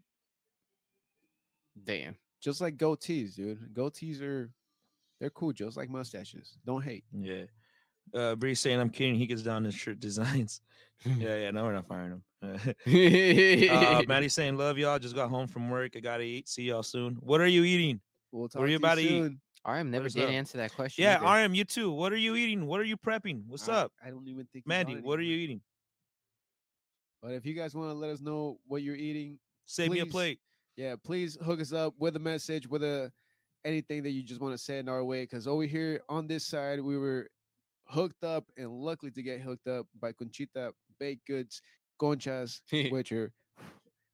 [1.82, 2.14] Damn.
[2.44, 3.74] Just like goatees, dude.
[3.74, 4.50] Goatees are
[5.18, 6.58] they're cool, just like mustaches.
[6.66, 7.04] Don't hate.
[7.10, 7.44] Yeah.
[8.12, 9.14] Uh Bree saying I'm kidding.
[9.14, 10.60] He gets down his shirt designs.
[11.06, 11.50] yeah, yeah.
[11.50, 12.22] No, we're not firing him.
[13.72, 14.98] uh Maddie saying, Love y'all.
[14.98, 15.92] Just got home from work.
[15.96, 16.46] I gotta eat.
[16.46, 17.16] See y'all soon.
[17.20, 18.00] What are you eating?
[18.30, 19.08] We'll talk are you to about to eat?
[19.08, 19.40] soon.
[19.66, 20.30] RM never us did up.
[20.30, 21.02] answer that question.
[21.02, 21.46] Yeah, either.
[21.46, 21.90] RM, you too.
[21.90, 22.66] What are you eating?
[22.66, 23.44] What are you prepping?
[23.46, 23.92] What's I- up?
[24.04, 25.62] I don't even think he's Mandy, what are you eating?
[27.22, 30.06] But if you guys want to let us know what you're eating, Save me a
[30.06, 30.40] plate.
[30.76, 33.12] Yeah, please hook us up with a message, with a
[33.64, 35.22] anything that you just want to send our way.
[35.22, 37.28] Because over here on this side, we were
[37.86, 41.62] hooked up and luckily to get hooked up by Conchita Baked Goods,
[42.00, 42.60] Conchas,
[42.90, 43.32] which are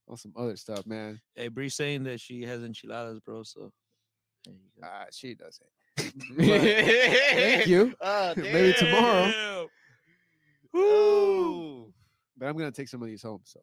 [0.08, 1.20] on some other stuff, man.
[1.34, 3.42] Hey, Bree saying that she has enchiladas, bro.
[3.42, 3.72] So.
[4.82, 6.14] Ah, she does it.
[6.38, 7.94] Thank you.
[8.02, 9.30] Oh, Maybe tomorrow.
[9.30, 9.66] Damn.
[10.72, 11.92] Woo.
[12.36, 13.42] But I'm gonna take some of these home.
[13.44, 13.60] So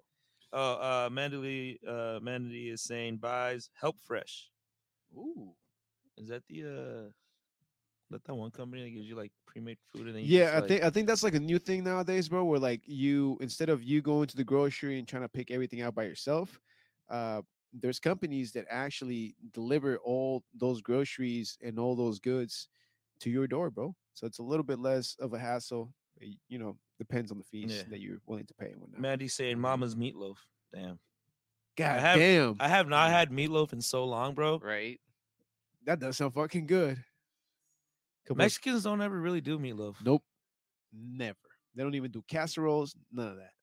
[0.59, 0.73] Oh,
[1.05, 4.45] uh, Mandy, uh, Mandy is saying buys HelloFresh.
[5.15, 5.53] ooh.
[6.17, 7.09] Is that the uh,
[8.09, 10.59] that that one company that gives you like pre-made food and then you Yeah, I
[10.59, 12.43] like- think I think that's like a new thing nowadays, bro.
[12.43, 15.81] Where like you instead of you going to the grocery and trying to pick everything
[15.81, 16.59] out by yourself,
[17.09, 22.67] uh, there's companies that actually deliver all those groceries and all those goods
[23.19, 23.93] to your door, bro.
[24.15, 25.93] So it's a little bit less of a hassle.
[26.49, 27.83] You know, depends on the fees Yeah.
[27.89, 28.99] that you're willing to pay and whatnot.
[29.01, 30.37] Mandy's saying Mama's meatloaf.
[30.73, 30.99] Damn,
[31.77, 34.59] God have- damn, I have not had meatloaf in so long, bro.
[34.59, 34.99] Right.
[35.85, 36.97] that does sound fucking good.
[38.25, 39.95] Couple of- Mexicans don't ever really do meatloaf.
[40.03, 40.23] nope,
[40.93, 41.37] never.
[41.75, 42.95] They don't even do casseroles.
[43.11, 43.53] None of that.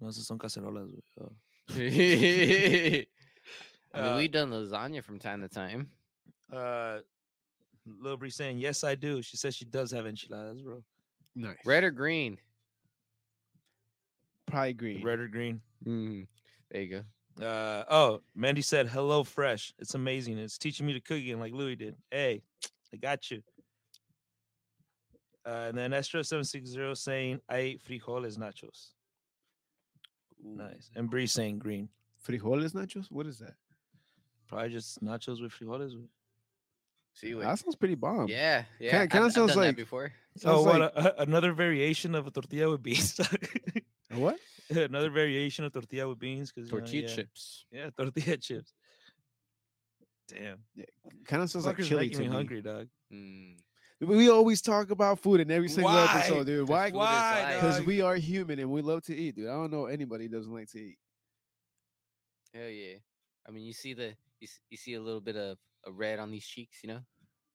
[0.00, 0.88] No, esas son cacerolas.
[0.88, 1.02] güey.
[1.20, 1.32] Oh.
[3.94, 5.90] I mean, Uh, we've done lasagna from time to time.
[6.52, 6.98] Uh,
[7.86, 9.22] Lil Bree saying yes, I do.
[9.22, 10.84] She says she does have enchiladas, bro.
[11.38, 11.56] Nice.
[11.64, 12.36] Red or green?
[14.48, 15.04] Probably green.
[15.04, 15.60] Red or green.
[15.86, 16.26] Mm,
[16.70, 16.88] there you
[17.38, 17.44] go.
[17.46, 19.72] Uh oh, Mandy said HelloFresh.
[19.78, 20.38] It's amazing.
[20.38, 21.94] It's teaching me to cook again like Louis did.
[22.10, 22.42] Hey,
[22.92, 23.40] I got you.
[25.46, 28.88] Uh, and then Estro seven six zero saying I ate frijoles nachos.
[30.42, 30.90] Nice.
[30.96, 31.88] And Bree saying green.
[32.26, 33.10] Frijoles nachos?
[33.12, 33.54] What is that?
[34.48, 35.92] Probably just nachos with frijoles.
[37.14, 37.44] See what?
[37.44, 38.26] That sounds pretty bomb.
[38.28, 39.06] Yeah, yeah.
[39.06, 40.12] kinda I've- I've sounds done that like- before.
[40.44, 43.18] Oh, Sounds what like- a, a- another variation of a tortilla with beans.
[44.10, 44.38] A what?
[44.70, 47.64] another variation of tortilla with beans because Tortilla yeah, chips.
[47.70, 48.72] Yeah, tortilla chips.
[50.28, 50.58] Damn,
[51.26, 52.34] Kind of sounds like chili making to me me.
[52.34, 52.88] hungry, dog.
[53.12, 53.56] Mm.
[54.00, 56.04] We always talk about food in every single Why?
[56.14, 56.68] episode, dude.
[56.68, 56.90] Why?
[56.90, 57.54] Why?
[57.54, 59.48] Because we are human and we love to eat, dude.
[59.48, 60.98] I don't know anybody who doesn't like to eat.
[62.54, 62.96] Hell yeah.
[63.46, 66.30] I mean, you see the you, you see a little bit of a red on
[66.30, 67.00] these cheeks, you know,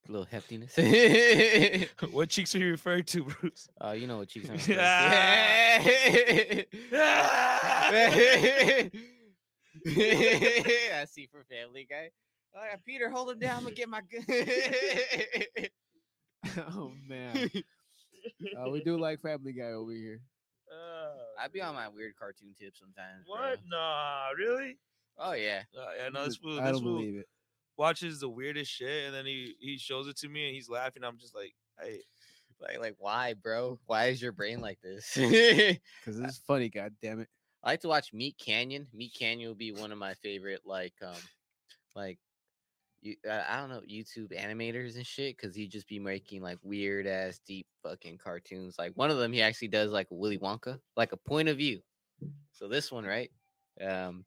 [0.07, 0.77] a little heftiness.
[2.11, 3.69] what cheeks are you referring to, Bruce?
[3.83, 4.53] uh, you know what cheeks are.
[9.85, 12.09] I see for Family Guy.
[12.55, 13.57] Oh, yeah, Peter, hold him down.
[13.57, 14.25] I'm gonna get my gun.
[16.75, 17.49] oh man,
[18.57, 20.21] uh, we do like Family Guy over here.
[21.39, 23.25] I'd be on my weird cartoon tip sometimes.
[23.25, 23.35] bro.
[23.35, 23.59] what?
[23.69, 24.77] Nah, really?
[25.17, 25.63] Oh yeah.
[25.77, 27.27] Uh, yeah, no, this fool, I this don't fool, believe it.
[27.77, 31.03] Watches the weirdest shit, and then he he shows it to me, and he's laughing.
[31.03, 32.01] I'm just like, hey,
[32.59, 33.79] Like, like why, bro?
[33.85, 35.13] Why is your brain like this?
[35.15, 36.69] Because it's funny.
[36.69, 37.27] God damn it.
[37.63, 38.87] I like to watch Meat Canyon.
[38.93, 41.15] Meat Canyon would be one of my favorite, like, um,
[41.95, 42.19] like,
[43.01, 46.57] you, uh, I don't know, YouTube animators and shit, because he'd just be making like
[46.61, 48.75] weird ass, deep fucking cartoons.
[48.77, 51.57] Like one of them, he actually does like a Willy Wonka, like a point of
[51.57, 51.79] view.
[52.51, 53.31] So this one, right,
[53.81, 54.25] um,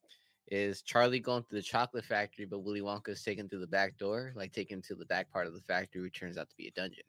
[0.49, 3.99] is Charlie going through the chocolate factory, but Willy Wonka is taken through the back
[3.99, 6.69] door, like taken to the back part of the factory, which turns out to be
[6.69, 7.05] a dungeon.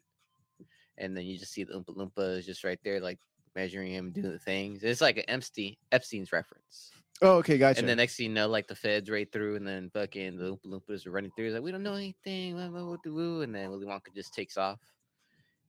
[0.97, 3.19] And then you just see the Oompa Loompa is just right there, like
[3.55, 4.83] measuring him, doing the things.
[4.83, 6.91] It's like an Epstein Epstein's reference.
[7.21, 7.79] Oh, okay, gotcha.
[7.79, 10.55] And the next thing you know, like the feds right through, and then fucking the
[10.55, 11.47] Oompa Loompas are running through.
[11.47, 14.33] It's like we don't know anything, blah, blah, blah, woo," and then Willy Wonka just
[14.33, 14.79] takes off.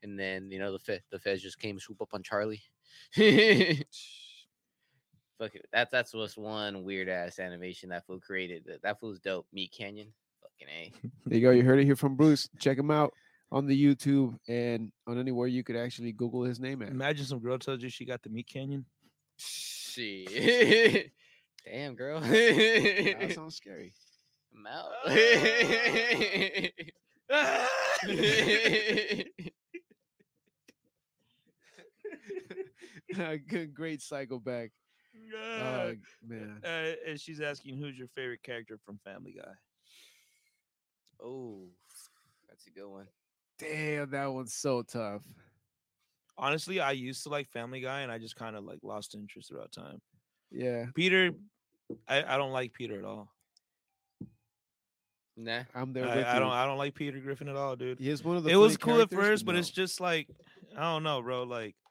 [0.02, 2.62] And then you know the fe- the feds just came swoop up on Charlie.
[5.38, 8.64] Fuck it, that's that's what's one weird ass animation that fool created.
[8.66, 9.46] That, that fool's dope.
[9.52, 10.12] Meat Canyon,
[10.42, 10.92] fucking a.
[11.26, 11.52] there you go.
[11.52, 12.48] You heard it here from Bruce.
[12.58, 13.12] Check him out
[13.52, 16.88] on the YouTube and on anywhere you could actually Google his name at.
[16.88, 18.84] imagine some girl tells you she got the meat canyon.
[19.36, 21.12] Shit.
[21.64, 22.20] Damn, girl.
[22.20, 23.92] That sounds scary.
[24.56, 24.86] I'm out.
[33.48, 34.70] Good, great cycle back.
[35.34, 35.92] Oh
[36.26, 36.60] man.
[36.64, 39.52] Uh, and she's asking who's your favorite character from Family Guy.
[41.24, 41.64] oh,
[42.48, 43.06] that's a good one.
[43.58, 45.22] Damn, that one's so tough.
[46.36, 49.48] Honestly, I used to like Family Guy, and I just kind of like lost interest
[49.48, 50.00] throughout time.
[50.50, 51.32] Yeah, Peter,
[52.06, 53.28] I, I don't like Peter at all.
[55.36, 55.62] Nah.
[55.74, 56.40] I'm there I, with I you.
[56.40, 57.98] don't I don't like Peter Griffin at all, dude.
[57.98, 58.50] He is one of the.
[58.50, 60.28] it was cool at first, but it's just like
[60.76, 61.44] I don't know, bro.
[61.44, 61.87] Like I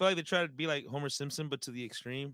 [0.00, 2.32] feel like they try to be like Homer Simpson, but to the extreme.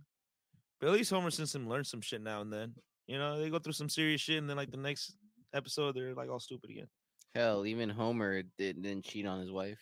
[0.81, 2.75] But at least Homer Simpson learns some shit now and then.
[3.09, 5.17] You know, they go through some serious shit, and then like the next
[5.53, 6.87] episode, they're like all stupid again.
[7.35, 9.81] Hell, even Homer did, didn't cheat on his wife,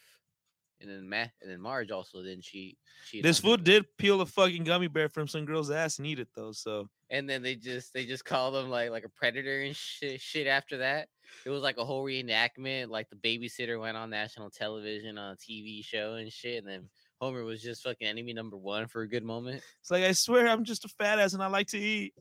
[0.81, 2.79] and then Matt, and then Marge also didn't cheat.
[3.11, 3.65] cheat This fool him.
[3.65, 6.53] did peel a fucking gummy bear from some girl's ass and eat it though.
[6.53, 10.23] So and then they just they just called him like like a predator and shit.
[10.23, 11.09] Shit after that,
[11.45, 12.89] it was like a whole reenactment.
[12.89, 16.89] Like the babysitter went on national television on a TV show and shit, and then
[17.25, 19.63] Homer was just fucking enemy number one for a good moment.
[19.81, 22.13] it's like I swear I'm just a fat ass and I like to eat.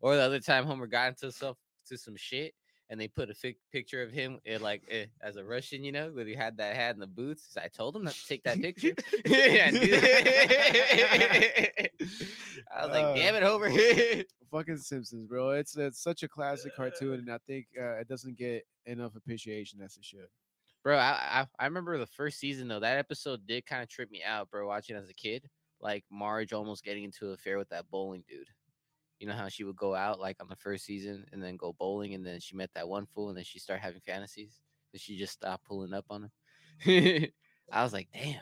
[0.00, 1.56] Or the other time Homer got into some
[1.88, 2.54] to some shit
[2.88, 5.92] and they put a fic- picture of him eh, like eh, as a Russian, you
[5.92, 7.48] know, when he had that hat in the boots.
[7.50, 8.94] So I told him not to take that picture.
[9.26, 9.70] Yeah.
[12.74, 13.70] I was like, Uh, damn it, Homer.
[14.50, 15.50] fucking Simpsons, bro.
[15.50, 19.80] It's it's such a classic cartoon, and I think uh, it doesn't get enough appreciation
[19.82, 20.28] as it should.
[20.86, 22.78] Bro, I, I I remember the first season though.
[22.78, 24.68] That episode did kind of trip me out, bro.
[24.68, 25.44] Watching as a kid,
[25.80, 28.46] like Marge almost getting into an affair with that bowling dude.
[29.18, 31.74] You know how she would go out like on the first season and then go
[31.76, 34.60] bowling, and then she met that one fool, and then she started having fantasies,
[34.92, 36.30] and she just stopped pulling up on
[36.84, 37.30] him.
[37.72, 38.38] I was like, damn,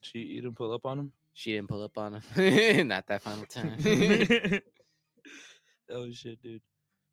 [0.00, 1.12] She you didn't pull up on him.
[1.32, 2.88] she didn't pull up on him.
[2.88, 3.76] Not that final time.
[5.90, 6.60] oh shit, dude.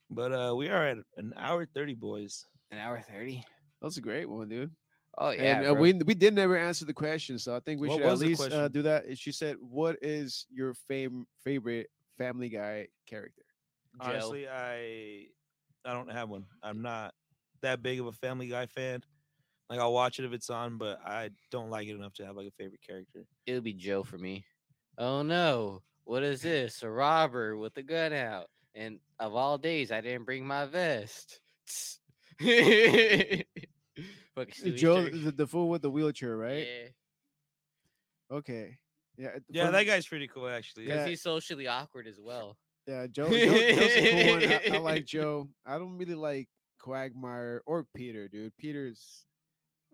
[0.09, 2.47] But uh we are at an hour thirty, boys.
[2.71, 3.43] An hour thirty.
[3.81, 4.71] That's a great one, dude.
[5.17, 7.87] Oh yeah, and uh, we we did never answer the question, so I think we
[7.87, 9.17] What should at least uh, do that.
[9.17, 13.43] She said, "What is your fam- favorite Family Guy character?"
[14.01, 14.09] Joe.
[14.09, 15.27] Honestly, I
[15.85, 16.45] I don't have one.
[16.61, 17.13] I'm not
[17.61, 19.01] that big of a Family Guy fan.
[19.69, 22.35] Like I'll watch it if it's on, but I don't like it enough to have
[22.35, 23.25] like a favorite character.
[23.45, 24.43] it would be Joe for me.
[24.97, 26.83] Oh no, what is this?
[26.83, 28.47] A robber with a gun out.
[28.75, 31.39] And of all days, I didn't bring my vest.
[34.35, 35.13] Fucking Joe, jerk.
[35.23, 36.67] the, the fool with the wheelchair, right?
[36.67, 36.87] Yeah,
[38.37, 38.77] Okay.
[39.17, 39.29] Yeah.
[39.49, 40.85] Yeah, that guy's pretty cool actually.
[40.85, 41.07] because Yeah.
[41.07, 42.57] he's socially awkward as well.
[42.87, 43.29] Yeah, Joe.
[43.29, 43.51] Joe Joe's
[43.95, 44.43] a cool one.
[44.73, 45.49] I, I like Joe.
[45.65, 46.47] I don't really like
[46.79, 48.55] Quagmire or Peter, dude.
[48.57, 49.25] Peter's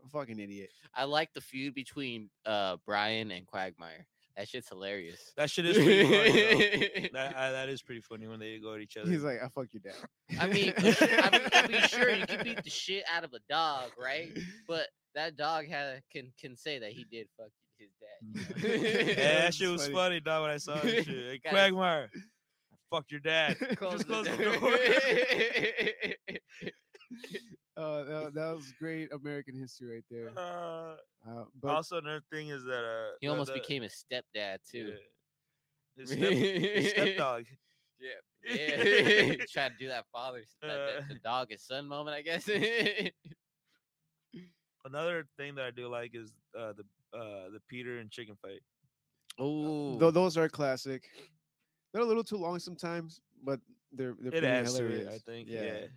[0.04, 0.70] a fucking idiot.
[0.96, 4.08] I like the feud between uh Brian and Quagmire.
[4.38, 5.34] That shit's hilarious.
[5.36, 6.32] That shit is pretty funny.
[6.32, 7.08] Though.
[7.14, 9.10] That, I, that is pretty funny when they go at each other.
[9.12, 9.96] He's like, I fuck your dad.
[10.40, 13.40] I mean, I mean, I mean, sure, you can beat the shit out of a
[13.50, 14.30] dog, right?
[14.68, 18.64] But that dog had can can say that he did fuck his dad.
[18.64, 18.84] you know?
[19.10, 19.94] yeah, that shit was funny.
[19.94, 20.44] funny, dog.
[20.44, 21.52] When I saw that shit, like, Guys.
[21.52, 23.58] Quagmire, I fucked your dad.
[23.60, 24.72] Just close the door.
[27.78, 30.32] Oh, that, that was great American history right there.
[30.38, 30.96] Uh,
[31.28, 34.94] Uh, but also, another thing is that uh, he almost the- became a stepdad too.
[35.98, 37.46] yeah, his, step, his stepdog.
[38.02, 39.36] Yeah, yeah.
[39.54, 41.02] Trying to do that father, that, that- Uh.
[41.10, 42.50] the dog and son moment, I guess.
[44.84, 46.84] Another thing that I do like is uh, the
[47.18, 48.62] uh, the Peter and chicken fight.
[49.38, 51.04] oh, tho- those are classic.
[51.94, 53.60] They're a little too long sometimes, but
[53.92, 55.08] they're they're It pretty hilarious.
[55.08, 55.48] it, I think.
[55.48, 55.62] Yeah.
[55.62, 55.88] Yeah.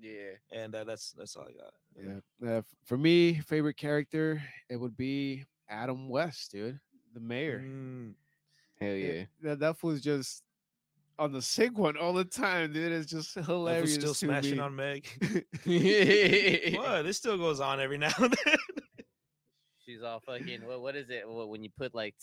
[0.00, 0.32] Yeah.
[0.52, 2.20] and uh, that's that's all I got.
[2.42, 2.50] Yeah.
[2.58, 6.78] Uh, for me, favorite character, it would be Adam West, dude,
[7.14, 7.60] the mayor.
[7.64, 8.14] Mm,
[8.80, 9.24] Hell Yeah, yeah.
[9.42, 10.42] That that fool's just
[11.18, 12.92] on the sick one all the time, dude.
[12.92, 13.94] It's just that was hilarious.
[13.94, 14.58] still to smashing me.
[14.58, 15.06] on Meg.
[16.76, 17.02] What?
[17.02, 18.56] This still goes on every now and then.
[19.84, 20.66] She's all fucking.
[20.66, 20.80] What?
[20.80, 21.28] What is it?
[21.28, 22.14] What, when you put like,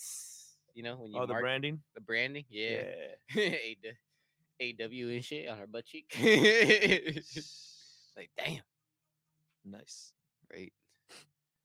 [0.74, 1.80] you know, when you oh, the branding.
[1.94, 2.44] the branding?
[2.50, 2.84] Yeah.
[3.36, 3.76] A
[4.60, 6.12] AW and shit on her butt cheek.
[8.18, 8.62] Like, damn.
[9.64, 10.12] Nice.
[10.50, 10.72] Great.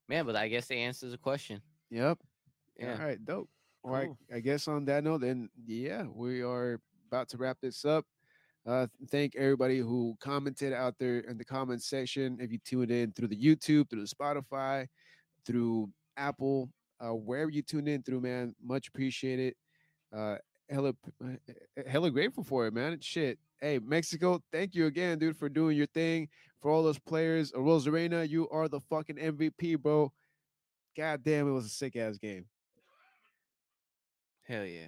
[0.08, 1.62] Man, but I guess the answer is a question.
[1.90, 2.20] Yep.
[2.78, 2.94] Yeah.
[2.94, 3.50] All right, dope.
[3.84, 4.08] All right.
[4.08, 4.18] Cool.
[4.34, 8.06] I guess on that note, then yeah, we are about to wrap this up.
[8.66, 12.38] Uh, thank everybody who commented out there in the comment section.
[12.40, 14.88] If you tuned in through the YouTube, through the Spotify,
[15.46, 16.70] through Apple,
[17.02, 19.56] uh, wherever you tune in through, man, much appreciated.
[20.16, 20.38] Uh,
[20.70, 20.94] hella,
[21.24, 21.28] uh,
[21.88, 22.94] hella grateful for it, man.
[22.94, 23.38] It's shit.
[23.64, 26.28] Hey, Mexico, thank you again, dude, for doing your thing.
[26.62, 30.12] For all those players, uh, Arozarena, you are the fucking MVP, bro.
[30.98, 32.44] God damn, it was a sick ass game.
[34.46, 34.88] Hell yeah.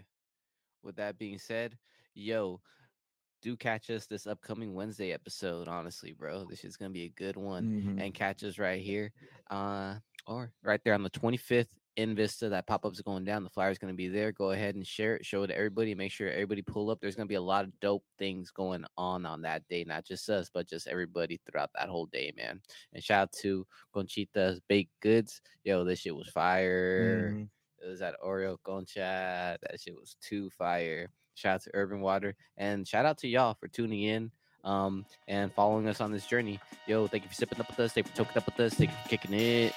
[0.83, 1.77] With that being said,
[2.15, 2.59] yo,
[3.41, 5.69] do catch us this upcoming Wednesday episode.
[5.69, 7.81] Honestly, bro, this is gonna be a good one.
[7.81, 8.03] Mhm.
[8.03, 9.13] And catch us right here,
[9.51, 12.49] uh, or right there on the 25th in Vista.
[12.49, 13.43] That pop up's going down.
[13.43, 14.31] The flyer's gonna be there.
[14.31, 15.25] Go ahead and share it.
[15.25, 15.95] Show it to everybody.
[15.95, 16.99] Make sure everybody pull up.
[16.99, 19.83] There's gonna be a lot of dope things going on on that day.
[19.83, 22.61] Not just us, but just everybody throughout that whole day, man.
[22.93, 25.41] And shout out to Conchita's Baked Goods.
[25.63, 27.31] Yo, this shit was fire.
[27.33, 27.49] Mhm.
[27.83, 29.57] It was at Oreo Concha.
[29.61, 31.09] That shit was too fire.
[31.35, 34.31] Shout out to Urban Water and shout out to y'all for tuning in
[34.63, 36.59] um and following us on this journey.
[36.87, 37.93] Yo, thank you for sipping up with us.
[37.93, 38.73] Thank you for toking up with us.
[38.73, 39.73] Thank you for kicking it.